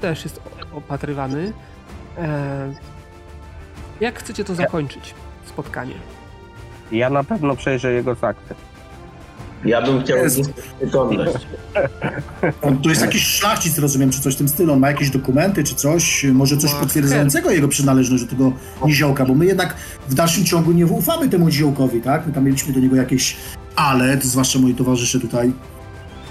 [0.00, 0.40] też jest
[0.74, 1.52] opatrywany.
[2.18, 2.74] E,
[4.00, 5.14] Jak chcecie to zakończyć?
[5.46, 5.94] Spotkanie.
[6.92, 8.54] Ja na pewno przejrzę jego sakty.
[9.64, 10.18] Ja bym chciał
[10.78, 11.46] przytomność.
[12.62, 14.72] On tu jest jakiś szlachcic, rozumiem, czy coś w tym stylu.
[14.72, 18.52] On ma jakieś dokumenty, czy coś, może coś potwierdzającego jego przynależność do tego
[18.86, 19.74] niziołka, bo my jednak
[20.08, 22.26] w dalszym ciągu nie ufamy temu niziołkowi, tak?
[22.26, 23.36] My tam mieliśmy do niego jakieś
[23.76, 25.52] ale, to zwłaszcza moi towarzysze tutaj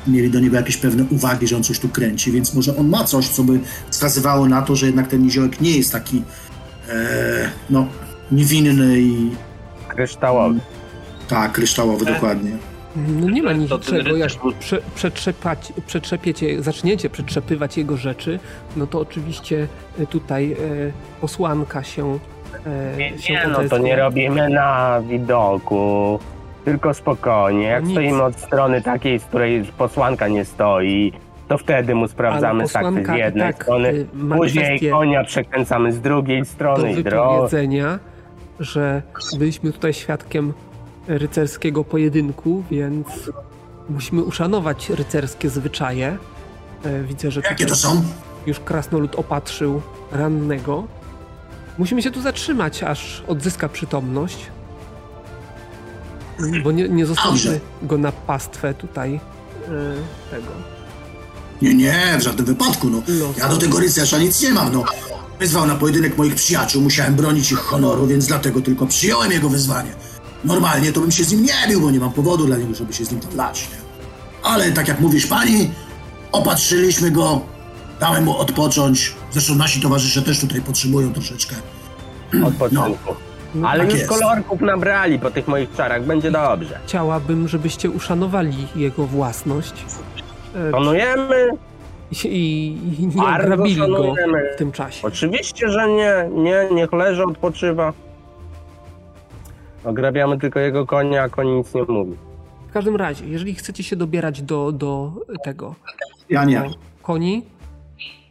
[0.08, 3.04] mieli do niego jakieś pewne uwagi, że on coś tu kręci, więc może on ma
[3.04, 6.24] coś, co by wskazywało na to, że jednak ten niziołek nie jest taki,
[6.90, 7.88] e, no,
[8.32, 9.32] niewinny i
[9.98, 10.60] Kryształowy.
[11.28, 12.14] tak, kryształowy, E.
[12.14, 12.52] dokładnie.
[12.96, 18.40] No nie ma ten niczego, jak prze, przetrzepać, przetrzepiecie, zaczniecie przetrzepywać jego rzeczy,
[18.76, 19.68] no to oczywiście
[20.00, 20.58] e, tutaj e,
[21.22, 22.20] posłanka się,
[23.16, 26.20] e, się Nie, no to nie robimy na widoku.
[26.66, 27.64] Tylko spokojnie.
[27.64, 27.92] Jak Nic.
[27.92, 31.12] stoimy od strony takiej, z której posłanka nie stoi,
[31.48, 36.40] to wtedy mu sprawdzamy sakty z jednej tak, strony, ma później konia przekręcamy z drugiej
[36.40, 37.30] do strony i drogę.
[37.34, 38.00] wypowiedzenia,
[38.60, 39.02] że
[39.40, 40.54] byliśmy tutaj świadkiem
[41.08, 43.08] rycerskiego pojedynku, więc
[43.90, 46.18] musimy uszanować rycerskie zwyczaje.
[46.84, 48.04] E, Widzę, że Jakie to są?
[48.46, 50.84] już krasnolud opatrzył rannego.
[51.78, 54.38] Musimy się tu zatrzymać, aż odzyska przytomność.
[56.64, 57.60] Bo nie, nie zostawimy Dobrze.
[57.84, 59.20] go na pastwę tutaj e,
[60.32, 60.77] tego.
[61.62, 63.02] Nie, nie, w żadnym wypadku, no.
[63.08, 63.40] Losu.
[63.40, 64.84] Ja do tego rycerza nic nie mam, no.
[65.40, 69.92] Wyzwał na pojedynek moich przyjaciół, musiałem bronić ich honoru, więc dlatego tylko przyjąłem jego wyzwanie.
[70.46, 72.94] Normalnie to bym się z nim nie bił, bo nie mam powodu dla niego, żeby
[72.94, 73.68] się z nim dlać.
[74.44, 75.70] Ale tak jak mówisz pani,
[76.32, 77.42] opatrzyliśmy go,
[78.00, 79.14] dałem mu odpocząć.
[79.32, 81.56] Zresztą nasi towarzysze też tutaj potrzebują troszeczkę.
[82.46, 83.16] odpoczynku.
[83.56, 84.10] No, Ale tak już jest.
[84.10, 86.80] kolorków nabrali po tych moich czarach, będzie dobrze.
[86.88, 89.74] Chciałabym, żebyście uszanowali jego własność.
[90.58, 91.50] E, Szanujemy?
[92.12, 94.16] i, i nie Bardzo ograbili go
[94.54, 95.08] w tym czasie.
[95.08, 96.30] Oczywiście, że nie.
[96.44, 97.94] Nie, niech leży, odpoczywa.
[99.84, 102.14] Ograbiamy tylko jego konia, a koń nic nie mówi.
[102.70, 105.12] W każdym razie, jeżeli chcecie się dobierać do, do
[105.44, 105.76] tego
[106.30, 106.64] Ja nie.
[107.02, 107.44] koni,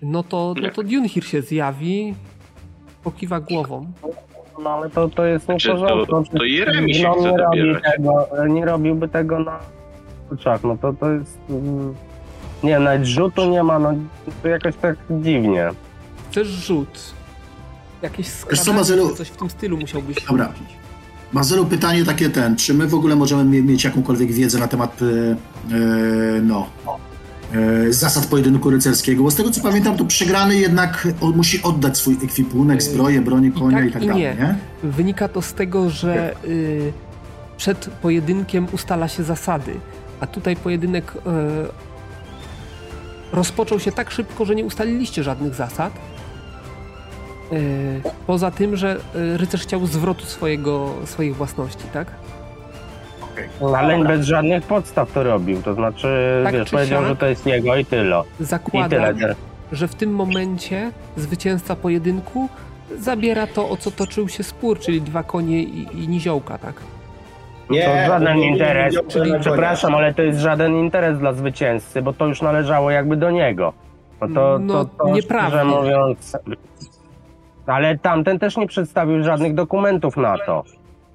[0.03, 2.15] no to, no to Dunhir się zjawi.
[3.05, 3.87] Pokiwa głową.
[4.63, 7.37] No ale to, to jest nie w Czy to- to Jeremi się no, chce nie,
[7.39, 9.59] robi tego, nie robiłby tego na
[10.33, 10.65] oczach.
[10.65, 11.39] No to, to jest...
[12.65, 13.95] Nie, nawet rzutu nie ma, no
[14.43, 15.69] to jakoś tak dziwnie.
[16.31, 17.01] Chcesz rzut.
[18.03, 19.09] Jakieś co, skradanie, Mazylu?
[19.11, 20.47] czy coś w tym stylu musiałbyś Dobra.
[20.47, 20.77] rzucić.
[21.33, 25.01] Marcelu, pytanie takie ten, czy my w ogóle możemy mie- mieć jakąkolwiek wiedzę na temat
[25.03, 25.37] e,
[26.43, 26.67] no,
[27.87, 29.23] e, zasad pojedynku rycerskiego?
[29.23, 33.51] Bo z tego co pamiętam, to przegrany jednak on musi oddać swój ekwipunek, zbroję, bronię
[33.53, 34.35] konia i tak, tak, i dalej, nie.
[34.35, 34.55] nie?
[34.83, 36.93] Wynika to z tego, że y,
[37.57, 39.75] przed pojedynkiem ustala się zasady,
[40.21, 41.13] a tutaj pojedynek
[43.33, 45.93] rozpoczął się tak szybko, że nie ustaliliście żadnych zasad.
[47.53, 52.09] Y, poza tym, że y, rycerz chciał zwrotu swojego, swoich własności, tak?
[53.77, 57.09] Ale bez żadnych podstaw to robił, to znaczy, Tak wiesz, powiedział, siak.
[57.09, 58.23] że to jest jego i tyle.
[58.41, 59.35] I Zakładam, tyle.
[59.73, 62.49] że w tym momencie zwycięzca pojedynku
[62.99, 66.75] zabiera to, o co toczył się spór, czyli dwa konie i, i niziołka, tak?
[67.69, 68.95] To żaden nie, nie, interes.
[69.17, 72.91] nie, nie, nie, Przepraszam, ale to jest żaden interes dla zwycięzcy, bo to już należało
[72.91, 73.73] jakby do niego.
[74.21, 75.65] No to, No, to, to nieprawda.
[75.65, 76.37] mówiąc.
[77.67, 80.65] Ale tamten też nie przedstawił żadnych dokumentów na to.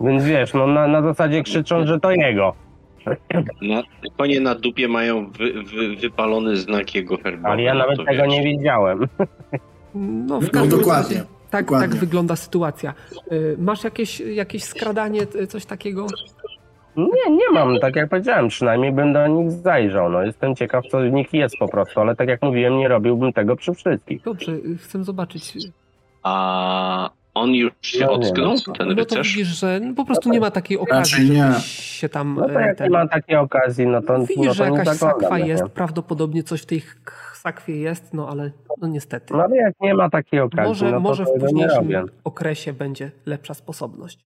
[0.02, 2.54] Więc wiesz, no na, na zasadzie krzyczą, że to jego.
[3.62, 3.84] Na,
[4.18, 7.48] konie na dupie mają wy, wy, wypalony znak jego herbowy.
[7.48, 8.32] Ale ja no nawet tego wiesz.
[8.32, 9.08] nie widziałem.
[9.96, 11.88] No, w No każdym dokładnie, razie tak, dokładnie.
[11.90, 12.94] tak wygląda sytuacja.
[13.32, 16.08] Y, Masz jakieś, jakieś skradanie, y, coś takiego?
[16.98, 20.10] Nie, nie mam, tak jak powiedziałem, przynajmniej bym do nich zajrzał.
[20.10, 23.34] No jestem ciekaw, co w nich jest po prostu, ale tak jak mówiłem, nie robiłbym
[23.34, 24.22] tego przy wszystkich.
[24.22, 25.58] Dobrze, y, chcę zobaczyć.
[26.24, 28.74] A on już się No nie, ocknął, no.
[28.74, 29.28] ten No to rycerz?
[29.28, 31.44] widzisz, że no po prostu nie ma takiej okazji, nie.
[31.52, 32.36] żebyś się tam...
[32.40, 34.78] No to y, jak nie ma takiej okazji, no to, Widzisz, no że to nie
[34.78, 35.70] jakaś sakwa no, jest, nie?
[35.70, 36.82] prawdopodobnie coś w tej
[37.34, 39.34] sakwie jest, no ale no niestety.
[39.34, 42.74] No ale jak nie ma takiej okazji, Może, no to może w nie późniejszym okresie
[42.74, 44.26] będzie lepsza sposobność.